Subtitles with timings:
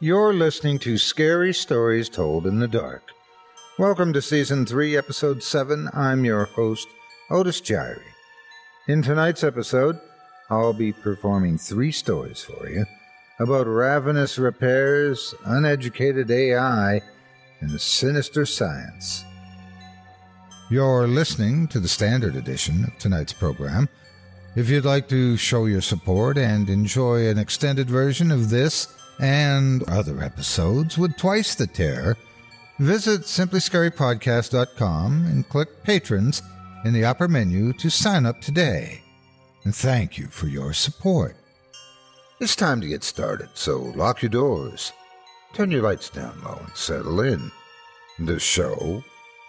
[0.00, 3.10] You're listening to Scary Stories Told in the Dark.
[3.80, 5.90] Welcome to Season 3, Episode 7.
[5.92, 6.86] I'm your host,
[7.32, 8.04] Otis Jiry.
[8.86, 9.98] In tonight's episode,
[10.50, 12.84] I'll be performing three stories for you
[13.40, 17.02] about ravenous repairs, uneducated AI,
[17.58, 19.24] and sinister science.
[20.70, 23.88] You're listening to the standard edition of tonight's program.
[24.54, 29.82] If you'd like to show your support and enjoy an extended version of this, and
[29.84, 32.16] other episodes with twice the terror,
[32.78, 36.42] visit simplyscarypodcast.com and click Patrons
[36.84, 39.02] in the upper menu to sign up today.
[39.64, 41.36] And thank you for your support.
[42.40, 44.92] It's time to get started, so lock your doors,
[45.54, 47.50] turn your lights down low, and settle in.
[48.20, 49.02] The show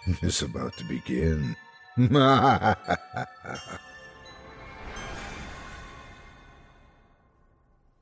[0.22, 1.54] is about to begin.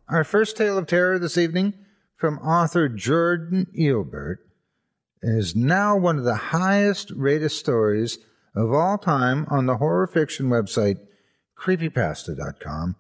[0.09, 1.75] Our first tale of terror this evening
[2.17, 4.39] from author Jordan Eilbert
[5.21, 8.17] is now one of the highest rated stories
[8.55, 10.97] of all time on the horror fiction website
[11.59, 12.97] creepypasta.com,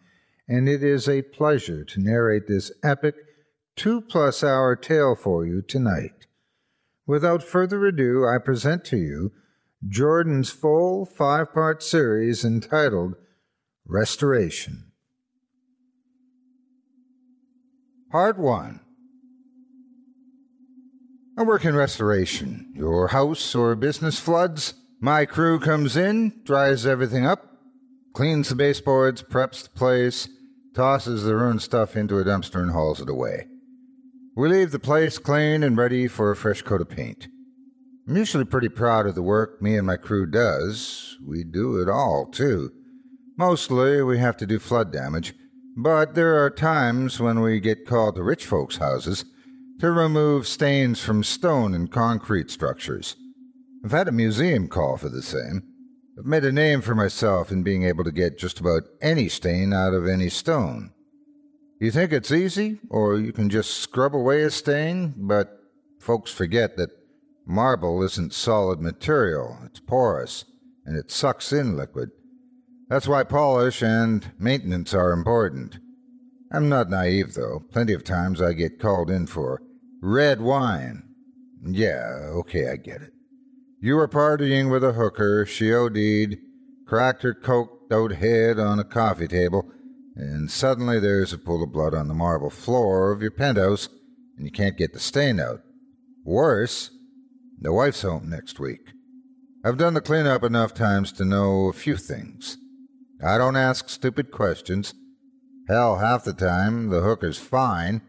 [0.46, 3.14] and it is a pleasure to narrate this epic
[3.75, 6.26] two plus hour tale for you tonight.
[7.06, 9.32] Without further ado, I present to you
[9.88, 13.14] Jordan's full five part series entitled
[13.87, 14.88] Restoration.
[18.10, 18.81] Part 1
[21.37, 22.72] I work in restoration.
[22.75, 24.72] Your house or business floods.
[24.99, 27.58] My crew comes in, dries everything up,
[28.14, 30.26] cleans the baseboards, preps the place,
[30.75, 33.46] tosses the ruined stuff into a dumpster, and hauls it away.
[34.34, 37.28] We leave the place clean and ready for a fresh coat of paint.
[38.08, 41.19] I'm usually pretty proud of the work me and my crew does.
[41.22, 42.72] We do it all, too.
[43.37, 45.34] Mostly we have to do flood damage,
[45.80, 49.25] but there are times when we get called to rich folks' houses
[49.78, 53.14] to remove stains from stone and concrete structures.
[53.84, 55.62] I've had a museum call for the same.
[56.19, 59.72] I've made a name for myself in being able to get just about any stain
[59.72, 60.90] out of any stone.
[61.80, 65.60] You think it's easy, or you can just scrub away a stain, but
[66.00, 66.90] folks forget that
[67.46, 70.44] marble isn't solid material, it's porous,
[70.84, 72.10] and it sucks in liquid.
[72.88, 75.79] That's why polish and maintenance are important.
[76.50, 77.62] I'm not naive, though.
[77.70, 79.61] Plenty of times I get called in for
[80.00, 81.02] red wine.
[81.62, 83.12] Yeah, okay, I get it.
[83.81, 86.38] You were partying with a hooker, she OD'd,
[86.87, 89.70] cracked her coked out head on a coffee table,
[90.17, 93.88] and suddenly there's a pool of blood on the marble floor of your penthouse,
[94.37, 95.61] and you can't get the stain out.
[96.25, 96.90] Worse,
[97.61, 98.93] the wife's home next week.
[99.64, 102.56] I've done the cleanup enough times to know a few things.
[103.24, 104.94] I don't ask stupid questions.
[105.68, 108.00] Hell, half the time the hooker's fine,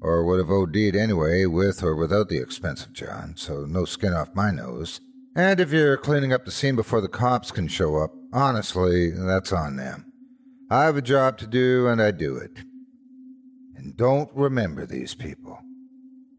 [0.00, 4.34] or would have OD'd anyway, with or without the expensive John, so no skin off
[4.34, 5.00] my nose.
[5.36, 9.52] And if you're cleaning up the scene before the cops can show up, honestly, that's
[9.52, 10.06] on them.
[10.70, 12.64] I have a job to do, and I do it.
[13.76, 15.58] And don't remember these people.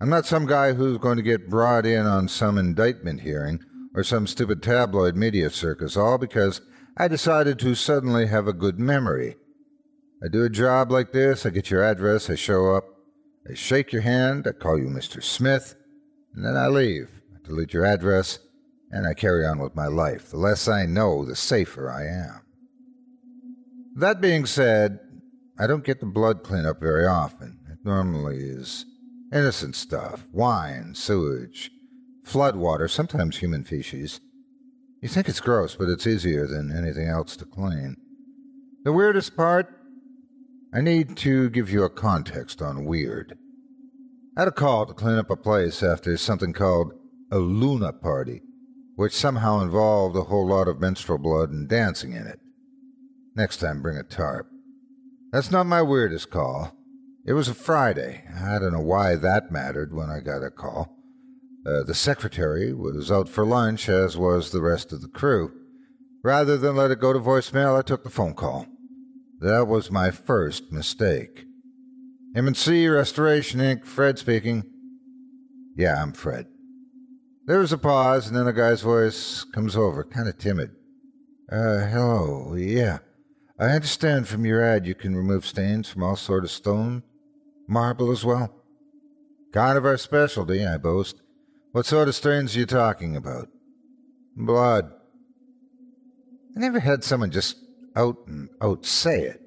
[0.01, 3.59] I'm not some guy who's going to get brought in on some indictment hearing
[3.93, 6.61] or some stupid tabloid media circus, all because
[6.97, 9.35] I decided to suddenly have a good memory.
[10.23, 12.85] I do a job like this, I get your address, I show up,
[13.49, 15.21] I shake your hand, I call you Mr.
[15.21, 15.75] Smith,
[16.33, 17.09] and then I leave.
[17.33, 18.39] I delete your address,
[18.91, 20.29] and I carry on with my life.
[20.29, 22.41] The less I know, the safer I am.
[23.97, 24.99] That being said,
[25.59, 27.59] I don't get the blood cleanup very often.
[27.69, 28.85] It normally is
[29.33, 31.71] innocent stuff wine, sewage,
[32.23, 34.21] flood water, sometimes human feces.
[35.01, 37.97] You think it's gross, but it's easier than anything else to clean.
[38.83, 39.67] The weirdest part?
[40.73, 43.37] I need to give you a context on weird.
[44.37, 46.93] I had a call to clean up a place after something called
[47.31, 48.41] a Luna party
[48.95, 52.39] which somehow involved a whole lot of menstrual blood and dancing in it.
[53.35, 54.47] Next time, bring a tarp.
[55.31, 56.71] That's not my weirdest call.
[57.25, 58.23] It was a Friday.
[58.33, 60.94] I don't know why that mattered when I got a call.
[61.65, 65.51] Uh, the secretary was out for lunch, as was the rest of the crew.
[66.23, 68.67] Rather than let it go to voicemail, I took the phone call.
[69.39, 71.45] That was my first mistake.
[72.35, 74.63] M&C Restoration Inc., Fred speaking.
[75.75, 76.45] Yeah, I'm Fred.
[77.45, 80.71] There was a pause, and then a guy's voice comes over, kind of timid.
[81.51, 82.99] Uh, hello, yeah.
[83.59, 87.03] I understand from your ad you can remove stains from all sort of stone,
[87.67, 88.53] marble as well.
[89.53, 91.21] Kind of our specialty, I boast.
[91.75, 93.49] What sort of stains are you talking about?
[94.33, 94.93] Blood.
[96.55, 97.57] I never had someone just
[97.97, 99.41] out and out say it.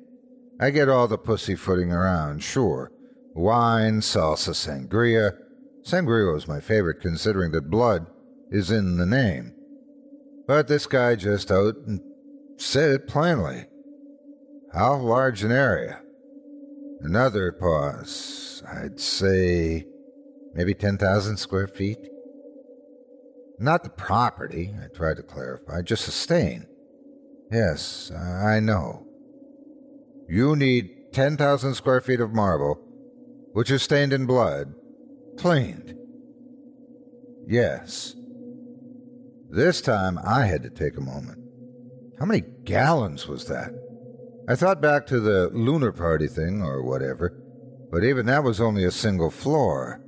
[0.61, 2.93] I get all the pussyfooting around, sure.
[3.35, 5.39] Wine, salsa, sangria,
[5.83, 8.09] Sangria was my favorite, considering that blood
[8.51, 9.55] is in the name.
[10.47, 11.99] But this guy just out and
[12.59, 13.69] said it plainly.
[14.75, 16.03] How large an area?
[17.01, 18.63] Another pause.
[18.71, 19.87] I'd say
[20.53, 21.97] maybe 10,000 square feet.
[23.59, 26.67] Not the property, I tried to clarify, just the stain.
[27.51, 29.07] Yes, I know.
[30.29, 32.79] You need 10,000 square feet of marble,
[33.53, 34.75] which is stained in blood,
[35.39, 35.97] cleaned.
[37.47, 38.15] Yes.
[39.51, 41.39] This time I had to take a moment.
[42.19, 43.73] How many gallons was that?
[44.49, 47.39] I thought back to the lunar party thing or whatever,
[47.91, 50.01] but even that was only a single floor.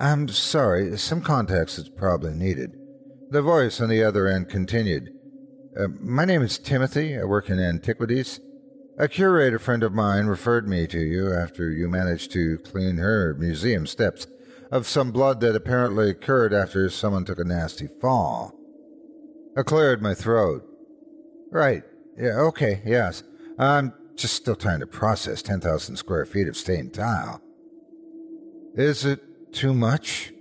[0.00, 2.76] I'm sorry, some context is probably needed.
[3.30, 5.10] The voice on the other end continued.
[5.78, 7.16] Uh, my name is Timothy.
[7.16, 8.40] I work in antiquities.
[8.98, 13.34] A curator friend of mine referred me to you after you managed to clean her
[13.38, 14.26] museum steps
[14.70, 18.54] of some blood that apparently occurred after someone took a nasty fall.
[19.56, 20.62] I cleared my throat.
[21.50, 21.84] Right.
[22.18, 23.22] Yeah, okay, yes.
[23.58, 27.40] I'm just still trying to process 10,000 square feet of stained tile.
[28.74, 29.20] Is it
[29.52, 30.32] too much?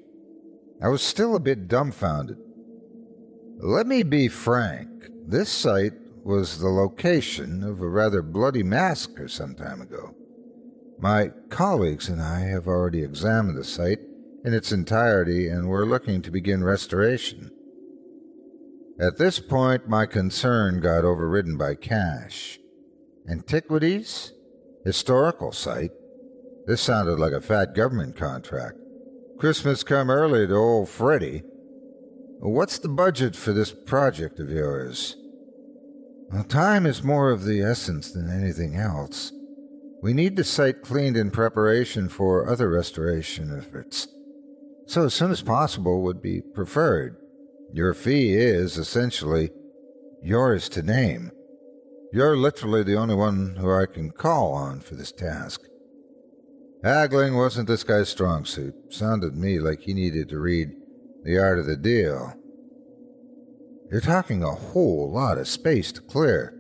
[0.82, 2.38] I was still a bit dumbfounded.
[3.60, 4.90] Let me be frank.
[5.28, 10.16] This site was the location of a rather bloody massacre some time ago.
[11.00, 14.00] My colleagues and I have already examined the site
[14.44, 17.52] in its entirety and we're looking to begin restoration.
[19.00, 22.60] At this point, my concern got overridden by cash.
[23.30, 24.34] Antiquities?
[24.86, 25.92] Historical site?
[26.68, 28.78] This sounded like a fat government contract.
[29.42, 31.42] Christmas come early to old Freddy.
[32.42, 35.18] What's the budget for this project of yours?
[36.30, 39.32] Well, time is more of the essence than anything else.
[40.04, 44.08] We need the site cleaned in preparation for other restoration efforts.
[44.86, 47.18] So, as soon as possible would be preferred.
[47.74, 49.50] Your fee is, essentially,
[50.22, 51.32] yours to name.
[52.14, 55.64] You're literally the only one who I can call on for this task.
[56.84, 58.74] Haggling wasn't this guy's strong suit.
[58.90, 60.72] Sounded to me like he needed to read
[61.24, 62.34] the art of the deal.
[63.92, 66.58] You're talking a whole lot of space to clear.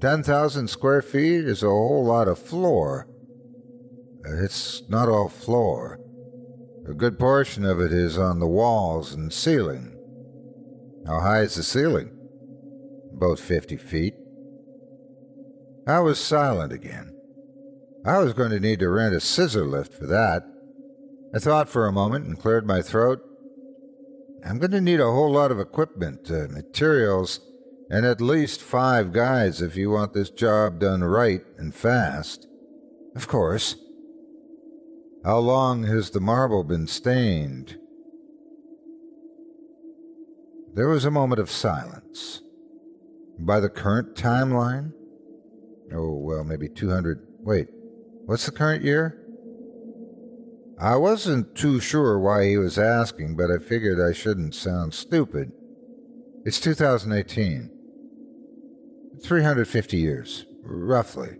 [0.00, 3.08] 10,000 square feet is a whole lot of floor.
[4.26, 5.98] Uh, it's not all floor.
[6.86, 9.96] A good portion of it is on the walls and ceiling.
[11.06, 12.10] How high is the ceiling?
[13.14, 14.14] About 50 feet.
[15.86, 17.13] I was silent again.
[18.06, 20.44] I was going to need to rent a scissor lift for that.
[21.34, 23.20] I thought for a moment and cleared my throat.
[24.44, 27.40] I'm going to need a whole lot of equipment, uh, materials,
[27.88, 32.46] and at least five guys if you want this job done right and fast.
[33.16, 33.76] Of course.
[35.24, 37.78] How long has the marble been stained?
[40.74, 42.42] There was a moment of silence.
[43.38, 44.92] By the current timeline?
[45.92, 47.26] Oh, well, maybe 200.
[47.40, 47.68] Wait,
[48.26, 49.20] What's the current year?
[50.78, 55.52] I wasn't too sure why he was asking, but I figured I shouldn't sound stupid.
[56.44, 57.70] It's 2018.
[59.22, 61.36] 350 years, roughly.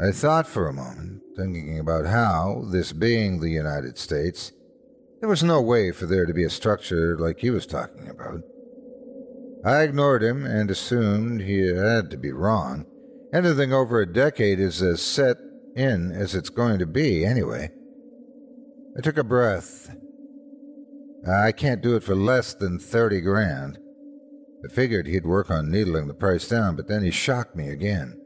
[0.00, 4.52] I thought for a moment, thinking about how, this being the United States,
[5.20, 8.40] there was no way for there to be a structure like he was talking about.
[9.64, 12.86] I ignored him and assumed he had to be wrong.
[13.32, 15.36] Anything over a decade is as set
[15.74, 17.70] in as it's going to be, anyway.
[18.96, 19.94] I took a breath.
[21.28, 23.78] I can't do it for less than 30 grand.
[24.64, 28.20] I figured he'd work on needling the price down, but then he shocked me again.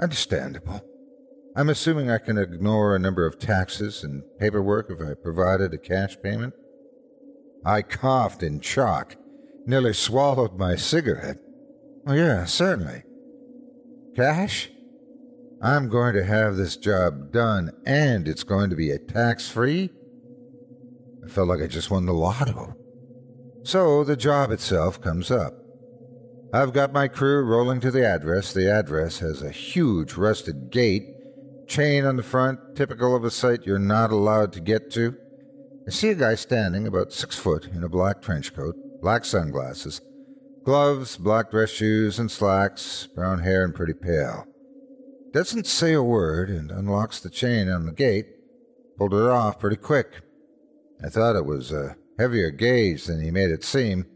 [0.00, 0.80] Understandable.
[1.54, 5.78] I'm assuming I can ignore a number of taxes and paperwork if I provided a
[5.78, 6.54] cash payment.
[7.64, 9.16] I coughed in shock,
[9.66, 11.36] nearly swallowed my cigarette.
[12.06, 13.04] Oh, yeah, certainly.
[14.14, 14.70] Cash?
[15.62, 19.90] I'm going to have this job done, and it's going to be a tax free?
[21.24, 22.74] I felt like I just won the lotto.
[23.62, 25.54] So the job itself comes up.
[26.52, 28.52] I've got my crew rolling to the address.
[28.52, 31.04] The address has a huge rusted gate,
[31.66, 35.16] chain on the front, typical of a site you're not allowed to get to.
[35.86, 40.02] I see a guy standing about six foot in a black trench coat, black sunglasses,
[40.64, 44.46] Gloves, black dress shoes, and slacks, brown hair, and pretty pale.
[45.32, 48.26] Doesn't say a word and unlocks the chain on the gate.
[48.96, 50.20] Pulled it off pretty quick.
[51.04, 54.06] I thought it was a heavier gauge than he made it seem,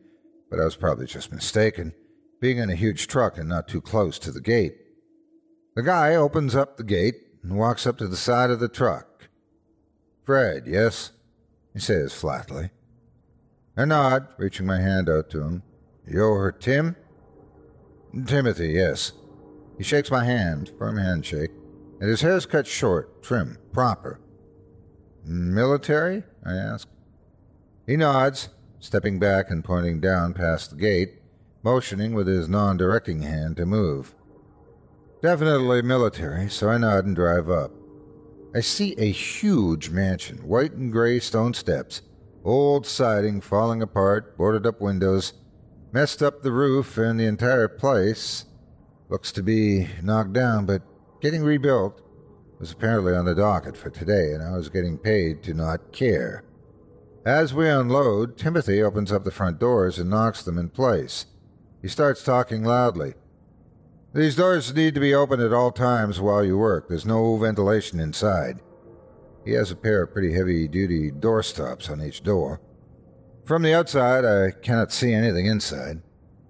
[0.49, 1.93] but I was probably just mistaken,
[2.41, 4.77] being in a huge truck and not too close to the gate.
[5.75, 9.29] The guy opens up the gate and walks up to the side of the truck.
[10.25, 11.11] Fred, yes?
[11.73, 12.71] he says flatly.
[13.77, 15.63] I nod, reaching my hand out to him.
[16.07, 16.95] You're Tim?
[18.27, 19.13] Timothy, yes.
[19.77, 21.51] He shakes my hand, firm handshake,
[22.01, 24.21] and his hair's cut short, trim, proper.
[25.25, 26.23] Military?
[26.45, 26.89] I ask.
[27.87, 31.23] He nods, stepping back and pointing down past the gate,
[31.65, 34.15] motioning with his non directing hand to move.
[35.21, 37.73] Definitely military, so I nod and drive up.
[38.55, 42.03] I see a huge mansion, white and gray stone steps,
[42.45, 45.33] old siding falling apart, boarded up windows,
[45.97, 48.45] messed up the roof and the entire place.
[49.09, 50.83] Looks to be knocked down, but
[51.23, 52.03] getting rebuilt
[52.61, 56.45] was apparently on the docket for today, and I was getting paid to not care.
[57.25, 61.25] As we unload, Timothy opens up the front doors and knocks them in place.
[61.81, 63.15] He starts talking loudly.
[64.13, 66.91] These doors need to be open at all times while you work.
[66.91, 68.61] There's no ventilation inside.
[69.47, 72.61] He has a pair of pretty heavy duty door stops on each door.
[73.47, 76.03] From the outside, I cannot see anything inside.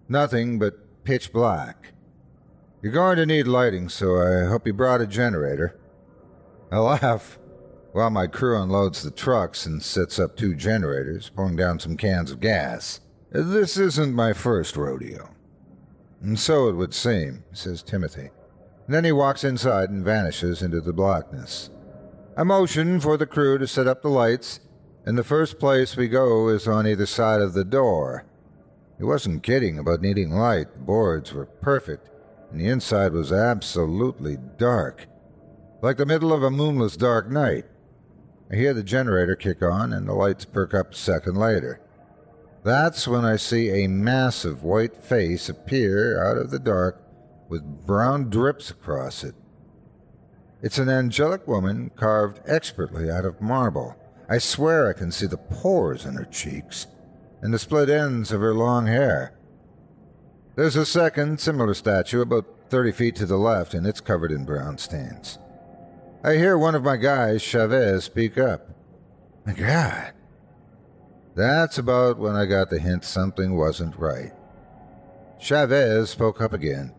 [0.08, 1.92] Nothing but pitch black.
[2.80, 5.78] You're going to need lighting, so I hope you brought a generator.
[6.72, 7.38] I laugh
[7.92, 12.30] while my crew unloads the trucks and sets up two generators, pulling down some cans
[12.30, 13.00] of gas.
[13.30, 15.34] This isn't my first rodeo.
[16.22, 18.30] And so it would seem, says Timothy.
[18.86, 21.68] And then he walks inside and vanishes into the blackness.
[22.38, 24.60] I motion for the crew to set up the lights
[25.06, 28.24] and the first place we go is on either side of the door.
[28.98, 30.72] He wasn't kidding about needing light.
[30.72, 32.10] The boards were perfect,
[32.50, 35.06] and the inside was absolutely dark,
[35.80, 37.66] like the middle of a moonless dark night.
[38.50, 41.80] I hear the generator kick on and the lights perk up a second later.
[42.64, 47.00] That's when I see a massive white face appear out of the dark
[47.48, 49.36] with brown drips across it.
[50.62, 53.94] It's an angelic woman carved expertly out of marble.
[54.28, 56.86] I swear I can see the pores in her cheeks
[57.42, 59.32] and the split ends of her long hair.
[60.56, 64.44] There's a second, similar statue about 30 feet to the left, and it's covered in
[64.44, 65.38] brown stains.
[66.24, 68.70] I hear one of my guys, Chavez, speak up.
[69.44, 70.12] My God.
[71.34, 74.32] That's about when I got the hint something wasn't right.
[75.38, 76.92] Chavez spoke up again.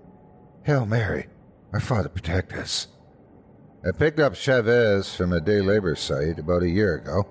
[0.64, 1.28] Hail Mary,
[1.74, 2.88] our Father protect us.
[3.88, 7.26] I picked up Chavez from a day labor site about a year ago,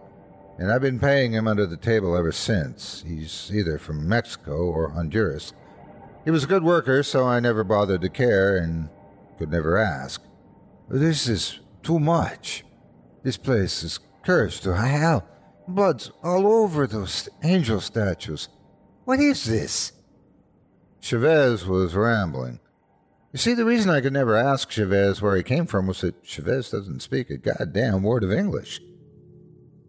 [0.57, 3.05] and I've been paying him under the table ever since.
[3.07, 5.53] He's either from Mexico or Honduras.
[6.25, 8.89] He was a good worker, so I never bothered to care and
[9.37, 10.23] could never ask.
[10.89, 12.65] This is too much.
[13.23, 15.29] This place is cursed to hell.
[15.69, 18.49] Blood's all over those angel statues.
[19.05, 19.93] What is this?
[21.01, 22.61] Chavez was rambling.
[23.33, 26.25] You see, the reason I could never ask Chavez where he came from was that
[26.25, 28.81] Chavez doesn't speak a goddamn word of English.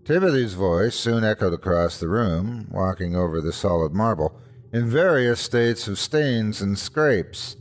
[0.03, 4.39] Timothy's voice soon echoed across the room, walking over the solid marble,
[4.73, 7.57] in various states of stains and scrapes.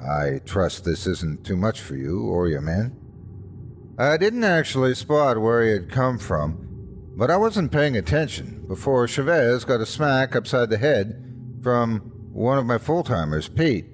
[0.00, 2.96] I trust this isn't too much for you or your men.
[3.98, 6.66] I didn't actually spot where he had come from,
[7.16, 11.22] but I wasn't paying attention before Chavez got a smack upside the head
[11.62, 11.98] from
[12.32, 13.86] one of my full timers, Pete.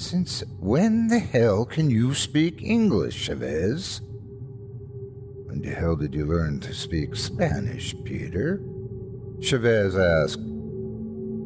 [0.00, 4.00] Since when the hell can you speak English, Chavez?
[5.44, 8.62] When the hell did you learn to speak Spanish, Peter?
[9.42, 10.40] Chavez asked.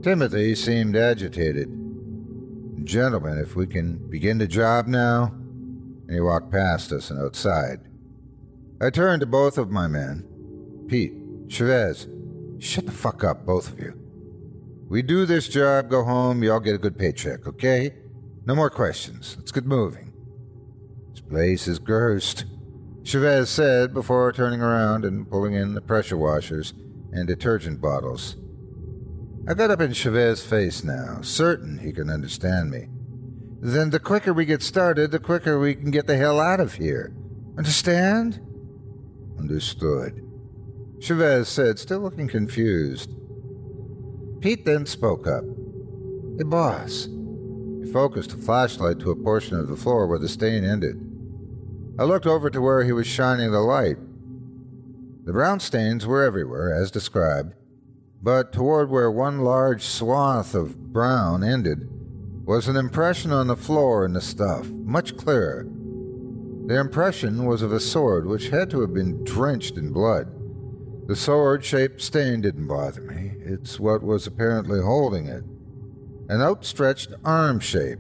[0.05, 1.69] Timothy seemed agitated.
[2.85, 5.33] Gentlemen, if we can begin the job now?
[6.07, 7.81] And he walked past us and outside.
[8.81, 10.25] I turned to both of my men.
[10.87, 11.15] Pete,
[11.49, 12.07] Chavez,
[12.61, 13.99] shut the fuck up, both of you.
[14.89, 17.95] We do this job, go home, y'all get a good paycheck, okay?
[18.47, 19.37] No more questions.
[19.39, 20.13] Let's get moving.
[21.11, 22.45] This place is cursed,
[23.05, 26.75] Chavez said before turning around and pulling in the pressure washers
[27.13, 28.37] and detergent bottles.
[29.47, 32.89] I got up in Chavez's face now, certain he can understand me.
[33.61, 36.75] Then the quicker we get started, the quicker we can get the hell out of
[36.75, 37.15] here.
[37.57, 38.41] Understand?
[39.39, 40.21] Understood.
[41.01, 43.15] Chavez said, still looking confused.
[44.41, 45.45] Pete then spoke up.
[46.39, 47.09] Hey, boss,
[47.85, 50.97] he focused a flashlight to a portion of the floor where the stain ended.
[51.99, 53.99] I looked over to where he was shining the light.
[55.25, 57.55] The brown stains were everywhere, as described,
[58.23, 61.89] but toward where one large swath of brown ended
[62.45, 65.67] was an impression on the floor in the stuff, much clearer.
[66.67, 70.29] The impression was of a sword which had to have been drenched in blood.
[71.07, 75.45] The sword shaped stain didn't bother me, it's what was apparently holding it
[76.29, 77.99] an outstretched arm shape,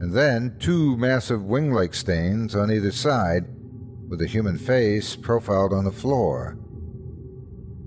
[0.00, 3.44] and then two massive wing like stains on either side,
[4.08, 6.58] with a human face profiled on the floor.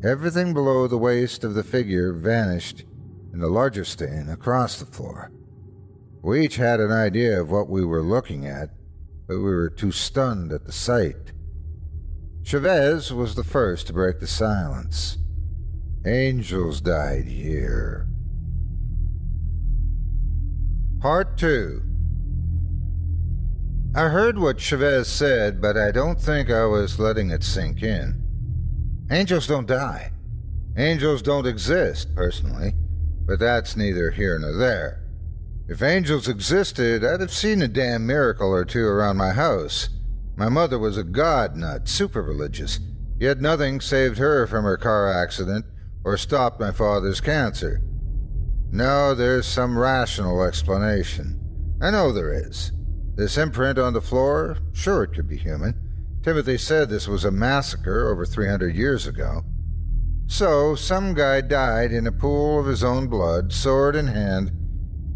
[0.04, 2.84] Everything below the waist of the figure vanished
[3.34, 5.32] in the larger stain across the floor.
[6.21, 8.69] We each had an idea of what we were looking at,
[9.28, 11.34] but we were too stunned at the sight.
[12.43, 15.17] Chavez was the first to break the silence.
[16.06, 18.08] Angels died here.
[21.01, 21.81] Part 2
[23.95, 28.21] I heard what Chavez said, but I don't think I was letting it sink in.
[29.09, 30.11] Angels don't die.
[30.77, 32.75] Angels don't exist, personally,
[33.25, 35.03] but that's neither here nor there.
[35.67, 39.89] If angels existed, I'd have seen a damn miracle or two around my house.
[40.35, 42.79] My mother was a god nut, super religious,
[43.19, 45.65] yet nothing saved her from her car accident
[46.03, 47.81] or stopped my father's cancer.
[48.71, 51.38] No, there's some rational explanation.
[51.81, 52.71] I know there is.
[53.15, 55.75] This imprint on the floor, sure it could be human.
[56.23, 59.43] Timothy said this was a massacre over 300 years ago.
[60.25, 64.51] So, some guy died in a pool of his own blood, sword in hand,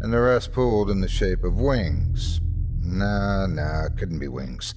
[0.02, 2.42] and the rest pooled in the shape of wings.
[2.82, 4.74] Nah, nah, couldn't be wings.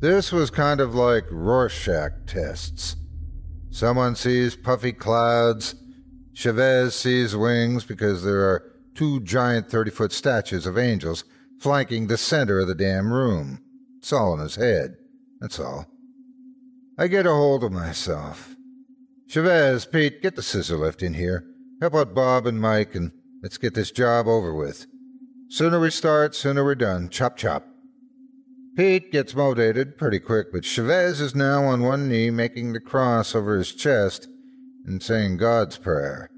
[0.00, 2.96] This was kind of like Rorschach tests.
[3.70, 5.76] Someone sees puffy clouds,
[6.32, 11.24] Chavez sees wings because there are two giant 30 foot statues of angels
[11.60, 13.60] flanking the center of the damn room.
[13.98, 14.96] It's all in his head.
[15.40, 15.86] That's all.
[16.98, 18.54] I get a hold of myself.
[19.28, 21.44] Chavez, Pete, get the scissor lift in here.
[21.80, 23.12] Help out Bob and Mike, and
[23.42, 24.86] let's get this job over with.
[25.48, 27.08] Sooner we start, sooner we're done.
[27.08, 27.66] Chop chop.
[28.76, 33.34] Pete gets motivated pretty quick, but Chavez is now on one knee making the cross
[33.34, 34.28] over his chest
[34.84, 36.30] and saying God's prayer.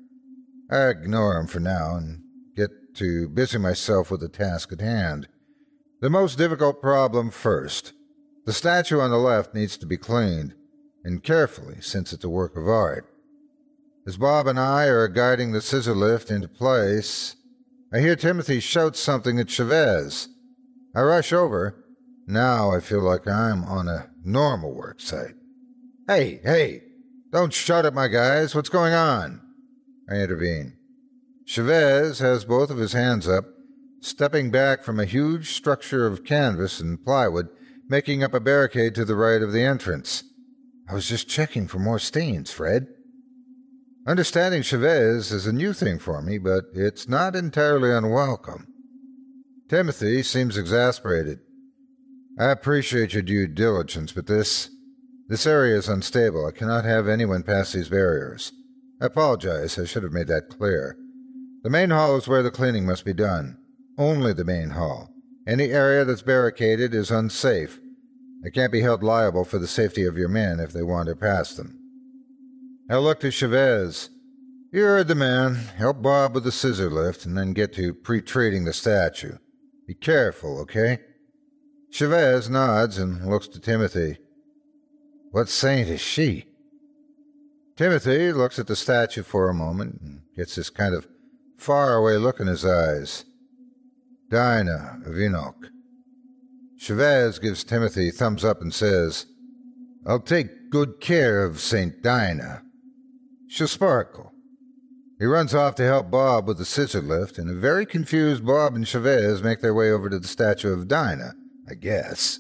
[0.70, 2.22] I ignore him for now and
[2.56, 5.28] get to busy myself with the task at hand.
[6.00, 7.92] The most difficult problem first.
[8.44, 10.54] The statue on the left needs to be cleaned,
[11.04, 13.08] and carefully, since it's a work of art.
[14.06, 17.36] As Bob and I are guiding the scissor lift into place,
[17.94, 20.28] I hear Timothy shout something at Chavez.
[20.94, 21.84] I rush over.
[22.26, 25.34] Now I feel like I'm on a normal work site.
[26.08, 26.82] Hey, hey,
[27.32, 28.54] don't shout at my guys.
[28.54, 29.40] What's going on?
[30.08, 30.74] I intervene.
[31.46, 33.46] Chavez has both of his hands up,
[34.00, 37.48] stepping back from a huge structure of canvas and plywood,
[37.88, 40.24] making up a barricade to the right of the entrance.
[40.88, 42.86] I was just checking for more stains, Fred.
[44.06, 48.66] Understanding Chavez is a new thing for me, but it's not entirely unwelcome.
[49.68, 51.38] Timothy seems exasperated.
[52.38, 54.70] I appreciate your due diligence, but this.
[55.32, 56.44] This area is unstable.
[56.44, 58.52] I cannot have anyone pass these barriers.
[59.00, 60.94] I apologize, I should have made that clear.
[61.62, 63.56] The main hall is where the cleaning must be done.
[63.96, 65.08] Only the main hall.
[65.48, 67.80] Any area that's barricaded is unsafe.
[68.44, 71.56] I can't be held liable for the safety of your men if they wander past
[71.56, 71.78] them.
[72.90, 74.10] I looked at Chavez.
[74.70, 75.54] You heard the man.
[75.54, 79.38] Help Bob with the scissor lift and then get to pre treating the statue.
[79.86, 80.98] Be careful, okay?
[81.90, 84.18] Chavez nods and looks to Timothy.
[85.32, 86.44] What saint is she?
[87.74, 91.08] Timothy looks at the statue for a moment and gets this kind of
[91.56, 93.24] faraway look in his eyes.
[94.28, 95.68] Dinah of Enoch.
[96.78, 99.24] Chavez gives Timothy thumbs up and says,
[100.06, 102.02] I'll take good care of St.
[102.02, 102.62] Dinah.
[103.48, 104.32] She'll sparkle.
[105.18, 108.74] He runs off to help Bob with the scissor lift, and a very confused Bob
[108.74, 111.34] and Chavez make their way over to the statue of Dinah,
[111.70, 112.38] I guess.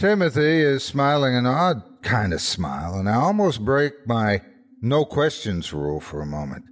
[0.00, 4.40] Timothy is smiling an odd kind of smile, and I almost break my
[4.80, 6.64] no questions rule for a moment.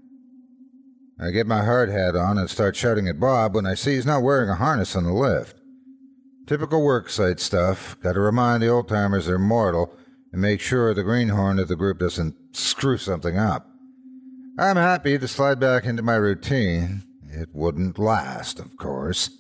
[1.21, 4.07] I get my hard hat on and start shouting at Bob when I see he's
[4.07, 5.61] not wearing a harness on the lift.
[6.47, 7.99] Typical worksite stuff.
[8.03, 9.95] Gotta remind the old timers they're mortal
[10.33, 13.69] and make sure the greenhorn of the group doesn't screw something up.
[14.59, 17.03] I'm happy to slide back into my routine.
[17.29, 19.38] It wouldn't last, of course.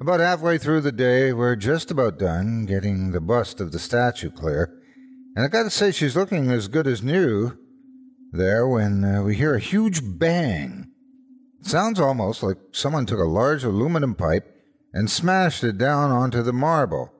[0.00, 4.30] About halfway through the day, we're just about done getting the bust of the statue
[4.30, 4.80] clear,
[5.34, 7.58] and I gotta say she's looking as good as new
[8.30, 10.92] there when uh, we hear a huge bang.
[11.58, 14.46] It sounds almost like someone took a large aluminum pipe
[14.92, 17.12] and smashed it down onto the marble.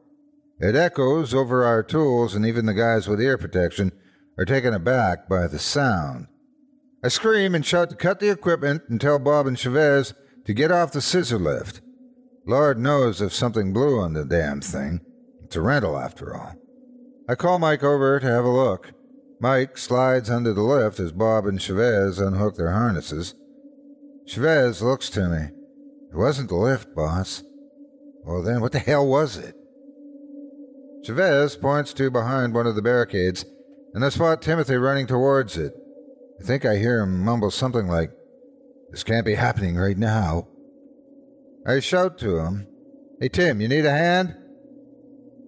[0.60, 3.90] It echoes over our tools, and even the guys with ear protection
[4.38, 6.28] are taken aback by the sound.
[7.02, 10.14] I scream and shout to cut the equipment and tell Bob and Chavez
[10.44, 11.80] to get off the scissor lift.
[12.48, 15.02] Lord knows if something blew on the damn thing.
[15.44, 16.54] It's a rental, after all.
[17.28, 18.92] I call Mike over to have a look.
[19.38, 23.34] Mike slides under the lift as Bob and Chavez unhook their harnesses.
[24.26, 25.50] Chavez looks to me.
[26.10, 27.42] It wasn't the lift, boss.
[28.24, 29.54] Well, then, what the hell was it?
[31.04, 33.44] Chavez points to behind one of the barricades,
[33.92, 35.74] and I spot Timothy running towards it.
[36.40, 38.10] I think I hear him mumble something like,
[38.90, 40.48] This can't be happening right now.
[41.68, 42.66] I shout to him,
[43.20, 44.34] Hey, Tim, you need a hand?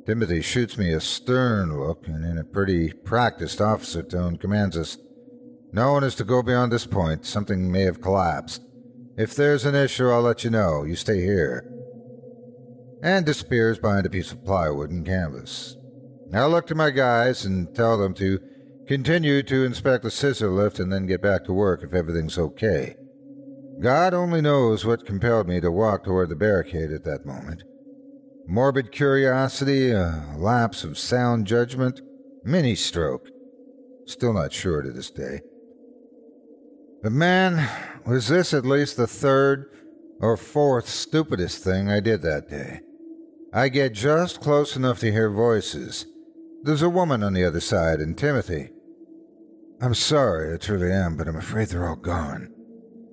[0.04, 4.98] Timothy shoots me a stern look and, in a pretty practiced officer tone, commands us,
[5.72, 7.24] No one is to go beyond this point.
[7.24, 8.62] Something may have collapsed.
[9.16, 10.84] If there's an issue, I'll let you know.
[10.84, 11.66] You stay here
[13.02, 15.74] and disappears behind a piece of plywood and canvas.
[16.34, 18.40] I look to my guys and tell them to
[18.86, 22.96] continue to inspect the scissor lift and then get back to work if everything's okay.
[23.80, 27.62] God only knows what compelled me to walk toward the barricade at that moment.
[28.46, 32.00] Morbid curiosity, a lapse of sound judgment,
[32.44, 33.28] mini stroke.
[34.04, 35.40] Still not sure to this day.
[37.02, 37.68] But man,
[38.06, 39.66] was this at least the third
[40.20, 42.80] or fourth stupidest thing I did that day.
[43.52, 46.06] I get just close enough to hear voices.
[46.62, 48.68] There's a woman on the other side, and Timothy.
[49.80, 52.49] I'm sorry, I truly am, but I'm afraid they're all gone.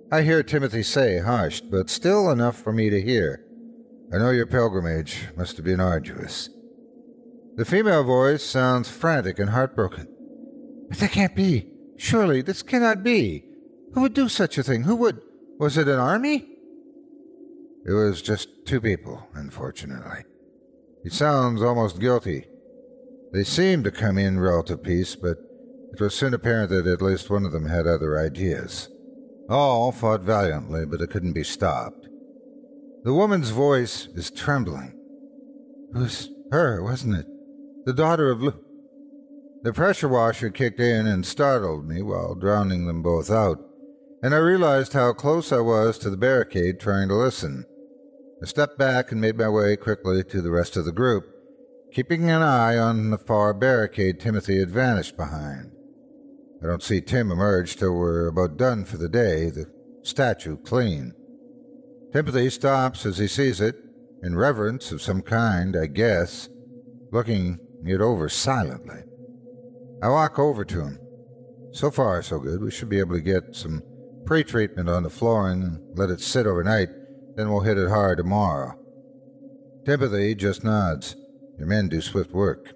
[0.09, 3.43] I hear Timothy say, hushed, but still enough for me to hear.
[4.13, 6.49] I know your pilgrimage must have been arduous.
[7.57, 10.07] The female voice sounds frantic and heartbroken.
[10.87, 11.67] But that can't be.
[11.97, 13.43] Surely, this cannot be.
[13.93, 14.83] Who would do such a thing?
[14.83, 15.19] Who would?
[15.59, 16.47] Was it an army?
[17.85, 20.23] It was just two people, unfortunately.
[21.03, 22.45] He sounds almost guilty.
[23.33, 25.37] They seemed to come in relative peace, but
[25.91, 28.87] it was soon apparent that at least one of them had other ideas.
[29.49, 32.07] All fought valiantly, but it couldn't be stopped.
[33.03, 34.93] The woman's voice is trembling.
[35.95, 37.25] It was her, wasn't it?
[37.85, 38.53] The daughter of Lu.
[39.63, 43.59] The pressure washer kicked in and startled me while drowning them both out,
[44.21, 47.65] and I realized how close I was to the barricade trying to listen.
[48.43, 51.23] I stepped back and made my way quickly to the rest of the group,
[51.93, 55.71] keeping an eye on the far barricade Timothy had vanished behind.
[56.61, 61.13] I don't see Tim emerge till we're about done for the day, the statue clean.
[62.11, 63.75] Timothy stops as he sees it,
[64.23, 66.49] in reverence of some kind, I guess,
[67.11, 69.01] looking it over silently.
[70.01, 70.99] I walk over to him.
[71.71, 72.61] So far, so good.
[72.61, 73.83] We should be able to get some
[74.25, 76.89] pre treatment on the flooring and let it sit overnight,
[77.35, 78.77] then we'll hit it hard tomorrow.
[79.85, 81.15] Timothy just nods.
[81.57, 82.73] Your men do swift work.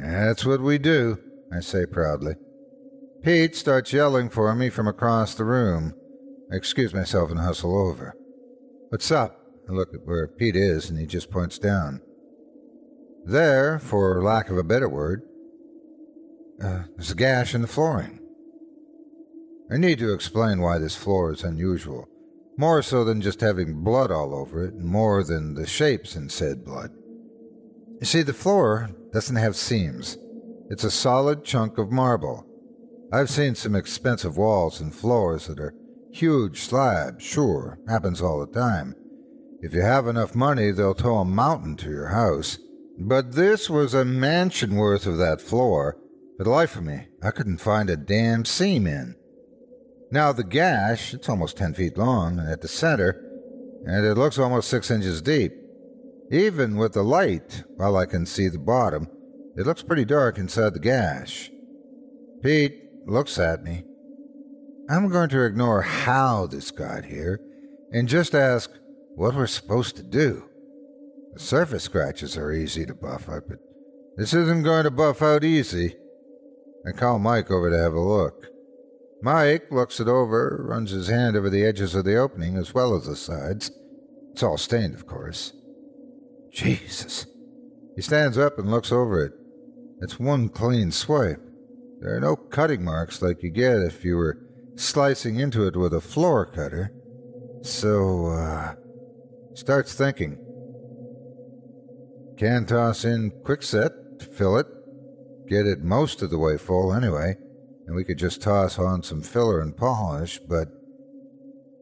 [0.00, 1.18] That's what we do,
[1.52, 2.34] I say proudly.
[3.22, 5.92] Pete starts yelling for me from across the room.
[6.50, 8.14] I excuse myself and hustle over.
[8.88, 9.44] What's up?
[9.68, 12.00] I look at where Pete is, and he just points down.
[13.26, 15.22] There, for lack of a better word,
[16.64, 18.20] uh, there's a gash in the flooring.
[19.70, 22.08] I need to explain why this floor is unusual,
[22.56, 26.30] more so than just having blood all over it, and more than the shapes in
[26.30, 26.90] said blood.
[28.00, 30.16] You see, the floor doesn't have seams.
[30.70, 32.46] It's a solid chunk of marble.
[33.12, 35.74] I've seen some expensive walls and floors that are
[36.12, 38.94] huge slabs, sure, happens all the time.
[39.60, 42.58] If you have enough money, they'll tow a mountain to your house.
[42.98, 45.98] But this was a mansion worth of that floor.
[46.36, 49.16] For the life of me, I couldn't find a damn seam in.
[50.12, 53.20] Now, the gash, it's almost 10 feet long at the center,
[53.86, 55.52] and it looks almost 6 inches deep.
[56.30, 59.08] Even with the light, while I can see the bottom,
[59.56, 61.50] it looks pretty dark inside the gash.
[62.42, 63.84] Pete looks at me.
[64.88, 67.40] I'm going to ignore how this got here
[67.92, 68.70] and just ask
[69.16, 70.44] what we're supposed to do.
[71.34, 73.58] The surface scratches are easy to buff out, but
[74.16, 75.96] this isn't going to buff out easy.
[76.86, 78.46] I call Mike over to have a look.
[79.22, 82.94] Mike looks it over, runs his hand over the edges of the opening as well
[82.94, 83.70] as the sides.
[84.32, 85.52] It's all stained, of course.
[86.50, 87.26] Jesus.
[87.96, 89.32] He stands up and looks over it.
[90.00, 91.40] It's one clean swipe.
[92.00, 94.38] There are no cutting marks like you get if you were
[94.74, 96.92] slicing into it with a floor cutter.
[97.62, 98.74] So, uh,
[99.52, 100.38] starts thinking.
[102.38, 104.66] Can toss in Kwikset to fill it,
[105.46, 107.36] get it most of the way full anyway,
[107.86, 110.68] and we could just toss on some filler and polish, but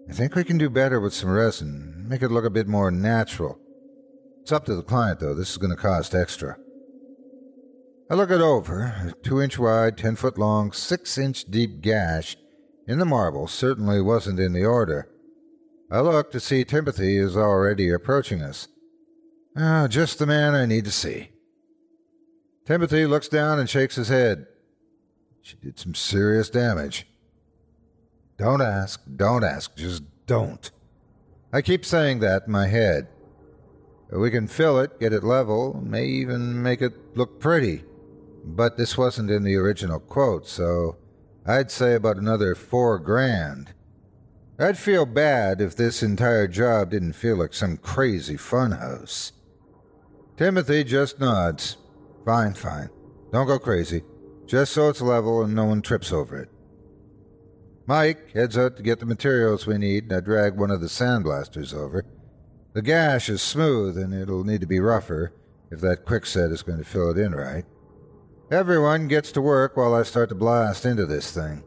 [0.08, 2.90] I think we can do better with some resin, make it look a bit more
[2.90, 3.60] natural.
[4.40, 5.34] It's up to the client, though.
[5.34, 6.56] This is going to cost extra.
[8.10, 8.94] I look it over.
[9.06, 12.36] A two inch wide, ten foot long, six inch deep gash
[12.86, 15.08] in the marble certainly wasn't in the order.
[15.90, 18.68] I look to see Timothy is already approaching us.
[19.56, 21.30] Ah, just the man I need to see.
[22.64, 24.46] Timothy looks down and shakes his head.
[25.42, 27.06] She did some serious damage.
[28.38, 30.70] Don't ask, don't ask, just don't.
[31.52, 33.08] I keep saying that in my head.
[34.10, 37.84] We can fill it, get it level, may even make it look pretty.
[38.50, 40.96] But this wasn't in the original quote, so
[41.44, 43.74] I'd say about another four grand.
[44.58, 49.32] I'd feel bad if this entire job didn't feel like some crazy funhouse.
[50.36, 51.76] Timothy just nods.
[52.24, 52.88] Fine, fine.
[53.32, 54.02] Don't go crazy.
[54.46, 56.48] Just so it's level and no one trips over it.
[57.86, 60.86] Mike heads out to get the materials we need, and I drag one of the
[60.88, 62.04] sandblasters over.
[62.72, 65.32] The gash is smooth, and it'll need to be rougher
[65.70, 67.64] if that quickset is going to fill it in right.
[68.50, 71.62] Everyone gets to work while I start to blast into this thing.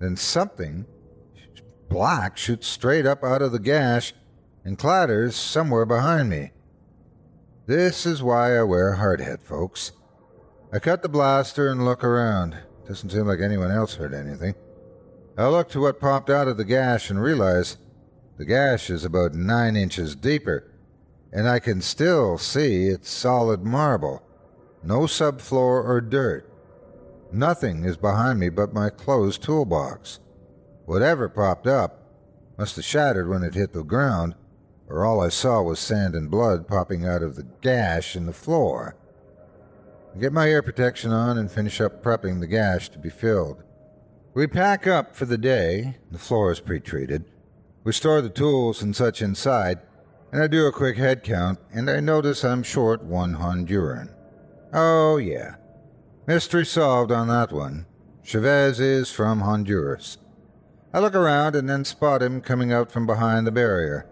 [0.00, 0.84] Then something
[1.88, 4.12] black shoots straight up out of the gash
[4.66, 6.50] and clatters somewhere behind me.
[7.66, 9.92] This is why I wear hard hardhead, folks.
[10.70, 12.58] I cut the blaster and look around.
[12.86, 14.54] Doesn't seem like anyone else heard anything.
[15.38, 17.78] I look to what popped out of the gash and realize
[18.36, 20.70] the gash is about nine inches deeper,
[21.32, 24.22] and I can still see it's solid marble.
[24.84, 26.46] No subfloor or dirt.
[27.32, 30.20] Nothing is behind me but my closed toolbox.
[30.84, 32.02] Whatever popped up
[32.58, 34.34] must have shattered when it hit the ground,
[34.86, 38.32] or all I saw was sand and blood popping out of the gash in the
[38.34, 38.94] floor.
[40.14, 43.62] I get my ear protection on and finish up prepping the gash to be filled.
[44.34, 45.96] We pack up for the day.
[46.10, 47.24] The floor is pre treated.
[47.84, 49.80] We store the tools and such inside,
[50.30, 54.13] and I do a quick head count, and I notice I'm short one Honduran.
[54.74, 55.54] Oh, yeah.
[56.26, 57.86] Mystery solved on that one.
[58.24, 60.18] Chavez is from Honduras.
[60.92, 64.06] I look around and then spot him coming out from behind the barrier.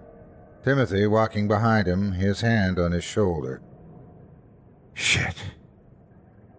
[0.64, 3.60] Timothy walking behind him, his hand on his shoulder.
[4.94, 5.36] Shit.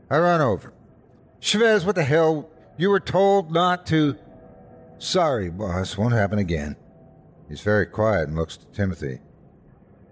[0.10, 0.74] I run over.
[1.40, 2.50] Chavez, what the hell?
[2.78, 4.18] You were told not to.
[4.98, 5.98] Sorry, boss.
[5.98, 6.76] Won't happen again.
[7.48, 9.20] He's very quiet and looks to Timothy.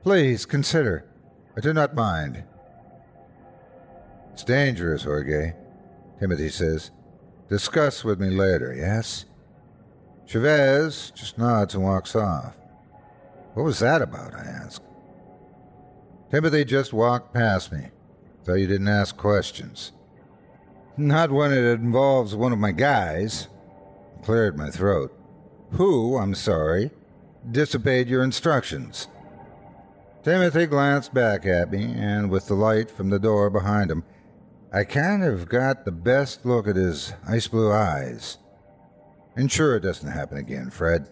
[0.03, 1.05] Please consider.
[1.57, 2.43] I do not mind.
[4.41, 5.53] It's dangerous, Jorge,
[6.19, 6.89] Timothy says.
[7.47, 9.25] Discuss with me later, yes?
[10.25, 12.55] Chavez just nods and walks off.
[13.53, 14.33] What was that about?
[14.33, 14.81] I ask.
[16.31, 17.89] Timothy just walked past me.
[18.43, 19.91] Thought you didn't ask questions.
[20.97, 23.47] Not when it involves one of my guys.
[24.23, 25.15] Cleared my throat.
[25.73, 26.89] Who, I'm sorry,
[27.51, 29.07] disobeyed your instructions.
[30.23, 34.03] Timothy glanced back at me, and with the light from the door behind him,
[34.73, 38.37] I kind of got the best look at his ice blue eyes.
[39.35, 41.09] And sure it doesn't happen again, Fred.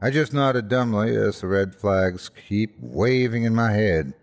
[0.00, 4.14] I just nodded dumbly as the red flags keep waving in my head.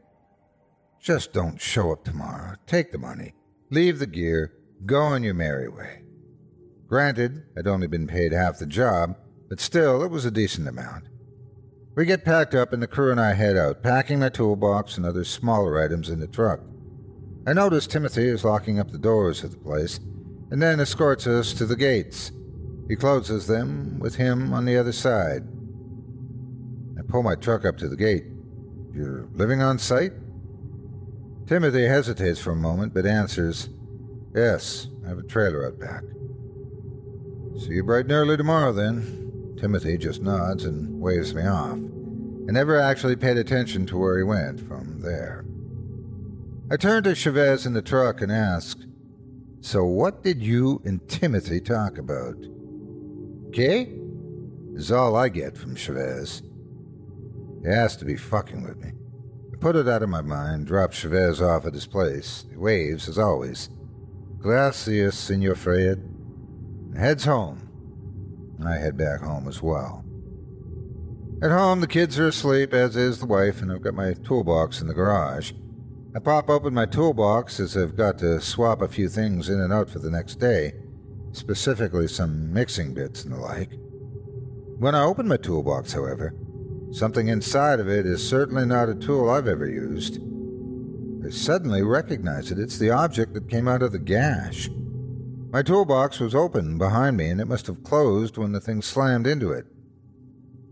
[0.99, 2.55] Just don't show up tomorrow.
[2.65, 3.33] Take the money,
[3.69, 4.53] leave the gear,
[4.85, 6.03] go on your merry way.
[6.87, 9.15] Granted, I'd only been paid half the job,
[9.47, 11.05] but still, it was a decent amount.
[11.95, 15.05] We get packed up, and the crew and I head out, packing my toolbox and
[15.05, 16.61] other smaller items in the truck.
[17.47, 19.99] I notice Timothy is locking up the doors of the place,
[20.51, 22.31] and then escorts us to the gates.
[22.87, 25.43] He closes them with him on the other side.
[26.99, 28.25] I pull my truck up to the gate.
[28.93, 30.13] You're living on site?
[31.47, 33.69] Timothy hesitates for a moment, but answers,
[34.35, 36.03] Yes, I have a trailer out back.
[37.59, 39.55] See you bright and early tomorrow, then.
[39.59, 41.77] Timothy just nods and waves me off.
[41.77, 45.45] I never actually paid attention to where he went from there.
[46.71, 48.87] I turned to Chavez in the truck and asked,
[49.59, 52.37] So what did you and Timothy talk about?
[53.47, 53.91] Okay?
[54.75, 56.41] Is all I get from Chavez.
[57.61, 58.93] He has to be fucking with me.
[59.53, 62.45] I put it out of my mind, dropped Chavez off at his place.
[62.49, 63.69] He waves, as always.
[64.39, 65.97] Gracias, Senor Fred.
[65.97, 67.67] And heads home.
[68.65, 70.05] I head back home as well.
[71.43, 74.79] At home, the kids are asleep, as is the wife, and I've got my toolbox
[74.79, 75.51] in the garage.
[76.13, 79.71] I pop open my toolbox as I've got to swap a few things in and
[79.71, 80.73] out for the next day,
[81.31, 83.79] specifically some mixing bits and the like.
[84.77, 86.35] When I open my toolbox, however,
[86.91, 90.19] something inside of it is certainly not a tool I've ever used.
[91.25, 92.59] I suddenly recognize it.
[92.59, 94.69] It's the object that came out of the gash.
[95.49, 99.27] My toolbox was open behind me, and it must have closed when the thing slammed
[99.27, 99.65] into it.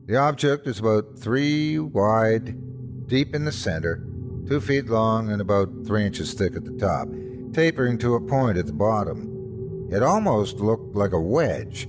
[0.05, 4.05] The object is about three wide, deep in the center,
[4.49, 7.07] two feet long, and about three inches thick at the top,
[7.53, 9.87] tapering to a point at the bottom.
[9.91, 11.83] It almost looked like a wedge,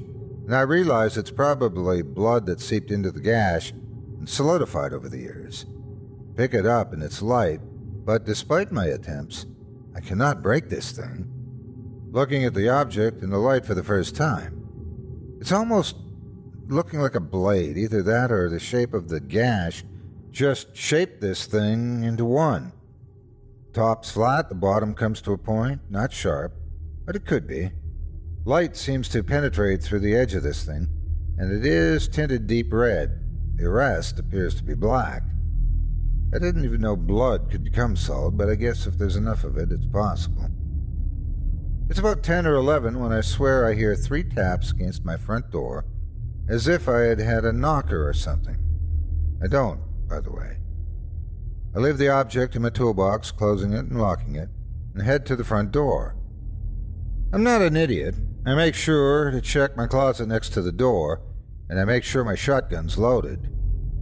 [0.44, 5.18] and I realize it's probably blood that seeped into the gash and solidified over the
[5.18, 5.64] years.
[6.36, 7.60] Pick it up, and it's light,
[8.04, 9.46] but despite my attempts,
[9.96, 11.26] I cannot break this thing
[12.12, 15.38] looking at the object in the light for the first time.
[15.40, 15.96] It's almost
[16.66, 19.84] looking like a blade, either that or the shape of the gash
[20.30, 22.72] just shape this thing into one.
[23.72, 26.52] Top's flat, the bottom comes to a point, not sharp,
[27.04, 27.70] but it could be.
[28.44, 30.88] Light seems to penetrate through the edge of this thing,
[31.38, 33.20] and it is tinted deep red.
[33.56, 35.22] The rest appears to be black.
[36.34, 39.56] I didn't even know blood could become solid, but I guess if there's enough of
[39.58, 40.48] it, it's possible.
[41.88, 45.50] It's about 10 or 11 when I swear I hear three taps against my front
[45.50, 45.84] door,
[46.48, 48.56] as if I had had a knocker or something.
[49.42, 50.58] I don't, by the way.
[51.74, 54.48] I leave the object in my toolbox, closing it and locking it,
[54.92, 56.16] and head to the front door.
[57.32, 58.16] I'm not an idiot.
[58.44, 61.22] I make sure to check my closet next to the door,
[61.68, 63.48] and I make sure my shotgun's loaded.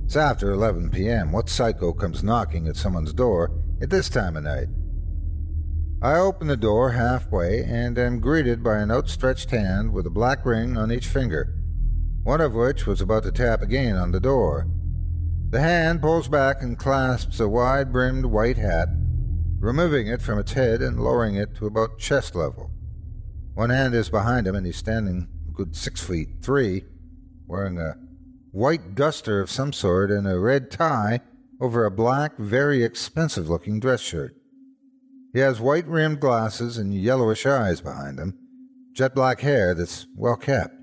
[0.07, 1.31] It's after 11 p.m.
[1.31, 3.51] What psycho comes knocking at someone's door
[3.83, 4.69] at this time of night?
[6.01, 10.47] I open the door halfway and am greeted by an outstretched hand with a black
[10.47, 11.53] ring on each finger,
[12.23, 14.69] one of which was about to tap again on the door.
[15.51, 18.89] The hand pulls back and clasps a wide brimmed white hat,
[19.61, 22.71] removing it from its head and lowering it to about chest level.
[23.55, 26.85] One hand is behind him, and he's standing a good six feet three,
[27.47, 27.97] wearing a
[28.53, 31.21] white duster of some sort and a red tie
[31.63, 34.37] over a black, very expensive looking dress shirt.
[35.33, 38.39] He has white rimmed glasses and yellowish eyes behind him,
[38.93, 40.78] jet black hair that's well kept.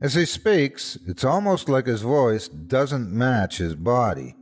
[0.00, 4.36] As he speaks, it's almost like his voice doesn't match his body.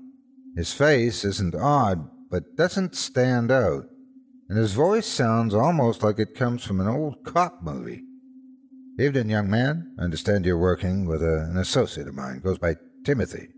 [0.54, 3.84] His face isn't odd, but doesn't stand out,
[4.48, 8.02] and his voice sounds almost like it comes from an old cop movie.
[8.98, 9.94] Evening, young man.
[9.98, 12.40] I understand you're working with a, an associate of mine.
[12.40, 13.48] Goes by Timothy.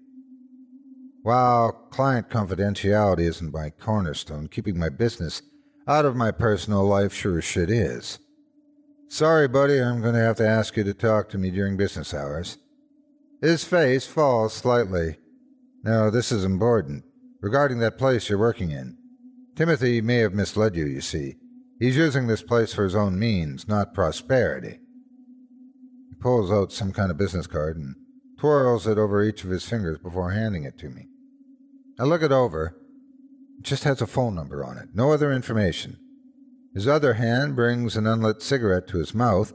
[1.22, 5.42] While client confidentiality isn't my cornerstone, keeping my business
[5.86, 8.18] out of my personal life sure as shit is.
[9.10, 12.12] Sorry, buddy, I'm going to have to ask you to talk to me during business
[12.12, 12.58] hours.
[13.40, 15.16] His face falls slightly.
[15.82, 17.04] No, this is important.
[17.40, 18.98] Regarding that place you're working in.
[19.56, 21.36] Timothy may have misled you, you see.
[21.80, 24.78] He's using this place for his own means, not prosperity.
[26.10, 27.94] He pulls out some kind of business card and
[28.38, 31.06] twirls it over each of his fingers before handing it to me.
[31.98, 32.76] I look it over.
[33.58, 35.98] It just has a phone number on it, no other information.
[36.78, 39.52] His other hand brings an unlit cigarette to his mouth.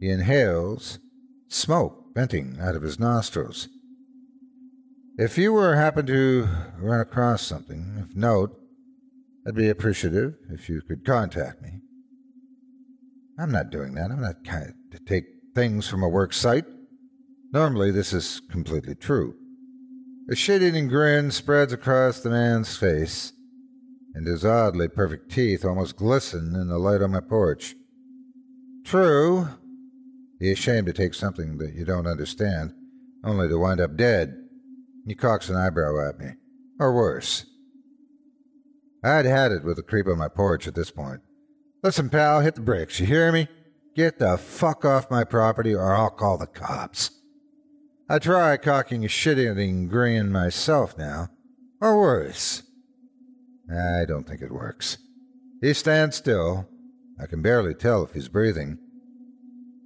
[0.00, 0.98] He inhales,
[1.46, 3.68] smoke venting out of his nostrils.
[5.16, 6.48] If you were happen to
[6.80, 8.58] run across something of note,
[9.46, 11.78] I'd be appreciative if you could contact me.
[13.38, 14.10] I'm not doing that.
[14.10, 16.64] I'm not kind to take things from a work site.
[17.52, 19.36] Normally, this is completely true.
[20.28, 23.32] A shit eating grin spreads across the man's face,
[24.14, 27.74] and his oddly perfect teeth almost glisten in the light on my porch.
[28.84, 29.48] True,
[30.38, 32.72] be ashamed to take something that you don't understand,
[33.24, 34.36] only to wind up dead.
[35.06, 36.32] He cocks an eyebrow at me.
[36.78, 37.44] Or worse.
[39.02, 41.20] I'd had it with the creep on my porch at this point.
[41.82, 43.48] Listen, pal, hit the brakes, you hear me?
[43.94, 47.10] Get the fuck off my property or I'll call the cops.
[48.08, 51.28] I try cocking a shit-eating grin myself now,
[51.80, 52.62] or worse.
[53.70, 54.98] I don't think it works.
[55.60, 56.68] He stands still.
[57.20, 58.78] I can barely tell if he's breathing.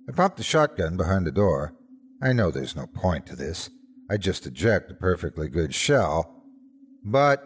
[0.09, 1.74] I pump the shotgun behind the door.
[2.22, 3.70] I know there's no point to this.
[4.11, 6.45] I just eject a perfectly good shell.
[7.05, 7.43] But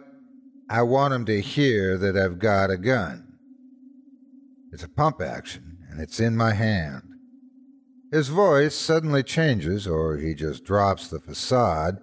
[0.69, 3.27] I want him to hear that I've got a gun.
[4.71, 7.03] It's a pump action, and it's in my hand.
[8.11, 11.99] His voice suddenly changes, or he just drops the facade,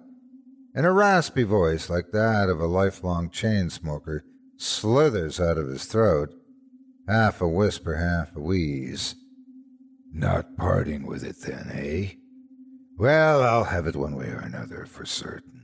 [0.75, 4.25] and a raspy voice like that of a lifelong chain smoker
[4.57, 6.29] slithers out of his throat,
[7.07, 9.15] half a whisper, half a wheeze.
[10.11, 12.15] Not parting with it then, eh?
[12.97, 15.63] Well, I'll have it one way or another for certain.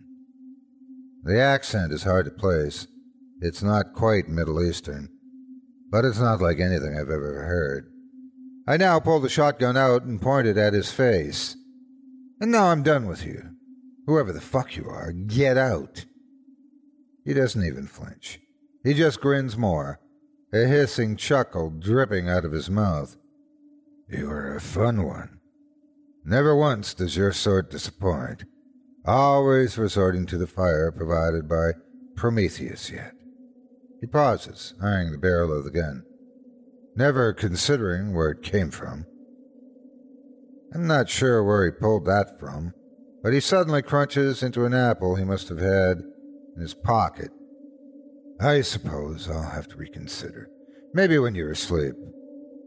[1.23, 2.87] The accent is hard to place.
[3.41, 5.09] It's not quite Middle Eastern,
[5.89, 7.91] but it's not like anything I've ever heard.
[8.67, 11.55] I now pull the shotgun out and point it at his face.
[12.39, 13.50] And now I'm done with you.
[14.05, 16.05] Whoever the fuck you are, get out.
[17.23, 18.39] He doesn't even flinch.
[18.83, 19.99] He just grins more,
[20.53, 23.15] a hissing chuckle dripping out of his mouth.
[24.09, 25.39] You are a fun one.
[26.25, 28.43] Never once does your sort disappoint,
[29.05, 31.71] always resorting to the fire provided by
[32.15, 33.13] Prometheus yet.
[34.01, 36.03] He pauses, eyeing the barrel of the gun
[36.95, 39.05] never considering where it came from.
[40.73, 42.73] I'm not sure where he pulled that from,
[43.23, 46.03] but he suddenly crunches into an apple he must have had
[46.55, 47.31] in his pocket.
[48.39, 50.49] I suppose I'll have to reconsider.
[50.93, 51.93] Maybe when you're asleep.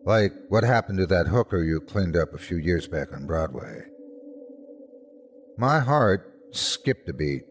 [0.05, 3.83] Like what happened to that hooker you cleaned up a few years back on Broadway.
[5.57, 7.43] My heart skipped a beat.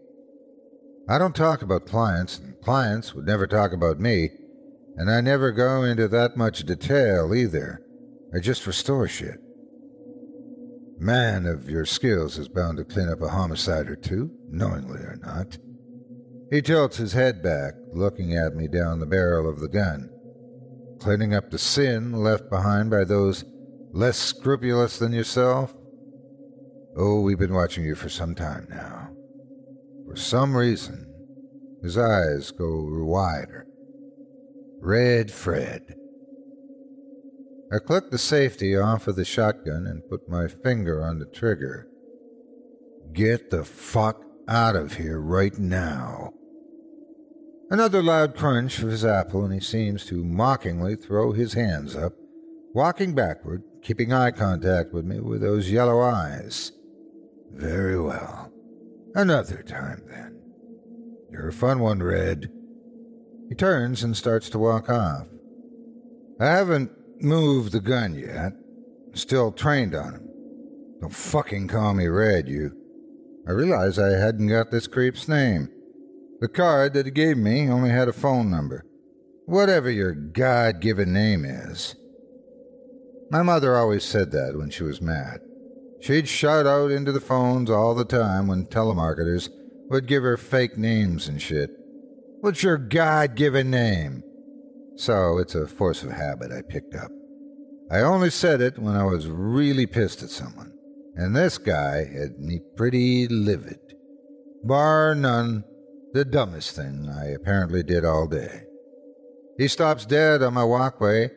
[1.09, 4.29] I don't talk about clients, and clients would never talk about me,
[4.95, 7.81] and I never go into that much detail either.
[8.33, 9.42] I just restore shit.
[11.03, 15.19] Man of your skills is bound to clean up a homicide or two, knowingly or
[15.21, 15.57] not.
[16.49, 20.09] He tilts his head back, looking at me down the barrel of the gun.
[21.01, 23.43] Cleaning up the sin left behind by those
[23.91, 25.73] less scrupulous than yourself?
[26.95, 29.09] Oh, we've been watching you for some time now.
[30.07, 31.13] For some reason,
[31.81, 33.67] his eyes go wider
[34.79, 35.95] Red Fred.
[37.73, 41.87] I clicked the safety off of the shotgun and put my finger on the trigger.
[43.13, 46.33] Get the fuck out of here right now.
[47.71, 52.13] Another loud crunch of his apple, and he seems to mockingly throw his hands up,
[52.75, 56.73] walking backward, keeping eye contact with me with those yellow eyes.
[57.51, 58.51] Very well.
[59.15, 60.39] Another time, then.
[61.31, 62.51] You're a fun one, Red.
[63.49, 65.25] He turns and starts to walk off.
[66.39, 66.91] I haven't
[67.23, 68.53] moved the gun yet.
[69.13, 70.29] Still trained on him.
[71.01, 72.71] Don't fucking call me Red, you.
[73.47, 75.69] I realized I hadn't got this creep's name.
[76.39, 78.85] The card that he gave me only had a phone number.
[79.45, 81.95] Whatever your God given name is.
[83.29, 85.41] My mother always said that when she was mad.
[85.99, 89.49] She'd shout out into the phones all the time when telemarketers
[89.89, 91.69] would give her fake names and shit.
[92.41, 94.23] What's your God given name?
[94.95, 97.11] So it's a force of habit I picked up.
[97.91, 100.73] I only said it when I was really pissed at someone,
[101.15, 103.79] and this guy had me pretty livid.
[104.63, 105.63] Bar none,
[106.13, 108.63] The dumbest thing I apparently did all day.
[109.57, 111.31] He stops dead on my walkway,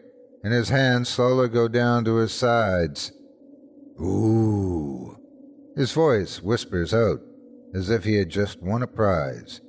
[0.44, 3.12] and his hands slowly go down to his sides.
[4.00, 5.16] Ooh.
[5.76, 7.20] His voice whispers out
[7.74, 9.60] as if he had just won a prize.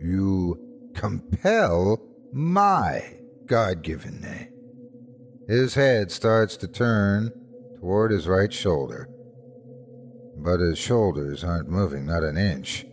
[0.00, 0.58] You
[0.94, 2.00] compel
[2.32, 3.02] my
[3.46, 4.52] God given name.
[5.48, 7.32] His head starts to turn
[7.80, 9.08] toward his right shoulder,
[10.36, 12.84] but his shoulders aren't moving not an inch.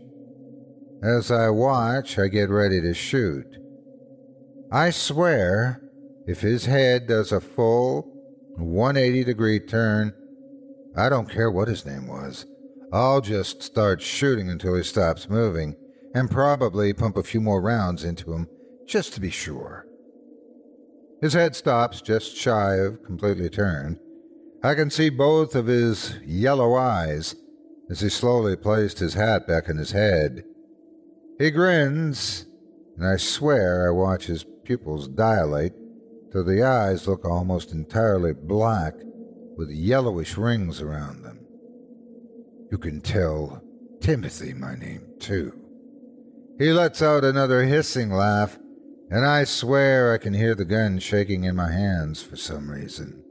[1.04, 3.46] As I watch, I get ready to shoot.
[4.72, 5.82] I swear,
[6.26, 8.12] if his head does a full
[8.58, 10.14] 180 degree turn,
[10.96, 12.46] I don't care what his name was.
[12.94, 15.76] I'll just start shooting until he stops moving,
[16.14, 18.48] and probably pump a few more rounds into him
[18.88, 19.86] just to be sure.
[21.22, 23.98] His head stops just shy of completely turned.
[24.64, 27.36] I can see both of his yellow eyes
[27.90, 30.44] as he slowly placed his hat back in his head.
[31.38, 32.46] He grins,
[32.98, 35.74] and I swear I watch his pupils dilate
[36.32, 38.94] till the eyes look almost entirely black
[39.58, 41.46] with yellowish rings around them.
[42.72, 43.62] You can tell
[44.02, 45.54] Timothy my name, too.
[46.58, 48.58] He lets out another hissing laugh,
[49.10, 53.24] and I swear I can hear the gun shaking in my hands for some reason.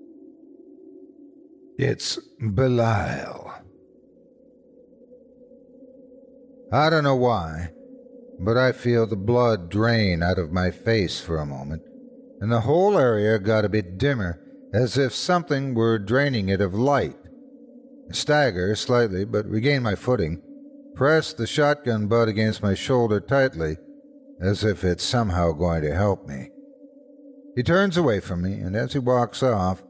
[1.76, 3.52] It's Belial.
[6.72, 7.70] I don't know why,
[8.38, 11.82] but I feel the blood drain out of my face for a moment,
[12.40, 14.40] and the whole area got a bit dimmer,
[14.72, 17.16] as if something were draining it of light.
[18.08, 20.42] I stagger slightly, but regain my footing,
[20.94, 23.76] press the shotgun butt against my shoulder tightly,
[24.40, 26.50] as if it's somehow going to help me.
[27.56, 29.82] He turns away from me, and as he walks off,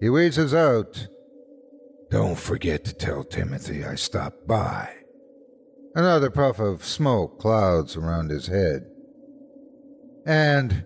[0.00, 1.08] he wheezes out,
[2.10, 4.90] Don't forget to tell Timothy I stopped by.
[5.94, 8.86] Another puff of smoke clouds around his head.
[10.24, 10.84] And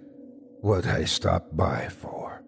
[0.60, 2.42] what I stopped by for.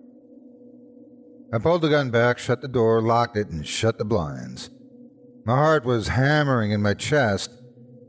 [1.53, 4.71] I pulled the gun back, shut the door, locked it, and shut the blinds.
[5.45, 7.51] My heart was hammering in my chest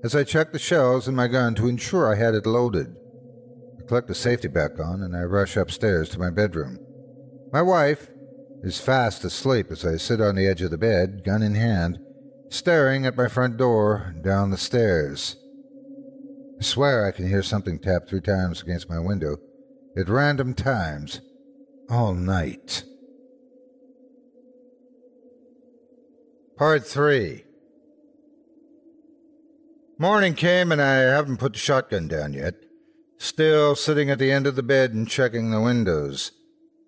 [0.07, 2.95] as I checked the shells in my gun to ensure I had it loaded.
[3.77, 6.79] I click the safety back on and I rush upstairs to my bedroom.
[7.51, 8.07] My wife
[8.63, 11.99] is fast asleep as I sit on the edge of the bed, gun in hand,
[12.47, 15.35] staring at my front door down the stairs.
[16.57, 19.35] I swear I can hear something tap three times against my window
[19.97, 21.19] at random times
[21.89, 22.85] all night.
[26.57, 27.43] Part 3
[29.99, 32.53] Morning came and I haven't put the shotgun down yet.
[33.17, 36.31] Still sitting at the end of the bed and checking the windows.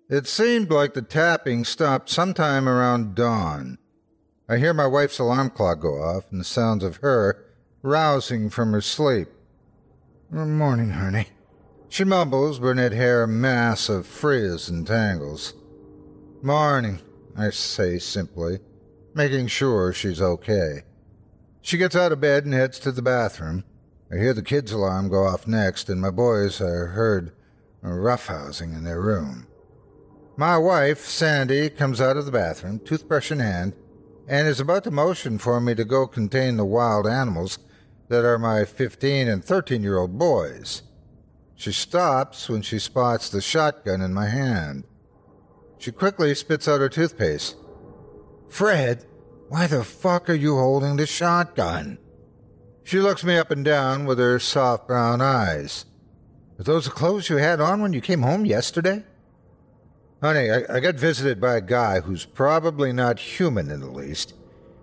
[0.08, 3.78] It seemed like the tapping stopped sometime around dawn.
[4.48, 7.46] I hear my wife's alarm clock go off and the sounds of her
[7.82, 9.28] rousing from her sleep.
[10.30, 11.26] Morning, honey.
[11.88, 15.54] She mumbles, brunette hair a mass of frizz and tangles.
[16.42, 17.00] Morning,
[17.36, 18.60] I say simply,
[19.14, 20.82] making sure she's okay.
[21.62, 23.64] She gets out of bed and heads to the bathroom.
[24.12, 27.32] I hear the kids' alarm go off next, and my boys are heard
[27.82, 29.46] roughhousing in their room.
[30.36, 33.74] My wife, Sandy, comes out of the bathroom, toothbrush in hand,
[34.26, 37.58] and is about to motion for me to go contain the wild animals
[38.08, 40.82] that are my 15 and 13 year old boys.
[41.54, 44.84] She stops when she spots the shotgun in my hand.
[45.78, 47.56] She quickly spits out her toothpaste.
[48.48, 49.04] Fred,
[49.50, 51.98] why the fuck are you holding the shotgun?
[52.84, 55.86] She looks me up and down with her soft brown eyes.
[56.56, 59.02] Are those the clothes you had on when you came home yesterday?
[60.22, 64.34] Honey, I, I got visited by a guy who's probably not human in the least,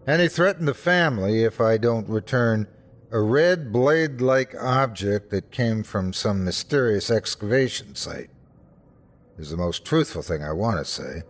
[0.05, 2.67] and he threatened the family if I don't return
[3.09, 8.31] a red blade like object that came from some mysterious excavation site.
[9.37, 11.23] Is the most truthful thing I want to say.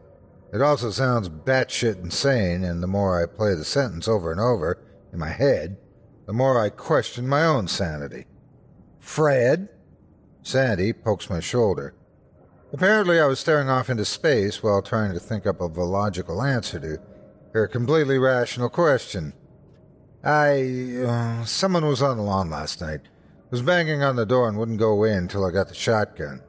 [0.53, 4.79] It also sounds batshit insane, and the more I play the sentence over and over
[5.11, 5.77] in my head,
[6.25, 8.25] the more I question my own sanity.
[8.99, 9.69] Fred?
[10.41, 11.93] Sandy pokes my shoulder.
[12.71, 16.41] Apparently, I was staring off into space while trying to think up of a logical
[16.41, 16.97] answer to
[17.53, 19.33] her completely rational question.
[20.23, 21.03] I.
[21.05, 23.01] Uh, someone was on the lawn last night,
[23.51, 26.41] was banging on the door and wouldn't go away until I got the shotgun.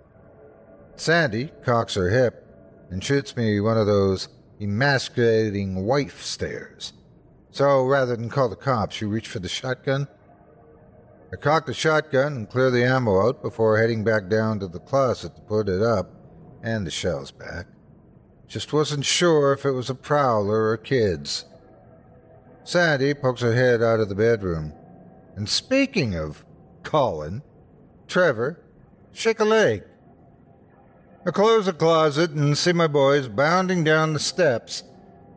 [0.96, 2.47] Sandy cocks her hip
[2.90, 4.28] and shoots me one of those
[4.60, 6.92] emasculating wife stares.
[7.50, 10.08] So rather than call the cops, you reach for the shotgun?
[11.32, 14.80] I cock the shotgun and clear the ammo out before heading back down to the
[14.80, 16.10] closet to put it up
[16.62, 17.66] and the shells back.
[18.46, 21.44] Just wasn't sure if it was a prowler or kids.
[22.64, 24.72] Sandy pokes her head out of the bedroom.
[25.36, 26.44] And speaking of
[26.82, 27.42] Colin,
[28.06, 28.60] Trevor,
[29.12, 29.84] shake a leg.
[31.26, 34.84] I close the closet and see my boys bounding down the steps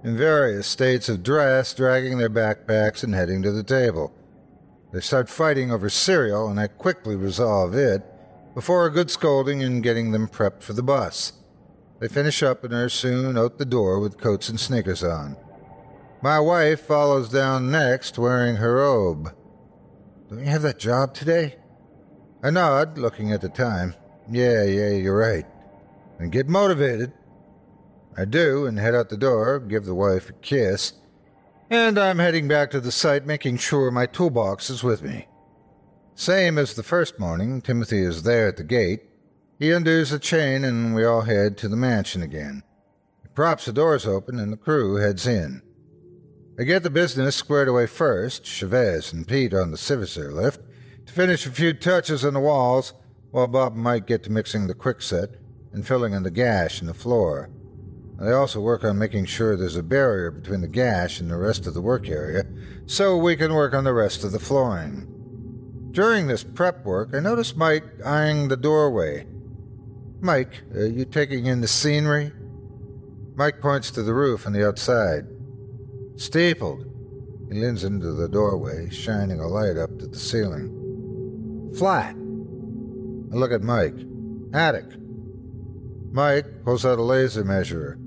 [0.04, 4.14] in various states of dress, dragging their backpacks and heading to the table.
[4.94, 8.04] They start fighting over cereal, and I quickly resolve it
[8.54, 11.34] before a good scolding and getting them prepped for the bus.
[12.00, 15.38] They finish up and are soon out the door with coats and sneakers on.
[16.22, 19.34] My wife follows down next wearing her robe.
[20.30, 21.56] Don't you have that job today?
[22.44, 23.96] I nod, looking at the time.
[24.30, 25.46] Yeah, yeah, you're right.
[26.22, 27.14] And get motivated.
[28.16, 30.94] I do, and head out the door, give the wife a kiss,
[31.68, 35.28] and I'm heading back to the site, making sure my toolbox is with me.
[36.14, 39.02] Same as the first morning, Timothy is there at the gate.
[39.58, 42.62] He undoes the chain, and we all head to the mansion again.
[43.24, 45.64] He props the doors open, and the crew heads in.
[46.60, 50.62] I get the business squared away first, Chavez and Pete on the scissor lift,
[51.08, 52.94] to finish a few touches on the walls,
[53.32, 55.38] while Bob Mike get to mixing the quickset
[55.74, 57.50] and filling in the gash in the floor.
[58.20, 61.66] They also work on making sure there's a barrier between the gash and the rest
[61.66, 62.44] of the work area,
[62.86, 65.08] so we can work on the rest of the flooring.
[65.92, 69.26] During this prep work, I noticed Mike eyeing the doorway.
[70.20, 72.32] Mike, are you taking in the scenery?
[73.36, 75.26] Mike points to the roof on the outside.
[76.16, 76.86] Steepled.
[77.52, 81.74] He leans into the doorway, shining a light up to the ceiling.
[81.76, 82.16] Flat.
[82.16, 83.96] I look at Mike.
[84.54, 84.86] Attic.
[86.12, 87.98] Mike pulls out a laser measurer.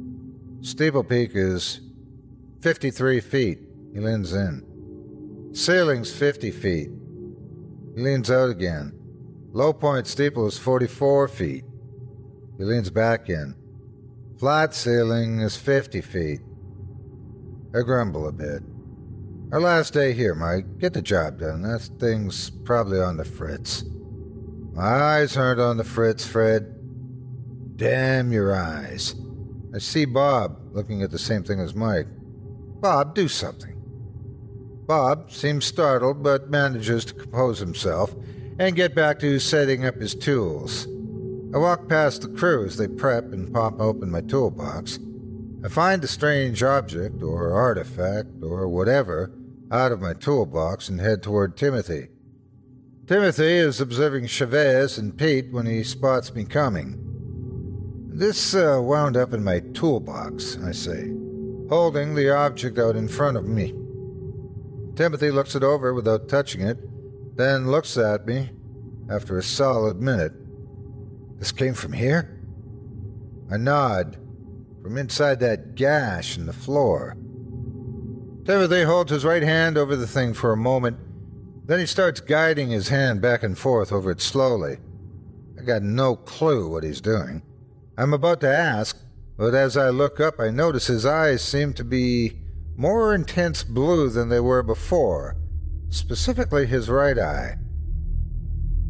[0.61, 1.81] Steeple peak is
[2.61, 3.59] 53 feet.
[3.95, 5.51] He leans in.
[5.53, 6.91] Ceiling's 50 feet.
[7.95, 8.93] He leans out again.
[9.53, 11.65] Low point steeple is 44 feet.
[12.59, 13.55] He leans back in.
[14.39, 16.41] Flat ceiling is 50 feet.
[17.75, 18.63] I grumble a bit.
[19.53, 20.79] Our last day here, Mike.
[20.79, 21.63] Get the job done.
[21.63, 23.85] That thing's probably on the fritz.
[24.73, 26.74] My eyes aren't on the fritz, Fred.
[27.77, 29.17] Damn your eyes.
[29.75, 32.07] I see Bob looking at the same thing as Mike.
[32.81, 33.75] Bob, do something.
[34.87, 38.15] Bob seems startled, but manages to compose himself
[38.59, 40.87] and get back to setting up his tools.
[41.53, 44.99] I walk past the crew as they prep and pop open my toolbox.
[45.65, 49.33] I find a strange object, or artifact, or whatever,
[49.73, 52.09] out of my toolbox and head toward Timothy.
[53.07, 57.04] Timothy is observing Chavez and Pete when he spots me coming.
[58.17, 61.09] This uh, wound up in my toolbox, I say,
[61.69, 63.75] holding the object out in front of me.
[64.95, 66.79] Timothy looks it over without touching it,
[67.37, 68.51] then looks at me
[69.11, 70.33] after a solid minute.
[71.41, 72.41] This came from here?
[73.51, 74.17] I nod.
[74.81, 77.17] From inside that gash in the floor.
[78.45, 80.99] Timothy holds his right hand over the thing for a moment,
[81.67, 84.77] then he starts guiding his hand back and forth over it slowly.
[85.59, 87.43] I got no clue what he's doing.
[87.97, 88.99] I'm about to ask,
[89.37, 92.41] but as I look up, I notice his eyes seem to be
[92.77, 95.37] more intense blue than they were before,
[95.89, 97.57] specifically his right eye.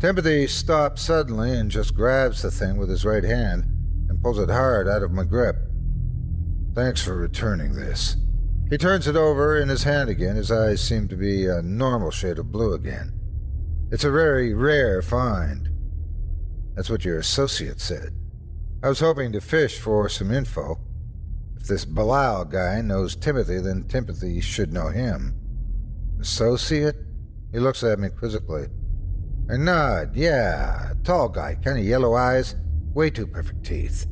[0.01, 3.65] Timothy stops suddenly and just grabs the thing with his right hand
[4.09, 5.57] and pulls it hard out of my grip.
[6.75, 8.17] Thanks for returning this.
[8.71, 10.37] He turns it over in his hand again.
[10.37, 13.13] His eyes seem to be a normal shade of blue again.
[13.93, 15.69] It's a very rare find.
[16.75, 18.15] That's what your associate said.
[18.85, 20.79] I was hoping to fish for some info.
[21.57, 25.35] If this Belial guy knows Timothy, then Timothy should know him.
[26.21, 26.95] Associate?
[27.51, 28.67] He looks at me quizzically.
[29.51, 30.15] I nod.
[30.15, 32.57] Yeah, tall guy, kind of yellow eyes,
[32.93, 34.07] way too perfect teeth.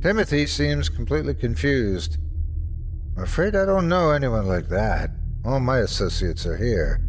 [0.00, 2.16] Timothy seems completely confused.
[3.18, 5.10] I'm afraid I don't know anyone like that.
[5.44, 7.02] All my associates are here.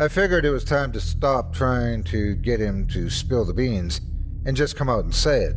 [0.00, 4.00] I figured it was time to stop trying to get him to spill the beans
[4.44, 5.56] and just come out and say it.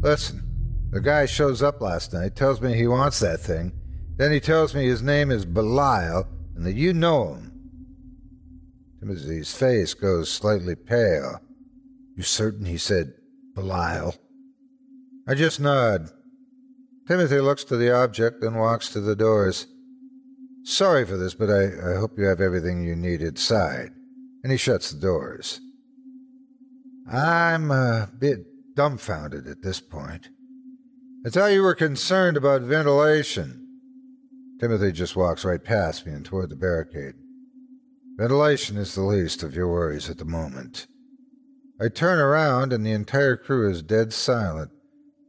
[0.00, 0.42] Listen,
[0.90, 3.72] the guy shows up last night, tells me he wants that thing,
[4.16, 6.26] then he tells me his name is Belial
[6.56, 7.52] and that you know him.
[9.00, 11.40] Timothy's face goes slightly pale.
[12.16, 13.14] You certain he said
[13.54, 14.14] Belial?
[15.26, 16.10] I just nod.
[17.08, 19.66] Timothy looks to the object and walks to the doors.
[20.64, 23.90] Sorry for this, but I, I hope you have everything you need inside.
[24.42, 25.60] And he shuts the doors.
[27.12, 28.46] I'm a bit
[28.76, 30.28] dumbfounded at this point.
[31.26, 33.66] I thought you were concerned about ventilation.
[34.60, 37.14] Timothy just walks right past me and toward the barricade.
[38.16, 40.86] Ventilation is the least of your worries at the moment.
[41.80, 44.70] I turn around and the entire crew is dead silent,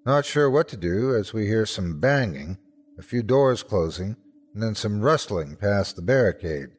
[0.05, 2.57] not sure what to do as we hear some banging,
[2.99, 4.17] a few doors closing,
[4.53, 6.69] and then some rustling past the barricade.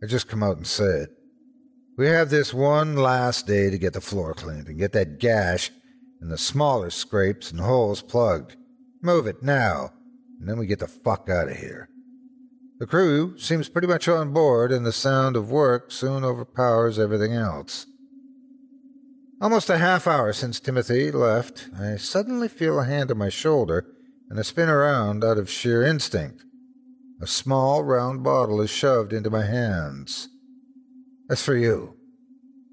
[0.00, 1.15] I just come out and say it.
[1.96, 5.70] We have this one last day to get the floor cleaned and get that gash
[6.20, 8.56] and the smaller scrapes and holes plugged.
[9.02, 9.92] Move it now,
[10.38, 11.88] and then we get the fuck out of here.
[12.78, 17.32] The crew seems pretty much on board, and the sound of work soon overpowers everything
[17.32, 17.86] else.
[19.40, 23.86] Almost a half hour since Timothy left, I suddenly feel a hand on my shoulder
[24.28, 26.44] and I spin around out of sheer instinct.
[27.20, 30.28] A small round bottle is shoved into my hands.
[31.28, 31.96] That's for you,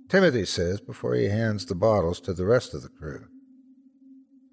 [0.10, 3.26] Timothy says before he hands the bottles to the rest of the crew.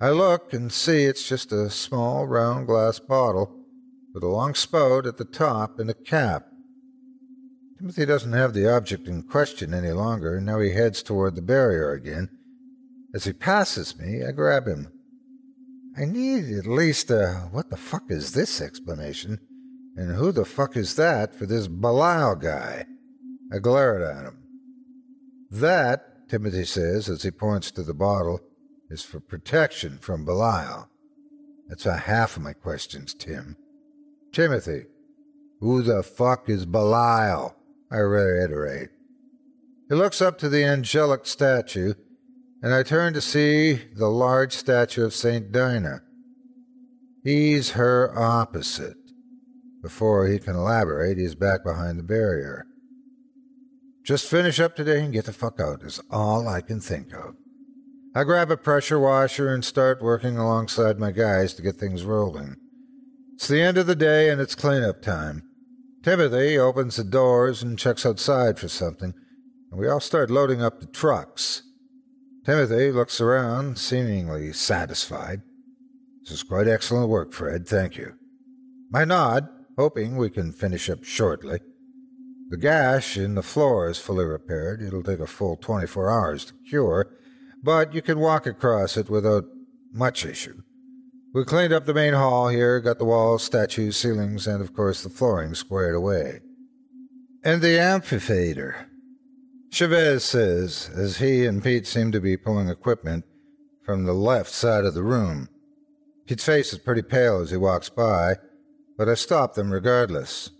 [0.00, 3.54] I look and see it's just a small round glass bottle
[4.14, 6.46] with a long spout at the top and a cap.
[7.78, 11.42] Timothy doesn't have the object in question any longer, and now he heads toward the
[11.42, 12.30] barrier again.
[13.14, 14.88] As he passes me, I grab him.
[15.96, 19.38] I need at least a what the fuck is this explanation,
[19.96, 22.86] and who the fuck is that for this Belial guy?
[23.52, 24.38] I glared at him.
[25.50, 28.40] That, Timothy says as he points to the bottle,
[28.88, 30.88] is for protection from Belial.
[31.68, 33.56] That's a half of my questions, Tim.
[34.32, 34.84] Timothy,
[35.60, 37.56] who the fuck is Belial?
[37.90, 38.90] I reiterate.
[39.88, 41.94] He looks up to the angelic statue,
[42.62, 45.50] and I turn to see the large statue of St.
[45.50, 46.02] Dinah.
[47.24, 48.96] He's her opposite.
[49.82, 52.66] Before he can elaborate, he's back behind the barrier.
[54.10, 57.36] Just finish up today and get the fuck out is all I can think of.
[58.12, 62.56] I grab a pressure washer and start working alongside my guys to get things rolling.
[63.34, 65.44] It's the end of the day and it's cleanup time.
[66.02, 69.14] Timothy opens the doors and checks outside for something,
[69.70, 71.62] and we all start loading up the trucks.
[72.44, 75.42] Timothy looks around, seemingly satisfied.
[76.22, 77.68] This is quite excellent work, Fred.
[77.68, 78.14] Thank you.
[78.92, 79.46] I nod,
[79.78, 81.60] hoping we can finish up shortly.
[82.50, 84.82] The gash in the floor is fully repaired.
[84.82, 87.16] It'll take a full 24 hours to cure,
[87.62, 89.44] but you can walk across it without
[89.92, 90.60] much issue.
[91.32, 95.04] We cleaned up the main hall here, got the walls, statues, ceilings, and of course
[95.04, 96.40] the flooring squared away.
[97.44, 98.88] And the amphitheater.
[99.70, 103.24] Chavez says, as he and Pete seem to be pulling equipment
[103.84, 105.48] from the left side of the room.
[106.26, 108.34] Pete's face is pretty pale as he walks by,
[108.98, 110.50] but I stop them regardless.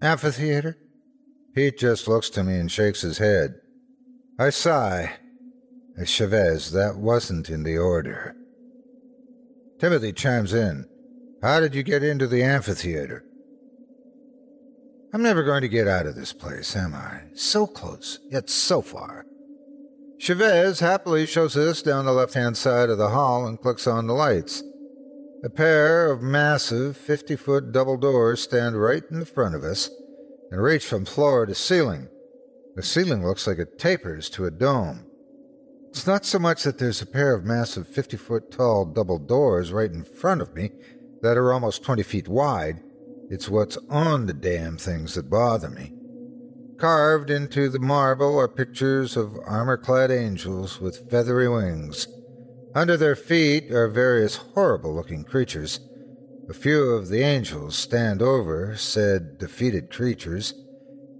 [0.00, 0.78] Amphitheater?
[1.54, 3.54] Pete just looks to me and shakes his head.
[4.38, 5.14] I sigh.
[6.04, 8.36] Chavez, that wasn't in the order.
[9.80, 10.86] Timothy chimes in.
[11.42, 13.24] How did you get into the amphitheater?
[15.12, 17.22] I'm never going to get out of this place, am I?
[17.34, 19.24] So close, yet so far.
[20.20, 24.06] Chavez happily shows us down the left hand side of the hall and clicks on
[24.06, 24.62] the lights.
[25.44, 29.88] A pair of massive 50 foot double doors stand right in front of us
[30.50, 32.08] and reach from floor to ceiling.
[32.76, 35.04] The ceiling looks like it tapers to a dome.
[35.90, 39.72] It's not so much that there's a pair of massive 50 foot tall double doors
[39.72, 40.70] right in front of me
[41.22, 42.80] that are almost 20 feet wide.
[43.30, 45.92] It's what's on the damn things that bother me.
[46.78, 52.06] Carved into the marble are pictures of armor clad angels with feathery wings.
[52.74, 55.80] Under their feet are various horrible looking creatures.
[56.48, 60.54] A few of the angels stand over said defeated creatures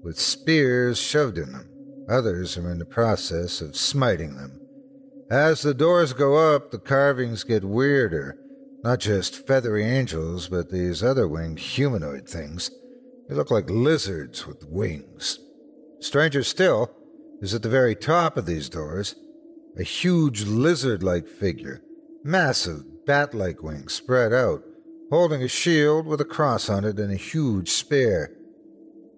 [0.02, 1.68] with spears shoved in them.
[2.08, 4.58] Others are in the process of smiting them.
[5.30, 8.38] As the doors go up, the carvings get weirder.
[8.82, 12.70] Not just feathery angels, but these other winged humanoid things.
[13.28, 15.40] They look like lizards with wings.
[16.00, 16.90] Stranger still
[17.42, 19.14] is at the very top of these doors
[19.76, 21.82] a huge lizard like figure,
[22.24, 24.62] massive bat like wings spread out,
[25.10, 28.34] holding a shield with a cross on it and a huge spear.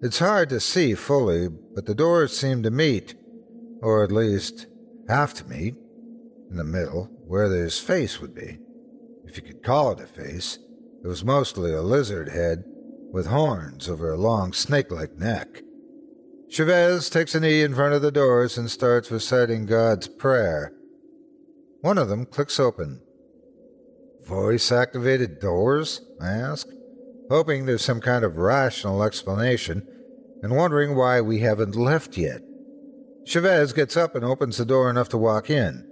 [0.01, 3.15] It's hard to see fully, but the doors seem to meet,
[3.81, 4.67] or at least
[5.07, 5.75] have to meet,
[6.49, 8.57] in the middle, where his face would be.
[9.25, 10.57] If you could call it a face,
[11.03, 12.63] it was mostly a lizard head
[13.11, 15.61] with horns over a long snake like neck.
[16.49, 20.73] Chavez takes a knee in front of the doors and starts reciting God's prayer.
[21.81, 23.01] One of them clicks open.
[24.25, 26.01] Voice activated doors?
[26.21, 26.67] I ask
[27.31, 29.87] hoping there's some kind of rational explanation,
[30.43, 32.41] and wondering why we haven't left yet.
[33.25, 35.87] Chavez gets up and opens the door enough to walk in.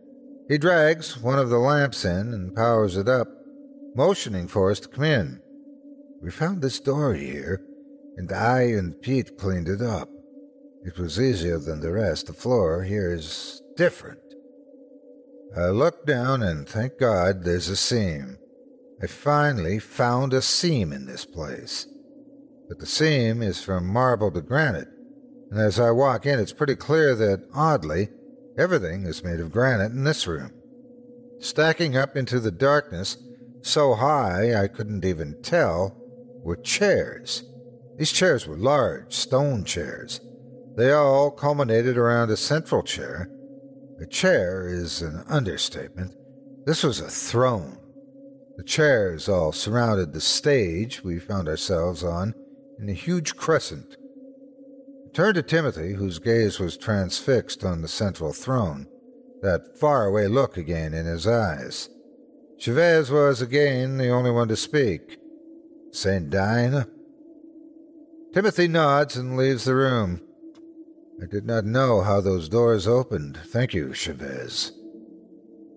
[0.50, 3.30] He drags one of the lamps in and powers it up,
[3.96, 5.40] motioning for us to come in.
[6.22, 7.64] We found this door here,
[8.18, 10.10] and I and Pete cleaned it up.
[10.84, 12.28] It was easier than the rest.
[12.28, 14.19] The floor here is different.
[15.58, 18.38] I look down and thank God there's a seam.
[19.02, 21.88] I finally found a seam in this place.
[22.68, 24.89] But the seam is from marble to granite.
[25.50, 28.10] and as I walk in, it's pretty clear that, oddly,
[28.58, 30.52] everything is made of granite in this room.
[31.39, 33.18] Stacking up into the darkness,
[33.62, 35.97] so high I couldn't even tell,
[36.43, 37.43] were chairs.
[37.97, 40.22] These chairs were large, stone chairs.
[40.76, 43.30] They all culminated around a central chair.
[44.02, 46.16] A chair is an understatement.
[46.66, 47.78] This was a throne.
[48.56, 52.34] The chairs all surrounded the stage we found ourselves on
[52.80, 53.97] in a huge crescent.
[55.06, 58.88] I turned to Timothy, whose gaze was transfixed on the central throne,
[59.41, 61.89] that faraway look again in his eyes.
[62.58, 65.18] Chavez was again the only one to speak.
[65.91, 66.30] St.
[66.30, 66.88] Dinah?
[68.34, 70.22] Timothy nods and leaves the room.
[71.22, 73.38] I did not know how those doors opened.
[73.48, 74.72] Thank you, Chavez.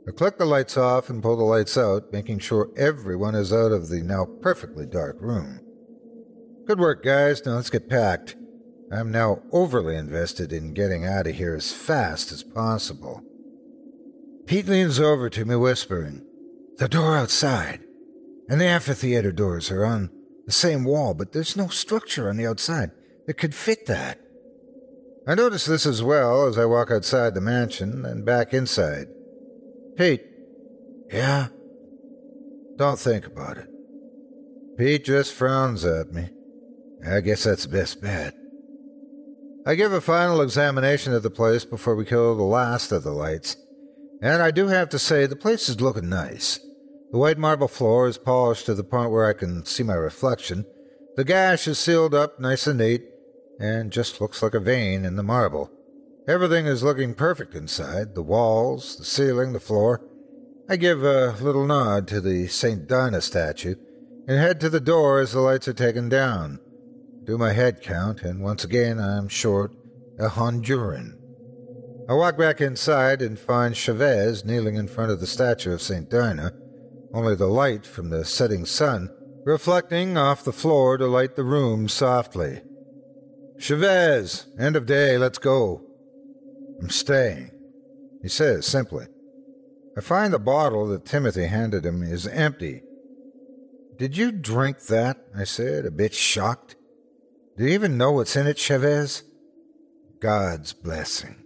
[0.06, 3.72] I click the lights off and pull the lights out, making sure everyone is out
[3.72, 5.60] of the now perfectly dark room.
[6.66, 7.44] Good work, guys.
[7.44, 8.36] Now let's get packed.
[8.92, 13.22] I'm now overly invested in getting out of here as fast as possible.
[14.46, 16.24] Pete leans over to me, whispering,
[16.78, 17.80] The door outside
[18.48, 20.10] and the amphitheater doors are on
[20.46, 22.90] the same wall, but there's no structure on the outside
[23.26, 24.20] that could fit that.
[25.26, 29.06] I notice this as well as I walk outside the mansion and back inside.
[29.96, 30.22] Pete.
[31.12, 31.48] Yeah?
[32.76, 33.68] Don't think about it.
[34.76, 36.30] Pete just frowns at me.
[37.08, 38.34] I guess that's the best bet.
[39.64, 43.12] I give a final examination of the place before we kill the last of the
[43.12, 43.56] lights,
[44.20, 46.58] and I do have to say the place is looking nice.
[47.12, 50.64] The white marble floor is polished to the point where I can see my reflection.
[51.14, 53.02] The gash is sealed up nice and neat,
[53.62, 55.70] and just looks like a vein in the marble.
[56.26, 60.04] Everything is looking perfect inside the walls, the ceiling, the floor.
[60.68, 62.88] I give a little nod to the St.
[62.88, 63.76] Dinah statue
[64.26, 66.58] and head to the door as the lights are taken down.
[67.24, 69.72] Do my head count, and once again I'm short
[70.18, 71.16] a Honduran.
[72.08, 76.10] I walk back inside and find Chavez kneeling in front of the statue of St.
[76.10, 76.52] Dinah,
[77.14, 79.10] only the light from the setting sun
[79.44, 82.62] reflecting off the floor to light the room softly.
[83.62, 85.82] Chavez, end of day, let's go.
[86.80, 87.52] I'm staying,
[88.20, 89.06] he says simply.
[89.96, 92.82] I find the bottle that Timothy handed him is empty.
[93.96, 95.18] Did you drink that?
[95.38, 96.74] I said, a bit shocked.
[97.56, 99.22] Do you even know what's in it, Chavez?
[100.18, 101.44] God's blessing.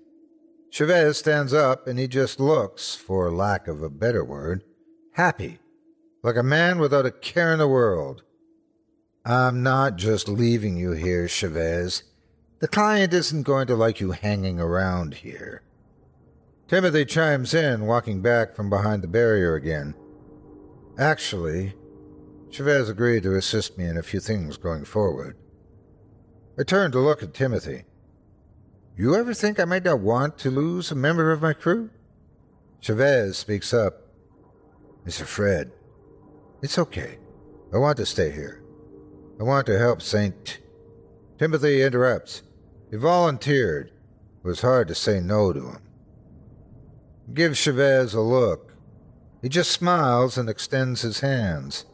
[0.71, 4.65] Chavez stands up and he just looks, for lack of a better word,
[5.13, 5.59] happy,
[6.23, 8.23] like a man without a care in the world.
[9.29, 12.05] I'm not just leaving you here, Chavez.
[12.61, 15.63] The client isn't going to like you hanging around here.
[16.69, 19.97] Timothy chimes in, walking back from behind the barrier again.
[20.97, 21.75] Actually,
[22.53, 25.37] Chavez agreed to assist me in a few things going forward.
[26.57, 27.83] I turned to look at Timothy.
[28.97, 31.91] You ever think I might not want to lose a member of my crew?
[32.81, 34.03] Chavez speaks up.
[35.05, 35.23] Mr.
[35.23, 35.73] Fred,
[36.63, 37.19] it's okay.
[37.75, 38.63] I want to stay here.
[39.39, 40.59] I want to help St.
[41.39, 42.43] Timothy interrupts.
[42.91, 43.89] He volunteered.
[43.89, 45.83] It was hard to say no to him.
[47.35, 48.73] Give Chavez a look.
[49.43, 51.85] He just smiles and extends his hands.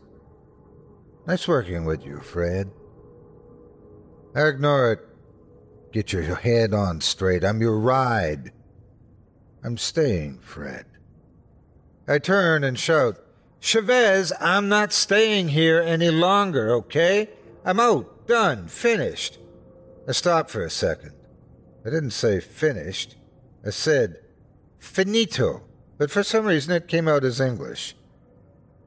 [1.26, 2.70] Nice working with you, Fred.
[4.34, 5.00] I ignore it.
[5.92, 7.44] Get your head on straight.
[7.44, 8.52] I'm your ride.
[9.64, 10.86] I'm staying, Fred.
[12.08, 13.18] I turn and shout,
[13.62, 17.30] Chavez, I'm not staying here any longer, okay?
[17.64, 19.38] I'm out, done, finished.
[20.08, 21.12] I stopped for a second.
[21.86, 23.14] I didn't say finished.
[23.64, 24.18] I said
[24.78, 25.62] finito,
[25.96, 27.94] but for some reason it came out as English.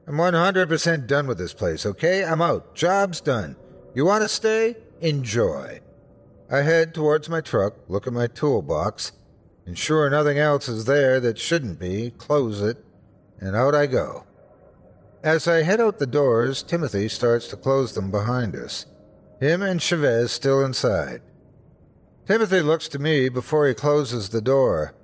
[0.06, 2.22] I'm 100% done with this place, okay?
[2.22, 2.74] I'm out.
[2.74, 3.56] Job's done.
[3.94, 4.76] You want to stay?
[5.00, 5.80] Enjoy.
[6.50, 9.12] I head towards my truck, look at my toolbox,
[9.66, 12.84] ensure nothing else is there that shouldn't be, close it,
[13.40, 14.25] and out I go.
[15.26, 18.86] As I head out the doors, Timothy starts to close them behind us,
[19.40, 21.20] him and Chavez still inside.
[22.28, 24.94] Timothy looks to me before he closes the door.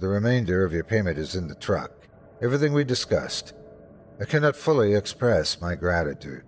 [0.00, 2.08] The remainder of your payment is in the truck.
[2.42, 3.52] Everything we discussed.
[4.20, 6.42] I cannot fully express my gratitude.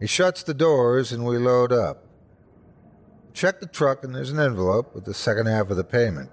[0.00, 2.08] He shuts the doors and we load up.
[3.34, 6.30] Check the truck and there's an envelope with the second half of the payment.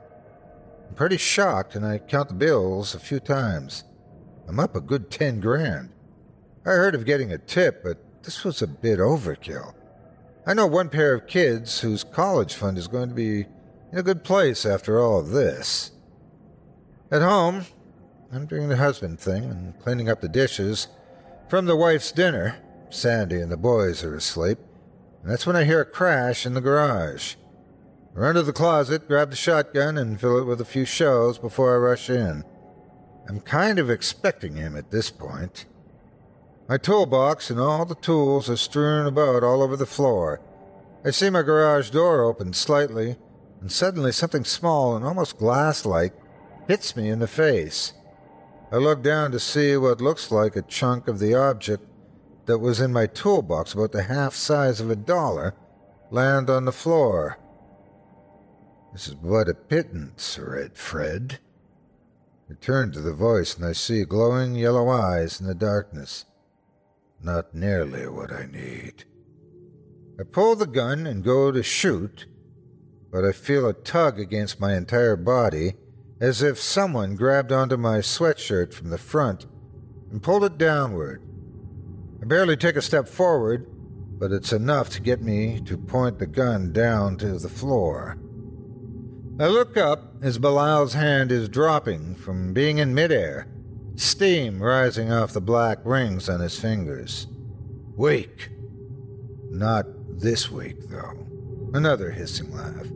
[0.89, 3.83] I'm pretty shocked, and I count the bills a few times.
[4.47, 5.89] I'm up a good ten grand.
[6.65, 9.73] I heard of getting a tip, but this was a bit overkill.
[10.47, 13.45] I know one pair of kids whose college fund is going to be
[13.91, 15.91] in a good place after all of this.
[17.11, 17.65] At home,
[18.31, 20.87] I'm doing the husband thing and cleaning up the dishes
[21.47, 22.57] from the wife's dinner.
[22.89, 24.59] Sandy and the boys are asleep,
[25.21, 27.35] and that's when I hear a crash in the garage.
[28.15, 31.37] I Run to the closet, grab the shotgun, and fill it with a few shells
[31.37, 32.43] before I rush in.
[33.27, 35.65] I'm kind of expecting him at this point.
[36.69, 40.41] My toolbox and all the tools are strewn about all over the floor.
[41.03, 43.17] I see my garage door open slightly,
[43.61, 46.13] and suddenly something small and almost glass like
[46.67, 47.93] hits me in the face.
[48.71, 51.83] I look down to see what looks like a chunk of the object
[52.45, 55.55] that was in my toolbox, about the half size of a dollar,
[56.11, 57.37] land on the floor.
[58.93, 61.39] This is but a pittance, Red Fred.
[62.49, 66.25] I turn to the voice and I see glowing yellow eyes in the darkness.
[67.21, 69.05] Not nearly what I need.
[70.19, 72.25] I pull the gun and go to shoot
[73.15, 75.75] but I feel a tug against my entire body,
[76.19, 79.45] as if someone grabbed onto my sweatshirt from the front
[80.11, 81.21] and pulled it downward.
[82.21, 83.67] I barely take a step forward,
[84.19, 88.17] but it's enough to get me to point the gun down to the floor.
[89.37, 93.47] I look up as Belial's hand is dropping from being in midair,
[93.95, 97.27] steam rising off the black rings on his fingers.
[97.97, 98.49] Wake!
[99.49, 99.87] Not
[100.21, 101.27] this wake, though.
[101.73, 102.87] Another hissing laugh.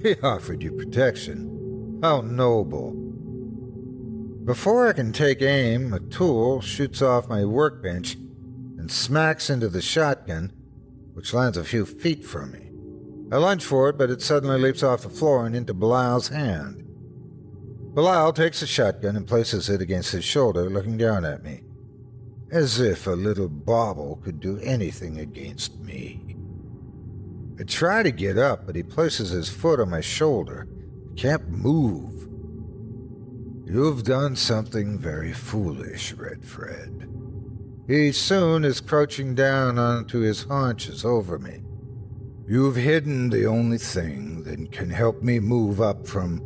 [0.00, 1.98] He offered you protection.
[2.02, 2.92] How noble.
[4.44, 9.82] Before I can take aim, a tool shoots off my workbench and smacks into the
[9.82, 10.52] shotgun,
[11.14, 12.63] which lands a few feet from me.
[13.34, 16.84] I lunge for it, but it suddenly leaps off the floor and into Belial's hand.
[17.92, 21.62] Belial takes the shotgun and places it against his shoulder, looking down at me.
[22.52, 26.36] As if a little bauble could do anything against me.
[27.58, 30.68] I try to get up, but he places his foot on my shoulder.
[31.10, 32.28] I can't move.
[33.66, 37.08] You've done something very foolish, Red Fred.
[37.88, 41.63] He soon is crouching down onto his haunches over me.
[42.46, 46.42] You've hidden the only thing that can help me move up from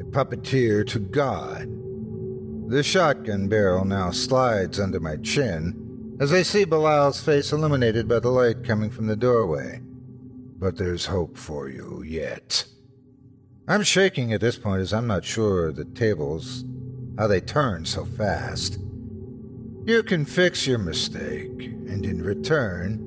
[0.00, 1.68] a puppeteer to God.
[2.68, 8.18] The shotgun barrel now slides under my chin as I see Belial's face illuminated by
[8.18, 9.80] the light coming from the doorway
[10.58, 12.64] but there's hope for you yet.
[13.68, 16.64] I'm shaking at this point as I'm not sure the tables,
[17.18, 18.78] how they turn so fast.
[19.84, 23.04] You can fix your mistake, and in return,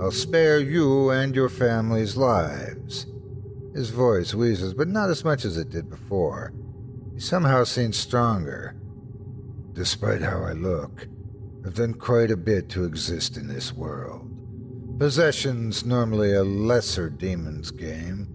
[0.00, 3.06] I'll spare you and your family's lives.
[3.74, 6.52] His voice wheezes, but not as much as it did before.
[7.14, 8.74] He somehow seems stronger.
[9.72, 11.06] Despite how I look,
[11.64, 14.30] I've done quite a bit to exist in this world.
[14.98, 18.28] Possession's normally a lesser demon's game,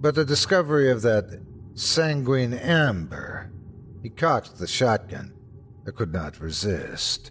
[0.00, 1.40] but the discovery of that
[1.74, 3.52] sanguine amber,
[4.02, 5.32] he cocked the shotgun.
[5.86, 7.30] I could not resist.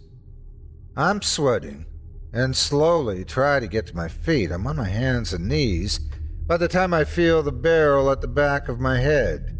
[0.96, 1.86] I'm sweating
[2.32, 4.50] and slowly try to get to my feet.
[4.50, 6.00] I'm on my hands and knees
[6.46, 9.58] by the time I feel the barrel at the back of my head.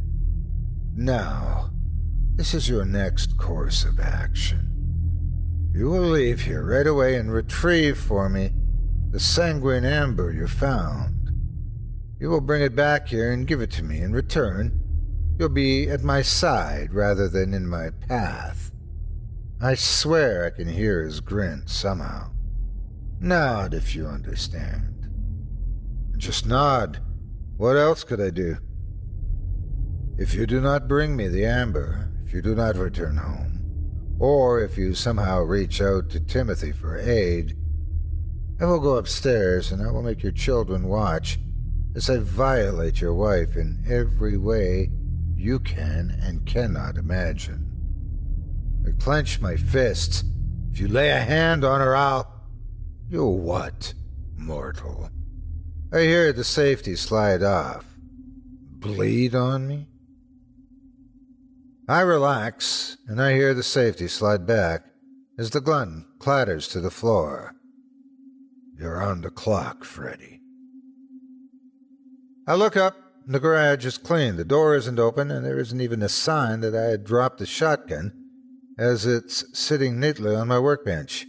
[0.95, 1.71] Now,
[2.35, 4.69] this is your next course of action.
[5.75, 8.53] You will leave here right away and retrieve for me
[9.11, 11.31] the sanguine amber you found.
[12.21, 14.01] You will bring it back here and give it to me.
[14.01, 14.81] In return,
[15.39, 18.73] you'll be at my side rather than in my path.
[19.61, 22.31] I swear I can hear his grin somehow.
[23.21, 25.09] Nod if you understand.
[26.17, 27.01] Just nod.
[27.57, 28.59] What else could I do?
[30.17, 34.61] If you do not bring me the amber, if you do not return home, or
[34.61, 37.57] if you somehow reach out to Timothy for aid,
[38.61, 41.39] I will go upstairs and I will make your children watch
[41.95, 44.91] as I violate your wife in every way
[45.37, 47.65] you can and cannot imagine.
[48.87, 50.25] I clench my fists.
[50.71, 52.38] If you lay a hand on her, I'll.
[53.11, 53.95] You what,
[54.37, 55.09] mortal?
[55.91, 57.87] I hear the safety slide off.
[58.01, 59.87] Bleed on me?
[61.89, 64.85] I relax, and I hear the safety slide back
[65.39, 67.55] as the gun clatters to the floor.
[68.79, 70.43] You're on the clock, Freddy.
[72.47, 72.97] I look up.
[73.25, 74.37] And The garage is clean.
[74.37, 77.47] The door isn't open, and there isn't even a sign that I had dropped the
[77.47, 78.13] shotgun,
[78.79, 81.27] as it's sitting neatly on my workbench.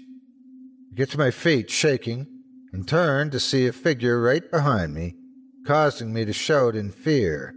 [0.99, 2.27] Get to my feet, shaking,
[2.73, 5.15] and turn to see a figure right behind me,
[5.65, 7.55] causing me to shout in fear.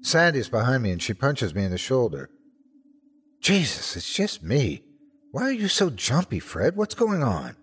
[0.00, 2.28] Sandy's behind me, and she punches me in the shoulder.
[3.40, 4.82] Jesus, it's just me.
[5.30, 6.74] Why are you so jumpy, Fred?
[6.74, 7.54] What's going on?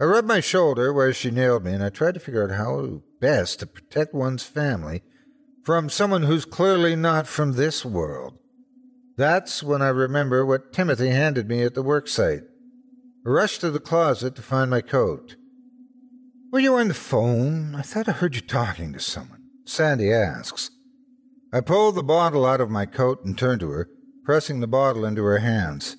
[0.00, 3.02] I rubbed my shoulder where she nailed me, and I tried to figure out how
[3.20, 5.04] best to protect one's family
[5.62, 8.36] from someone who's clearly not from this world.
[9.16, 12.48] That's when I remember what Timothy handed me at the worksite.
[13.24, 15.36] Rushed to the closet to find my coat.
[16.50, 17.74] Were you on the phone?
[17.74, 19.42] I thought I heard you talking to someone.
[19.64, 20.70] Sandy asks.
[21.52, 23.88] I pulled the bottle out of my coat and turned to her,
[24.24, 25.96] pressing the bottle into her hands.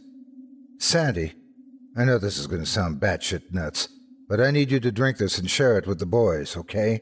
[0.79, 1.33] Sandy,
[1.95, 3.87] I know this is going to sound batshit nuts,
[4.27, 7.01] but I need you to drink this and share it with the boys, okay?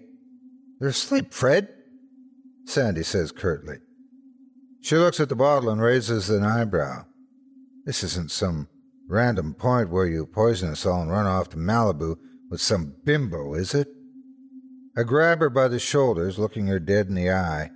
[0.79, 1.69] They're asleep, Fred,
[2.65, 3.77] Sandy says curtly.
[4.81, 7.05] She looks at the bottle and raises an eyebrow.
[7.85, 8.67] This isn't some
[9.11, 12.15] random point where you poison us all and run off to Malibu
[12.49, 13.89] with some bimbo, is it?
[14.97, 17.71] I grab her by the shoulders, looking her dead in the eye.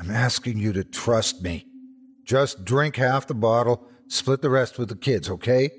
[0.00, 1.66] I'm asking you to trust me.
[2.24, 5.70] Just drink half the bottle, split the rest with the kids, okay?